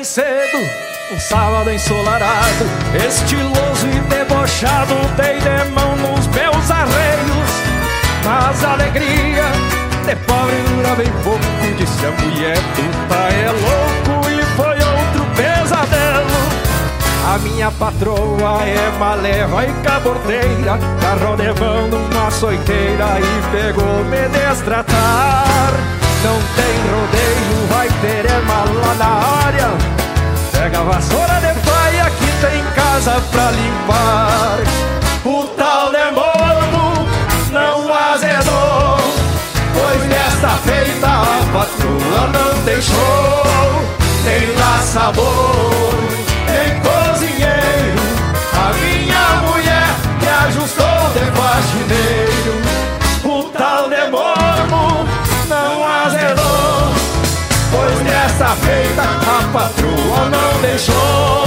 Bem 0.00 0.04
cedo, 0.04 0.56
um 1.12 1.20
sábado 1.20 1.70
ensolarado, 1.70 2.64
estiloso 3.06 3.86
e 3.86 4.00
debochado, 4.08 4.94
dei 5.14 5.38
de 5.40 5.70
mão 5.74 5.94
nos 5.96 6.26
meus 6.28 6.70
arreios, 6.70 7.50
mas 8.24 8.64
a 8.64 8.72
alegria 8.72 9.44
de 10.06 10.16
pobre 10.24 10.56
dura 10.68 10.94
bem 10.94 11.12
pouco, 11.22 11.44
disse 11.76 12.06
a 12.06 12.10
mulher, 12.12 12.56
tu 12.56 13.08
tá 13.10 13.28
é 13.28 13.50
louco 13.50 14.30
e 14.30 14.42
foi 14.56 14.72
outro 14.72 15.26
pesadelo. 15.36 16.30
A 17.34 17.38
minha 17.40 17.70
patroa 17.70 18.64
é 18.64 18.98
maleva 18.98 19.64
e 19.66 19.72
cabordeira 19.84 20.78
Carro 21.00 21.36
de 21.36 21.60
mão 21.60 21.86
numa 21.88 22.26
açoiteira 22.26 23.20
e 23.20 23.32
pegou 23.52 24.04
me 24.04 24.26
destratar 24.30 25.70
Não 26.24 26.40
tem 26.56 26.74
rodeio, 26.90 27.39
vai 28.00 28.22
ter 28.22 28.26
é 28.26 28.40
mala 28.40 28.94
na 28.94 29.46
área. 29.46 29.68
Pega 30.52 30.80
a 30.80 30.82
vassoura 30.82 31.34
de 31.40 31.60
paia 31.68 32.10
que 32.10 32.26
tem 32.40 32.64
casa 32.74 33.20
pra 33.30 33.50
limpar. 33.50 34.58
O 35.24 35.44
tal 35.48 35.90
de 35.90 36.10
morno 36.12 37.06
não 37.52 37.94
azedou 37.94 38.96
Pois 39.74 40.02
nesta 40.08 40.48
feita 40.64 41.06
a 41.06 41.52
patroa 41.52 42.26
não 42.32 42.64
deixou. 42.64 43.44
Nem 44.24 44.54
lá 44.56 44.78
sabor, 44.82 46.02
Nesta 58.50 58.66
feita 58.66 59.02
a 59.02 59.48
patroa 59.52 60.28
não 60.28 60.60
deixou 60.60 61.44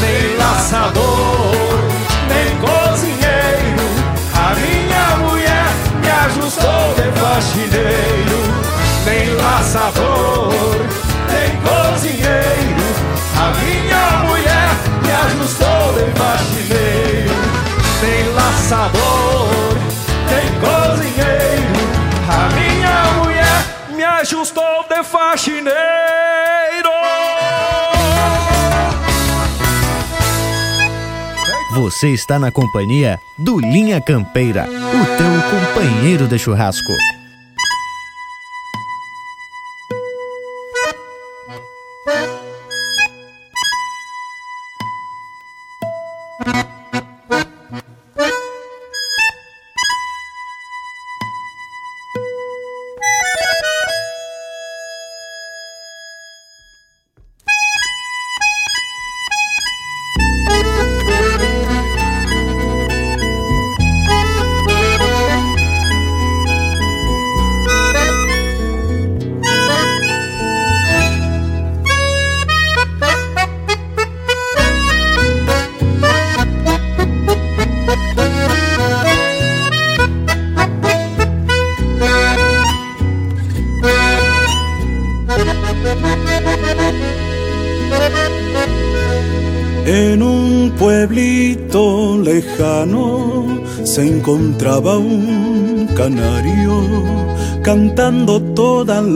Nem 0.00 0.36
laçador, 0.38 1.78
nem 2.26 2.56
cozinheiro. 2.56 3.86
A 4.34 4.54
minha 4.54 5.16
mulher 5.18 5.66
me 6.00 6.08
ajustou 6.08 6.94
de 6.96 7.20
faxineiro. 7.20 8.40
Nem 9.04 9.34
laçador, 9.34 10.54
nem 11.28 11.50
cozinheiro. 11.60 12.86
A 13.36 13.52
minha 13.60 14.04
mulher 14.26 14.70
me 15.02 15.12
ajustou 15.26 15.92
de 15.92 16.04
faxineiro. 16.18 17.34
Nem 18.00 18.32
laçador, 18.32 19.81
me 24.22 24.28
ajustou 24.28 24.84
de 24.88 25.02
faxineiro 25.02 25.72
Você 31.74 32.10
está 32.10 32.38
na 32.38 32.52
companhia 32.52 33.18
do 33.36 33.58
Linha 33.58 34.00
Campeira, 34.00 34.68
o 34.68 35.16
teu 35.16 35.74
companheiro 35.74 36.28
de 36.28 36.38
churrasco. 36.38 36.92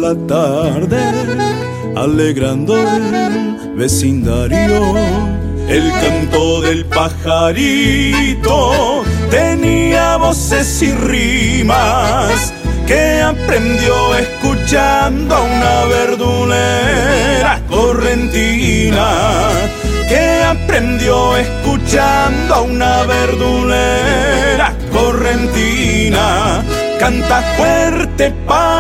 La 0.07 0.27
tarde, 0.27 1.03
alegrando 1.97 2.79
el 2.79 3.75
vecindario. 3.75 4.95
El 5.69 5.91
canto 6.01 6.61
del 6.61 6.85
pajarito 6.85 8.71
tenía 9.31 10.17
voces 10.17 10.81
y 10.83 10.93
rimas 10.93 12.53
que 12.87 13.21
aprendió 13.21 14.15
escuchando 14.17 15.35
a 15.35 15.43
una 15.43 15.85
verdulera 15.87 17.61
correntina, 17.69 19.09
que 20.09 20.45
aprendió 20.45 21.37
escuchando 21.37 22.55
a 22.55 22.61
una 22.61 23.03
verdulera 23.03 24.73
correntina. 24.93 26.63
Canta 27.01 27.43
fuerte 27.57 28.33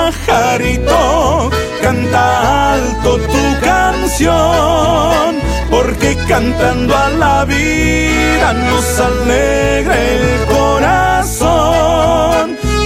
pajarito, 0.06 1.50
canta 1.82 2.74
alto 2.74 3.18
tu 3.18 3.44
canción, 3.60 5.36
porque 5.68 6.16
cantando 6.28 6.96
a 6.96 7.08
la 7.10 7.44
vida 7.44 8.52
nos 8.52 9.00
alegra 9.00 9.96
el 10.00 10.46
corazón 10.54 11.36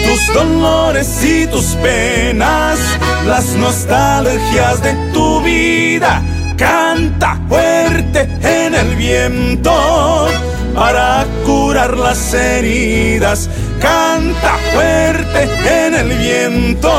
tus 0.06 0.22
dolores 0.34 1.08
y 1.22 1.46
tus 1.46 1.76
penas, 1.82 2.78
las 3.26 3.46
nostalgias 3.54 4.82
de 4.82 4.94
tu 5.12 5.42
vida. 5.42 6.22
Canta 6.56 7.38
fuerte 7.48 8.28
en 8.42 8.74
el 8.74 8.96
viento 8.96 10.28
para 10.74 11.26
curar 11.44 11.96
las 11.98 12.32
heridas. 12.34 13.50
Canta 13.80 14.29
fuerte 14.72 15.48
en 15.86 15.94
el 15.94 16.08
viento 16.18 16.92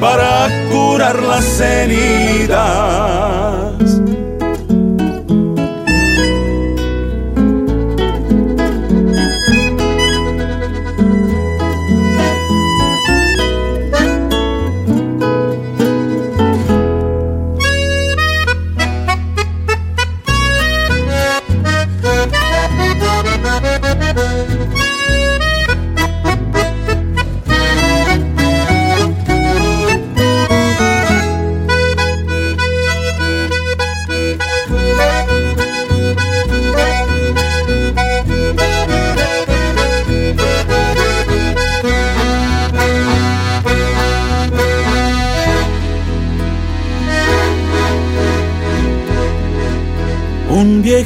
para 0.00 0.48
curar 0.70 1.22
las 1.22 1.60
heridas. 1.60 2.62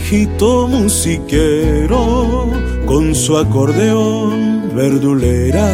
Viejito 0.09 0.69
musiquero 0.69 2.49
con 2.87 3.13
su 3.13 3.37
acordeón 3.37 4.71
verdulera 4.73 5.69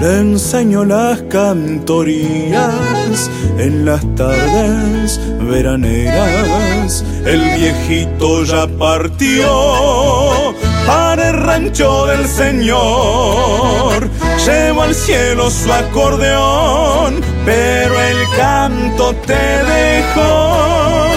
le 0.00 0.18
enseñó 0.18 0.84
las 0.84 1.22
cantorías 1.22 3.30
en 3.56 3.84
las 3.84 4.04
tardes 4.16 5.20
veraneras. 5.40 7.04
El 7.24 7.40
viejito 7.56 8.42
ya 8.42 8.66
partió 8.66 10.52
para 10.84 11.30
el 11.30 11.36
rancho 11.36 12.06
del 12.06 12.26
Señor. 12.26 14.10
Llevó 14.44 14.82
al 14.82 14.94
cielo 14.94 15.50
su 15.50 15.72
acordeón, 15.72 17.20
pero 17.44 18.00
el 18.00 18.16
canto 18.36 19.14
te 19.24 19.34
dejó 19.34 21.15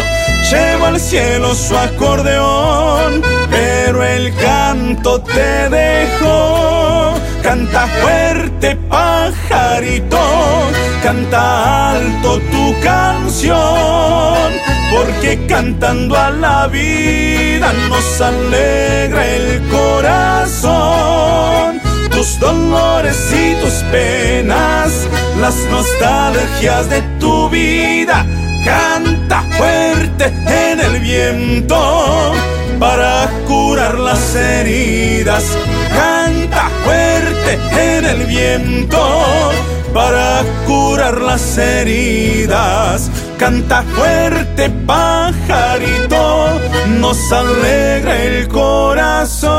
Llevo 0.50 0.88
al 0.88 1.00
cielo 1.00 1.54
su 1.54 1.78
acordeón, 1.78 3.22
pero 3.52 4.04
el 4.04 4.34
canto 4.36 5.22
te 5.22 5.70
dejó. 5.70 7.14
Canta 7.44 7.86
fuerte 8.02 8.76
pajarito, 8.90 10.18
canta 11.04 11.92
alto 11.92 12.40
tu 12.52 12.76
canción, 12.82 14.52
porque 14.92 15.46
cantando 15.48 16.18
a 16.18 16.32
la 16.32 16.66
vida 16.66 17.72
nos 17.88 18.20
alegra 18.20 19.28
el 19.28 19.62
corazón. 19.70 20.70
Tus 22.10 22.40
dolores 22.40 23.32
y 23.32 23.54
tus 23.62 23.84
penas, 23.92 25.08
las 25.40 25.56
nostalgias 25.70 26.90
de 26.90 27.04
tu 27.20 27.50
vida 27.50 28.26
Canta 28.66 29.42
fuerte 29.58 29.79
viento 31.10 32.34
para 32.80 33.30
curar 33.48 33.98
las 33.98 34.36
heridas. 34.36 35.44
Canta 35.92 36.70
fuerte 36.86 37.52
en 37.96 38.06
el 38.06 38.26
viento 38.28 39.52
para 39.92 40.44
curar 40.68 41.20
las 41.22 41.58
heridas. 41.58 43.10
Canta 43.40 43.84
fuerte 43.96 44.70
pajarito, 44.86 46.60
nos 47.00 47.32
alegra 47.32 48.24
el 48.24 48.48
corazón. 48.48 49.50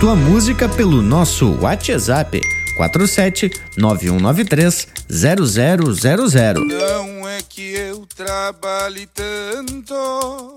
Tua 0.00 0.16
música 0.16 0.66
pelo 0.66 1.02
nosso 1.02 1.60
WhatsApp 1.60 2.40
47 2.74 3.50
9193 3.76 4.88
0000. 5.10 6.64
Não 6.64 7.28
é 7.28 7.42
que 7.46 7.74
eu 7.74 8.06
trabalhe 8.06 9.06
tanto, 9.08 10.56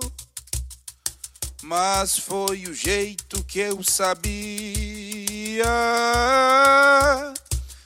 mas 1.61 2.17
foi 2.17 2.63
o 2.67 2.73
jeito 2.73 3.43
que 3.43 3.59
eu 3.59 3.83
sabia 3.83 5.65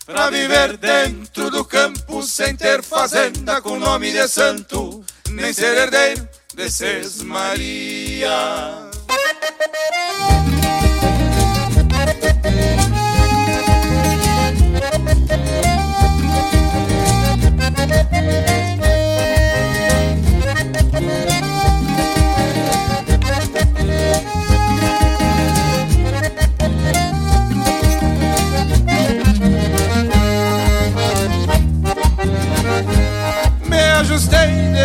para 0.06 0.30
viver 0.30 0.78
dentro 0.78 1.50
do 1.50 1.66
campo 1.66 2.22
sem 2.22 2.56
ter 2.56 2.84
fazenda 2.84 3.60
com 3.64 3.80
nome 3.80 4.12
de 4.12 4.28
santo, 4.28 5.04
nem 5.32 5.52
ser 5.52 5.76
herdeiro 5.76 6.30
de 6.56 7.24
Maria. 7.24 8.88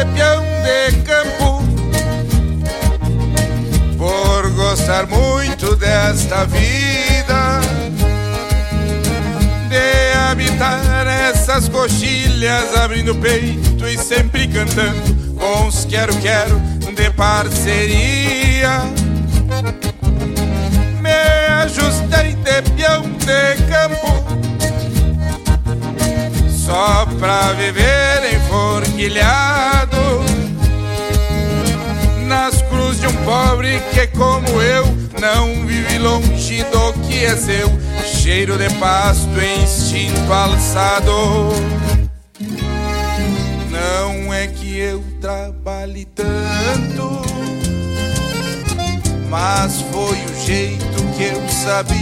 De 0.02 0.12
peão 0.14 0.42
de 0.62 0.96
campo 1.02 1.62
por 3.96 4.50
gostar 4.50 5.06
muito 5.06 5.76
desta 5.76 6.44
vida 6.46 7.60
de 9.68 10.18
habitar 10.28 11.06
essas 11.06 11.68
coxilhas 11.68 12.76
abrindo 12.76 13.14
peito 13.14 13.86
e 13.86 13.96
sempre 13.96 14.48
cantando 14.48 15.36
com 15.36 15.68
os 15.68 15.84
quero-quero 15.84 16.60
de 16.96 17.10
parceria. 17.10 18.80
Me 21.00 21.62
ajustei 21.62 22.34
de 22.34 22.62
peão 22.72 23.02
de 23.02 23.62
campo 23.70 24.22
só 26.48 27.06
pra 27.20 27.52
viver 27.52 28.12
enforquilhado 29.02 29.96
nas 32.26 32.62
cruz 32.62 33.00
de 33.00 33.06
um 33.08 33.16
pobre 33.24 33.80
que 33.92 34.06
como 34.08 34.62
eu 34.62 34.86
não 35.20 35.66
vive 35.66 35.98
longe 35.98 36.64
do 36.64 36.92
que 37.06 37.24
é 37.24 37.36
seu, 37.36 37.68
cheiro 38.04 38.56
de 38.56 38.72
pasto 38.74 39.28
e 39.40 39.62
instinto 39.62 40.32
alçado. 40.32 41.50
Não 43.70 44.32
é 44.32 44.46
que 44.46 44.78
eu 44.78 45.02
trabalhe 45.20 46.04
tanto, 46.04 47.22
mas 49.28 49.82
foi 49.90 50.16
o 50.16 50.46
jeito 50.46 51.02
que 51.16 51.24
eu 51.24 51.48
sabia 51.48 51.92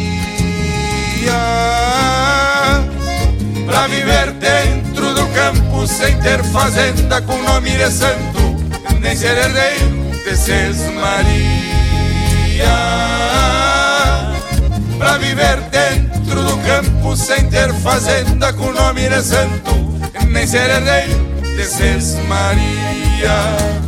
pra 3.66 3.86
viver 3.86 4.32
dentro 4.32 4.89
do 5.14 5.26
campo 5.28 5.86
sem 5.86 6.16
ter 6.20 6.42
fazenda 6.44 7.20
com 7.22 7.42
nome 7.42 7.70
de 7.70 7.90
santo, 7.90 8.56
nem 9.00 9.16
ser 9.16 9.36
herdeiro 9.36 10.00
desses 10.24 10.78
Maria. 10.94 11.60
Pra 14.98 15.16
viver 15.16 15.60
dentro 15.70 16.44
do 16.44 16.56
campo 16.58 17.16
sem 17.16 17.48
ter 17.48 17.72
fazenda 17.74 18.52
com 18.52 18.70
nome 18.70 19.08
de 19.08 19.22
santo 19.22 19.70
Nem 20.28 20.46
ser 20.46 20.68
herdeiro 20.68 21.18
desses 21.56 22.16
Maria 22.28 23.80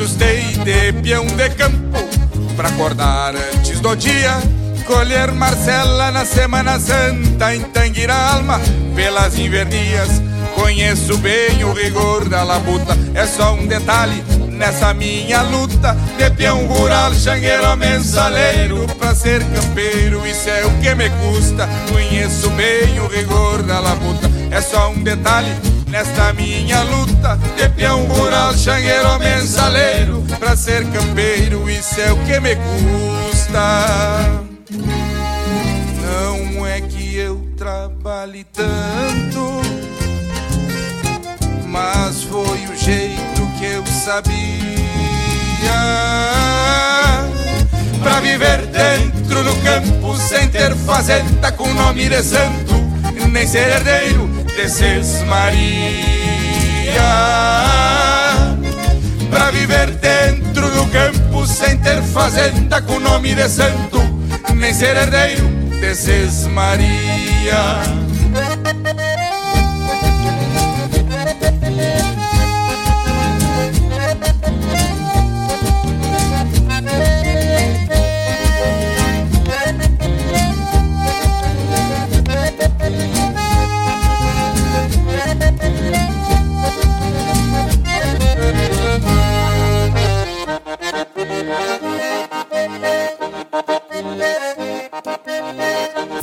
ajustei 0.00 0.42
de 0.64 0.92
peão 1.02 1.26
de 1.26 1.50
campo 1.50 1.98
Pra 2.56 2.68
acordar 2.68 3.34
antes 3.36 3.80
do 3.80 3.94
dia 3.94 4.40
Colher 4.86 5.30
Marcela 5.32 6.10
na 6.10 6.24
Semana 6.24 6.80
Santa 6.80 7.54
Em 7.54 7.60
Tanguira 7.60 8.14
Alma, 8.14 8.58
pelas 8.96 9.38
invernias 9.38 10.22
Conheço 10.54 11.18
bem 11.18 11.62
o 11.64 11.72
rigor 11.74 12.28
da 12.28 12.42
labuta 12.42 12.96
É 13.14 13.26
só 13.26 13.54
um 13.54 13.66
detalhe 13.66 14.24
nessa 14.48 14.92
minha 14.92 15.40
luta. 15.42 15.96
De 16.18 16.30
peão 16.30 16.66
rural, 16.66 17.14
xangueiro, 17.14 17.76
mensaleiro 17.76 18.86
Pra 18.98 19.14
ser 19.14 19.42
campeiro, 19.44 20.26
isso 20.26 20.48
é 20.48 20.66
o 20.66 20.70
que 20.80 20.94
me 20.94 21.08
custa. 21.10 21.68
Conheço 21.90 22.50
bem 22.50 22.98
o 23.00 23.06
rigor 23.06 23.62
da 23.62 23.80
labuta 23.80 24.30
É 24.50 24.60
só 24.60 24.90
um 24.90 25.02
detalhe 25.02 25.54
Nesta 25.90 26.32
minha 26.32 26.82
luta 26.84 27.36
de 27.56 27.68
peão 27.70 28.04
rural, 28.06 28.54
xangueiro, 28.54 29.18
mensaleiro 29.18 30.24
Pra 30.38 30.54
ser 30.54 30.86
campeiro, 30.92 31.68
isso 31.68 32.00
é 32.00 32.12
o 32.12 32.16
que 32.24 32.38
me 32.38 32.54
custa. 32.54 34.40
Não 36.00 36.64
é 36.64 36.80
que 36.80 37.16
eu 37.16 37.44
trabalhe 37.56 38.44
tanto 38.44 39.60
Mas 41.66 42.22
foi 42.22 42.66
o 42.66 42.76
jeito 42.76 43.46
que 43.58 43.64
eu 43.64 43.84
sabia. 43.86 44.30
Pra 48.00 48.20
viver 48.20 48.64
dentro 48.66 49.42
do 49.42 49.54
campo 49.62 50.16
sem 50.16 50.48
ter 50.48 50.74
fazenda 50.76 51.50
com 51.50 51.72
nome 51.74 52.08
de 52.08 52.22
santo 52.22 52.74
Nem 53.30 53.46
ser 53.46 53.68
herdeiro 53.68 54.39
desses 54.62 55.22
Maria 55.22 55.62
Pra 59.30 59.50
viver 59.50 59.90
dentro 59.92 60.70
do 60.70 60.84
campo 60.86 61.46
sem 61.46 61.78
ter 61.78 62.02
fazenda 62.02 62.82
com 62.82 63.00
nome 63.00 63.34
de 63.34 63.48
santo 63.48 63.98
Nem 64.54 64.74
ser 64.74 64.96
herdeiro 64.96 65.48
desses 65.80 66.46
Maria 66.48 67.80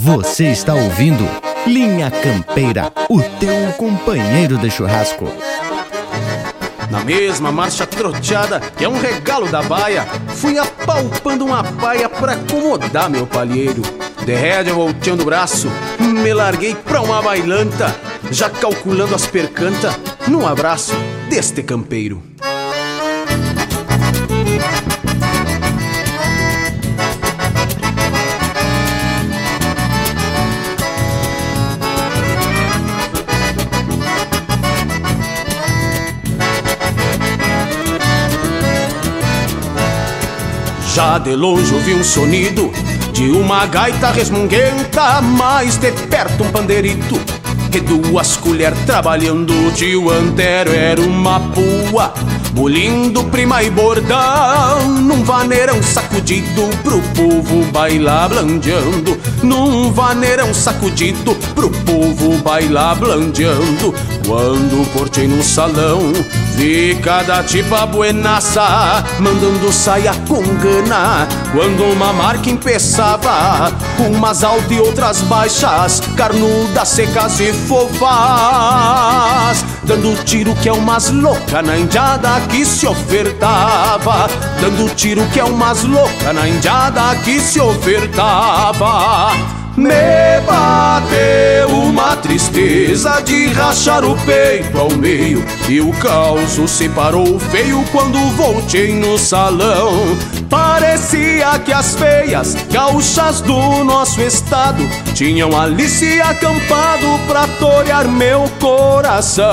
Você 0.08 0.46
está 0.46 0.74
ouvindo 0.74 1.28
Linha 1.66 2.10
Campeira, 2.10 2.94
o 3.10 3.22
teu 3.22 3.74
companheiro 3.76 4.58
de 4.58 4.72
churrasco. 4.72 5.30
Na 6.90 7.04
mesma 7.04 7.52
marcha 7.52 7.86
troteada, 7.86 8.62
que 8.78 8.86
é 8.86 8.90
um 8.90 8.98
regalo 8.98 9.50
da 9.50 9.62
baia, 9.62 10.08
fui 10.30 10.58
apalpando 10.58 11.44
uma 11.44 11.62
paia 11.62 12.08
pra 12.08 12.32
acomodar 12.32 13.10
meu 13.10 13.28
palheiro. 13.28 13.82
De 14.26 14.34
rédea 14.34 14.74
volteando 14.74 15.24
o 15.24 15.26
braço, 15.26 15.70
me 16.00 16.34
larguei 16.34 16.74
pra 16.74 17.02
uma 17.02 17.22
bailanta, 17.22 17.94
já 18.32 18.50
calculando 18.50 19.14
as 19.14 19.28
percanta, 19.28 19.94
num 20.26 20.48
abraço 20.48 20.94
deste 21.30 21.62
campeiro. 21.62 22.24
Já 40.98 41.20
de 41.20 41.36
longe 41.36 41.72
ouvi 41.76 41.94
um 41.94 42.04
sonido 42.04 42.72
de 43.14 43.30
uma 43.30 43.68
gaita 43.68 44.10
resmunguenta, 44.10 45.22
mais 45.22 45.78
de 45.78 45.92
perto 45.92 46.44
um 46.44 46.52
pandeirito 46.52 47.22
e 47.72 47.80
duas 47.80 48.36
colheres 48.36 48.80
trabalhando. 48.84 49.54
O 49.68 49.72
tio 49.74 50.10
Antero 50.10 50.74
era 50.74 51.00
uma 51.00 51.40
pua, 51.40 52.12
bolindo 52.58 53.24
prima 53.26 53.62
e 53.62 53.70
bordão, 53.70 54.90
num 55.04 55.24
vaneirão 55.24 55.82
sacudido 55.84 56.68
pro 56.84 57.00
povo 57.14 57.64
bailar 57.72 58.30
blandeando. 58.30 59.16
Num 59.44 59.92
vaneirão 59.92 60.52
sacudido 60.56 61.36
pro 61.54 61.70
povo 61.70 62.40
bailar 62.40 62.96
blandeando. 62.96 63.94
Quando 64.26 64.92
cortei 64.92 65.28
no 65.28 65.44
salão, 65.44 66.12
vi 66.56 66.96
cada 66.96 67.44
tipa 67.44 67.86
buenaça 67.86 69.06
mandando 69.20 69.72
saia 69.72 70.16
com 70.28 70.42
gana. 70.56 71.28
Quando 71.54 71.84
uma 71.84 72.12
marca 72.12 72.50
empeçava, 72.50 73.72
umas 74.00 74.44
altas 74.44 74.72
e 74.72 74.80
outras 74.80 75.22
baixas, 75.22 76.02
carnudas, 76.18 76.90
secas 76.90 77.40
e 77.40 77.54
fofas. 77.54 78.08
Dando 79.84 80.22
tiro 80.26 80.56
que 80.56 80.68
é 80.68 80.74
umas 80.74 81.12
louca 81.12 81.62
na 81.62 81.78
indiada 81.78 82.42
que 82.50 82.66
se 82.66 82.88
ofertava. 82.88 84.28
Dando 84.60 84.94
tiro 84.96 85.26
que 85.28 85.40
é 85.40 85.44
umas 85.44 85.84
louca 85.84 86.34
na 86.34 86.48
indiada 86.48 87.16
que 87.24 87.40
se 87.40 87.60
ofertava. 87.60 89.36
Me 89.78 90.42
bateu 90.48 91.70
uma 91.70 92.16
tristeza 92.16 93.22
de 93.22 93.46
rachar 93.50 94.04
o 94.04 94.18
peito 94.26 94.76
ao 94.76 94.90
meio 94.90 95.46
E 95.70 95.80
o 95.80 95.94
caos 95.94 96.58
separou 96.72 97.40
feio 97.40 97.86
quando 97.92 98.18
voltei 98.32 98.96
no 98.96 99.20
salão 99.20 100.18
Parecia 100.50 101.60
que 101.60 101.72
as 101.72 101.94
feias 101.94 102.56
gaúchas 102.72 103.42
do 103.42 103.84
nosso 103.84 104.20
estado 104.20 104.84
Tinham 105.14 105.56
ali 105.56 105.88
se 105.88 106.20
acampado 106.22 107.20
pra 107.28 107.48
torear 107.60 108.08
meu 108.08 108.50
coração 108.60 109.46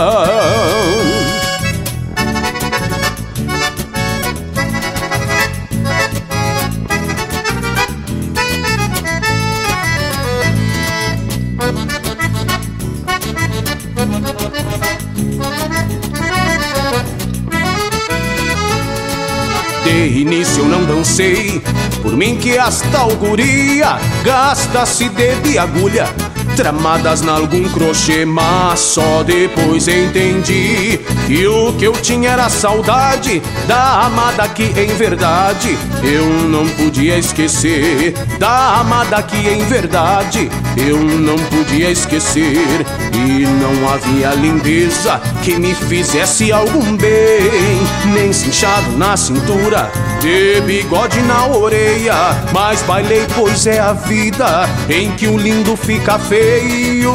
início 20.24 20.62
eu 20.62 20.68
não 20.68 20.84
dancei. 20.84 21.62
Por 22.02 22.16
mim 22.16 22.36
que 22.36 22.56
esta 22.56 22.98
auguria 22.98 23.98
gasta-se 24.24 25.08
dedo 25.10 25.48
e 25.50 25.58
agulha 25.58 26.08
tramadas 26.56 27.20
nalgum 27.20 27.68
crochê, 27.70 28.24
mas 28.24 28.78
só 28.78 29.24
depois 29.24 29.88
entendi 29.88 31.00
que 31.26 31.46
o 31.46 31.72
que 31.72 31.84
eu 31.84 31.92
tinha 31.92 32.30
era 32.30 32.48
saudade 32.48 33.42
da 33.66 34.02
amada 34.02 34.48
que 34.48 34.62
em 34.62 34.94
verdade 34.94 35.76
eu 36.02 36.26
não 36.48 36.66
podia 36.68 37.18
esquecer, 37.18 38.14
da 38.38 38.76
amada 38.76 39.20
que 39.22 39.36
em 39.36 39.64
verdade 39.64 40.48
eu 40.76 40.98
não 41.02 41.36
podia 41.36 41.90
esquecer, 41.90 42.86
e 43.14 43.46
não 43.46 43.88
havia 43.88 44.30
lindeza 44.34 45.20
que 45.42 45.58
me 45.58 45.74
fizesse 45.74 46.52
algum 46.52 46.96
bem, 46.96 47.80
nem 48.12 48.32
cinchado 48.32 48.90
na 48.96 49.16
cintura, 49.16 49.90
de 50.20 50.60
bigode 50.62 51.20
na 51.22 51.46
orelha, 51.46 52.14
mas 52.52 52.82
bailei 52.82 53.26
pois 53.34 53.66
é 53.66 53.80
a 53.80 53.92
vida 53.92 54.68
em 54.88 55.12
que 55.12 55.28
o 55.28 55.38
lindo 55.38 55.76
fica 55.76 56.18
feio 56.18 57.14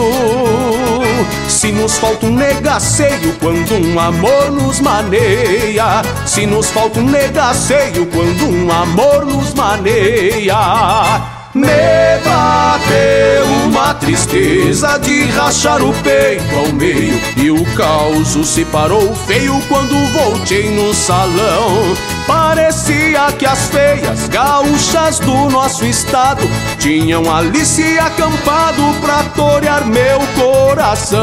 se 1.60 1.72
nos 1.74 1.98
falta 1.98 2.26
um 2.26 2.36
negaceio 2.36 3.36
quando 3.40 3.74
um 3.76 4.00
amor 4.00 4.52
nos 4.52 4.80
maneia. 4.80 6.02
Se 6.26 6.46
nos 6.46 6.70
falta 6.70 7.00
um 7.00 7.10
negaceio 7.10 8.06
quando 8.06 8.48
um 8.48 8.72
amor 8.72 9.26
nos 9.26 9.54
maneia. 9.54 11.39
Me 11.60 12.18
bateu 12.24 13.46
uma 13.66 13.94
tristeza 13.94 14.98
de 14.98 15.26
rachar 15.26 15.84
o 15.84 15.92
peito 16.02 16.56
ao 16.56 16.72
meio 16.72 17.20
E 17.36 17.52
o 17.52 17.66
caos 17.76 18.30
se 18.48 18.64
parou 18.64 19.14
feio 19.14 19.62
quando 19.68 19.94
voltei 20.14 20.70
no 20.72 20.94
salão. 20.94 21.94
Parecia 22.26 23.30
que 23.34 23.46
as 23.46 23.68
feias 23.68 24.30
gaúchas 24.30 25.20
do 25.20 25.50
nosso 25.50 25.84
estado 25.84 26.44
Tinham 26.78 27.30
ali 27.30 27.66
se 27.66 28.00
acampado 28.20 28.84
pra 29.00 29.24
torear 29.36 29.86
meu 29.86 30.20
coração 30.36 31.20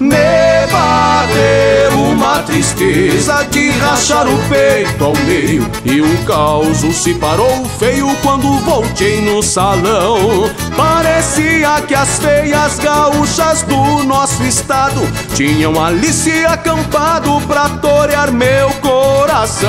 Me 0.00 0.66
bateu 0.72 2.00
uma 2.00 2.42
tristeza 2.42 3.46
de 3.50 3.70
rachar 3.70 4.26
o 4.26 4.36
peito 4.48 5.04
ao 5.04 5.14
meio 5.24 5.70
E 5.84 6.00
o 6.00 6.24
caos 6.24 6.78
se 6.78 7.14
parou 7.14 7.64
feio 7.78 8.08
quando 8.22 8.58
voltei 8.60 9.20
no 9.20 9.42
salão. 9.42 10.50
Parecia 10.76 11.80
que 11.82 11.94
as 11.94 12.18
feias 12.18 12.78
gaúchas 12.78 13.62
do 13.62 14.02
nosso 14.04 14.42
estado 14.42 15.00
tinham 15.34 15.82
ali 15.82 16.12
se 16.12 16.44
acampado 16.44 17.40
pra 17.46 17.68
torear 17.68 18.32
meu 18.32 18.70
coração. 18.80 19.66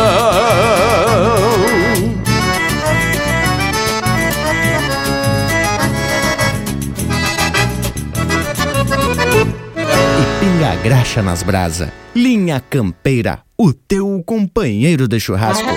Pinga 10.57 10.75
graxa 10.77 11.21
nas 11.21 11.43
brasa. 11.43 11.93
Linha 12.15 12.59
Campeira, 12.59 13.41
o 13.55 13.71
teu 13.71 14.23
companheiro 14.25 15.07
de 15.07 15.19
churrasco. 15.19 15.67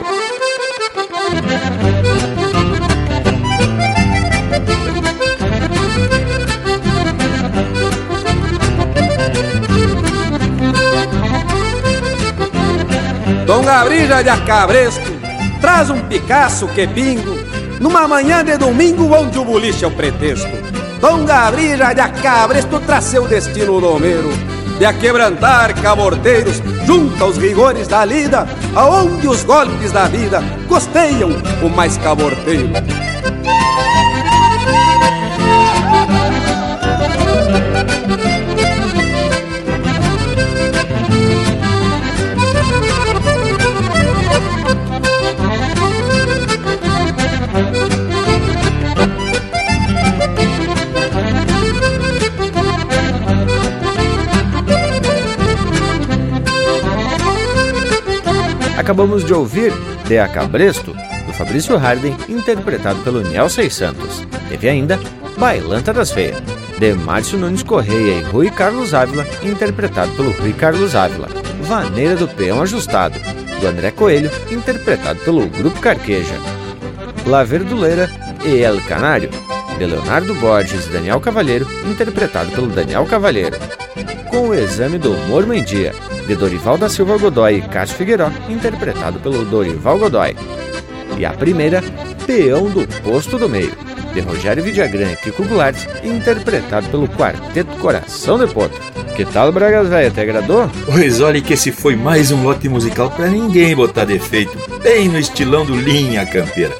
Dom 13.46 13.62
Gabriel 13.62 14.22
de 14.22 14.30
Acabresto 14.30 15.02
traz 15.60 15.90
um 15.90 16.00
Picasso 16.08 16.66
que 16.68 16.86
pingo 16.86 17.36
numa 17.78 18.08
manhã 18.08 18.42
de 18.42 18.56
domingo 18.56 19.14
onde 19.14 19.38
o 19.38 19.44
boliche 19.44 19.84
é 19.84 19.88
o 19.88 19.90
pretexto. 19.90 20.48
Dom 21.02 21.26
Gabriel 21.26 21.94
de 21.94 22.00
Acabresto 22.00 22.80
traz 22.80 23.04
seu 23.04 23.28
destino 23.28 23.78
domeiro 23.78 24.59
de 24.80 24.86
aquebrantar 24.86 25.74
caborteiros 25.82 26.62
junto 26.86 27.22
aos 27.22 27.36
rigores 27.36 27.86
da 27.86 28.02
lida, 28.02 28.48
aonde 28.74 29.28
os 29.28 29.44
golpes 29.44 29.92
da 29.92 30.08
vida 30.08 30.42
costeiam 30.66 31.30
o 31.62 31.68
mais 31.68 31.98
caborteiro. 31.98 32.70
Acabamos 58.90 59.24
de 59.24 59.32
ouvir 59.32 59.72
De 60.08 60.18
Acabresto, 60.18 60.92
do 61.24 61.32
Fabrício 61.32 61.78
Harden, 61.78 62.16
interpretado 62.28 62.98
pelo 63.04 63.20
Nelson 63.20 63.70
Santos. 63.70 64.26
Teve 64.48 64.68
ainda 64.68 64.98
Bailanta 65.38 65.92
das 65.92 66.10
Feias, 66.10 66.42
de 66.76 66.92
Márcio 66.94 67.38
Nunes 67.38 67.62
Correia 67.62 68.18
e 68.18 68.22
Rui 68.24 68.50
Carlos 68.50 68.92
Ávila, 68.92 69.24
interpretado 69.44 70.10
pelo 70.16 70.32
Rui 70.32 70.52
Carlos 70.54 70.96
Ávila. 70.96 71.28
Vaneira 71.60 72.16
do 72.16 72.26
Peão 72.26 72.60
Ajustado, 72.60 73.16
do 73.60 73.68
André 73.68 73.92
Coelho, 73.92 74.28
interpretado 74.50 75.20
pelo 75.20 75.46
Grupo 75.46 75.78
Carqueja. 75.78 76.34
La 77.26 77.44
Verduleira 77.44 78.10
e 78.44 78.60
El 78.60 78.84
Canário, 78.86 79.30
de 79.78 79.86
Leonardo 79.86 80.34
Borges 80.34 80.86
e 80.86 80.90
Daniel 80.90 81.20
Cavalheiro, 81.20 81.64
interpretado 81.88 82.50
pelo 82.50 82.66
Daniel 82.66 83.06
Cavalheiro. 83.06 83.56
Com 84.30 84.48
o 84.48 84.54
exame 84.54 84.98
do 84.98 85.10
Mormandia, 85.28 85.94
de 86.30 86.36
Dorival 86.36 86.78
da 86.78 86.88
Silva 86.88 87.18
Godoy 87.18 87.56
e 87.56 87.60
Cássio 87.60 87.96
Figueiró, 87.96 88.30
interpretado 88.48 89.18
pelo 89.18 89.44
Dorival 89.44 89.98
Godoy. 89.98 90.36
E 91.18 91.24
a 91.24 91.32
primeira, 91.32 91.82
Peão 92.24 92.70
do 92.70 92.86
Posto 93.02 93.36
do 93.36 93.48
Meio, 93.48 93.72
de 94.14 94.20
Rogério 94.20 94.62
Vidagrã 94.62 95.10
e 95.10 95.16
Kiko 95.16 95.42
Goulart, 95.42 95.76
interpretado 96.04 96.88
pelo 96.88 97.08
Quarteto 97.08 97.76
Coração 97.78 98.38
de 98.38 98.46
Potro. 98.46 98.80
Que 99.16 99.24
tal, 99.24 99.50
Bragas 99.50 99.88
Velha, 99.88 100.08
te 100.08 100.20
agradou? 100.20 100.70
Pois 100.86 101.20
olha 101.20 101.40
que 101.40 101.54
esse 101.54 101.72
foi 101.72 101.96
mais 101.96 102.30
um 102.30 102.44
lote 102.44 102.68
musical 102.68 103.10
para 103.10 103.26
ninguém 103.26 103.74
botar 103.74 104.04
defeito, 104.04 104.56
bem 104.80 105.08
no 105.08 105.18
estilão 105.18 105.66
do 105.66 105.74
Linha 105.74 106.24
Campeira. 106.24 106.76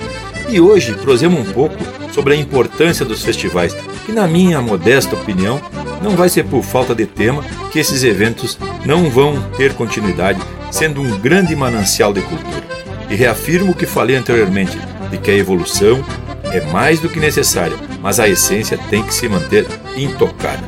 E 0.48 0.60
hoje 0.60 0.94
prosemos 0.94 1.40
um 1.40 1.52
pouco 1.52 1.77
sobre 2.12 2.35
a 2.35 2.36
importância 2.36 3.05
dos 3.05 3.24
festivais, 3.24 3.74
que 4.06 4.12
na 4.12 4.28
minha 4.28 4.60
modesta 4.60 5.16
opinião 5.16 5.60
não 6.01 6.16
vai 6.16 6.28
ser 6.28 6.44
por 6.44 6.62
falta 6.62 6.94
de 6.94 7.06
tema 7.06 7.43
que 7.70 7.78
esses 7.78 8.02
eventos 8.02 8.59
não 8.85 9.10
vão 9.10 9.40
ter 9.56 9.74
continuidade, 9.74 10.40
sendo 10.70 11.01
um 11.01 11.18
grande 11.18 11.55
manancial 11.55 12.12
de 12.12 12.20
cultura. 12.22 12.62
E 13.09 13.14
reafirmo 13.14 13.72
o 13.72 13.74
que 13.74 13.86
falei 13.86 14.16
anteriormente, 14.16 14.78
de 15.10 15.18
que 15.18 15.31
a 15.31 15.36
evolução 15.36 16.05
é 16.44 16.60
mais 16.72 17.01
do 17.01 17.09
que 17.09 17.20
necessária, 17.20 17.77
mas 18.01 18.18
a 18.20 18.28
essência 18.28 18.78
tem 18.89 19.02
que 19.02 19.14
se 19.14 19.28
manter 19.28 19.66
intocada. 19.97 20.62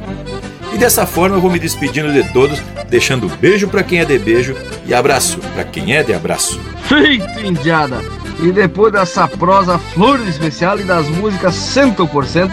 E 0.72 0.78
dessa 0.78 1.06
forma 1.06 1.36
eu 1.36 1.40
vou 1.40 1.50
me 1.50 1.58
despedindo 1.58 2.12
de 2.12 2.32
todos, 2.32 2.60
deixando 2.88 3.28
beijo 3.28 3.68
para 3.68 3.82
quem 3.82 4.00
é 4.00 4.04
de 4.04 4.18
beijo 4.18 4.56
e 4.86 4.94
abraço 4.94 5.38
para 5.54 5.64
quem 5.64 5.94
é 5.94 6.02
de 6.02 6.14
abraço. 6.14 6.58
Feito, 6.88 7.40
indiada! 7.40 8.00
E 8.40 8.50
depois 8.50 8.92
dessa 8.92 9.28
prosa 9.28 9.78
flor 9.78 10.20
especial 10.26 10.78
e 10.80 10.84
das 10.84 11.08
músicas 11.08 11.54
100%, 11.54 12.50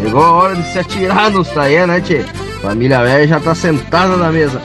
chegou 0.00 0.22
a 0.22 0.30
hora 0.32 0.56
de 0.56 0.72
se 0.72 0.78
atirar 0.78 1.30
nos 1.30 1.48
taé, 1.48 1.86
né, 1.86 2.00
tchê? 2.00 2.24
Família 2.60 3.02
velha 3.02 3.28
já 3.28 3.40
tá 3.40 3.54
sentada 3.54 4.16
na 4.16 4.32
mesa. 4.32 4.60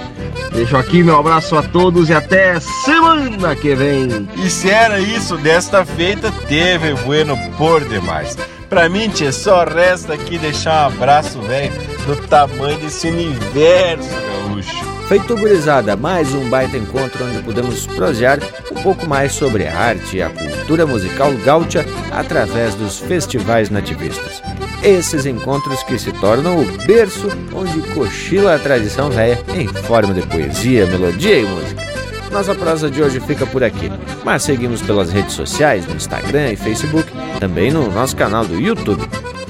Deixo 0.54 0.78
aqui 0.78 1.04
meu 1.04 1.20
abraço 1.20 1.56
a 1.56 1.64
todos 1.64 2.10
e 2.10 2.14
até 2.14 2.60
semana 2.60 3.56
que 3.56 3.76
vem. 3.76 4.28
E 4.38 4.50
se 4.50 4.70
era 4.70 5.00
isso 5.00 5.38
desta 5.38 5.86
feita, 5.86 6.32
teve 6.48 6.94
bueno 7.04 7.38
por 7.58 7.84
demais. 7.84 8.38
Pra 8.70 8.88
mim, 8.88 9.10
tchê, 9.10 9.32
só 9.32 9.64
resta 9.64 10.14
aqui 10.14 10.38
deixar 10.38 10.84
um 10.84 10.94
abraço, 10.94 11.42
velho, 11.42 11.74
do 12.06 12.16
tamanho 12.28 12.78
desse 12.78 13.08
universo 13.08 14.08
gaúcho. 14.10 14.90
Feito 15.08 15.36
gurizada, 15.36 15.96
mais 15.96 16.36
um 16.36 16.48
baita 16.52 16.78
encontro 16.78 17.26
onde 17.26 17.42
podemos 17.42 17.88
prosear 17.88 18.38
um 18.72 18.84
pouco 18.84 19.08
mais 19.08 19.32
sobre 19.32 19.66
a 19.66 19.76
arte 19.76 20.18
e 20.18 20.22
a 20.22 20.30
cultura 20.30 20.86
musical 20.86 21.34
gaúcha 21.44 21.84
através 22.12 22.76
dos 22.76 23.00
festivais 23.00 23.72
nativistas. 23.72 24.44
Esses 24.84 25.26
encontros 25.26 25.82
que 25.82 25.98
se 25.98 26.12
tornam 26.12 26.62
o 26.62 26.66
berço 26.86 27.28
onde 27.52 27.82
cochila 27.94 28.54
a 28.54 28.60
tradição 28.60 29.10
velha 29.10 29.44
em 29.56 29.68
forma 29.68 30.14
de 30.14 30.22
poesia, 30.28 30.86
melodia 30.86 31.40
e 31.40 31.46
música. 31.46 31.89
Nossa 32.32 32.54
prosa 32.54 32.90
de 32.90 33.02
hoje 33.02 33.20
fica 33.20 33.46
por 33.46 33.64
aqui, 33.64 33.92
mas 34.24 34.44
seguimos 34.44 34.82
pelas 34.82 35.12
redes 35.12 35.34
sociais, 35.34 35.86
no 35.88 35.96
Instagram 35.96 36.52
e 36.52 36.56
Facebook, 36.56 37.12
também 37.40 37.72
no 37.72 37.92
nosso 37.92 38.16
canal 38.16 38.46
do 38.46 38.60
YouTube. 38.60 39.02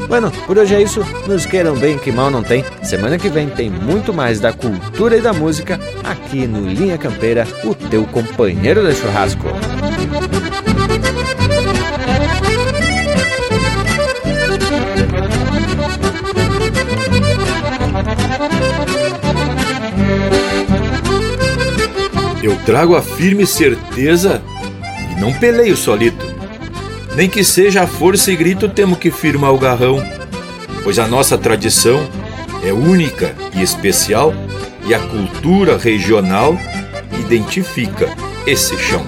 Bueno, 0.08 0.32
por 0.48 0.58
hoje 0.58 0.74
é 0.74 0.82
isso. 0.82 1.02
Nos 1.28 1.46
queiram 1.46 1.76
bem 1.76 1.98
que 1.98 2.12
mal 2.12 2.32
não 2.32 2.42
tem. 2.42 2.66
Semana 2.82 3.18
que 3.20 3.30
vem 3.30 3.48
tem 3.48 3.70
muito 3.70 4.12
mais 4.14 4.40
da 4.40 4.52
cultura 4.52 5.18
e 5.18 5.22
da 5.22 5.34
música 5.34 5.80
aqui 6.04 6.48
no 6.48 6.68
Linha 6.68 6.98
Campeira, 6.98 7.48
o 7.64 7.76
teu 7.76 8.06
companheiro 8.06 8.84
de 8.88 8.96
churrasco. 8.96 9.46
Trago 22.66 22.96
a 22.96 23.02
firme 23.02 23.46
certeza 23.46 24.42
e 25.12 25.20
não 25.20 25.34
peleio 25.34 25.76
solito. 25.76 26.26
Nem 27.16 27.30
que 27.30 27.44
seja 27.44 27.84
a 27.84 27.88
força 27.88 28.32
e 28.32 28.36
grito, 28.36 28.70
temos 28.70 28.98
que 28.98 29.12
firmar 29.12 29.54
o 29.54 29.58
garrão, 29.58 30.02
pois 30.84 31.00
a 31.00 31.08
nossa 31.08 31.38
tradição 31.38 32.00
é 32.64 32.72
única 32.72 33.36
e 33.54 33.62
especial 33.62 34.34
e 34.86 34.94
a 34.94 35.00
cultura 35.00 35.78
regional 35.78 36.58
identifica 37.20 38.10
esse 38.46 38.78
chão. 38.78 39.06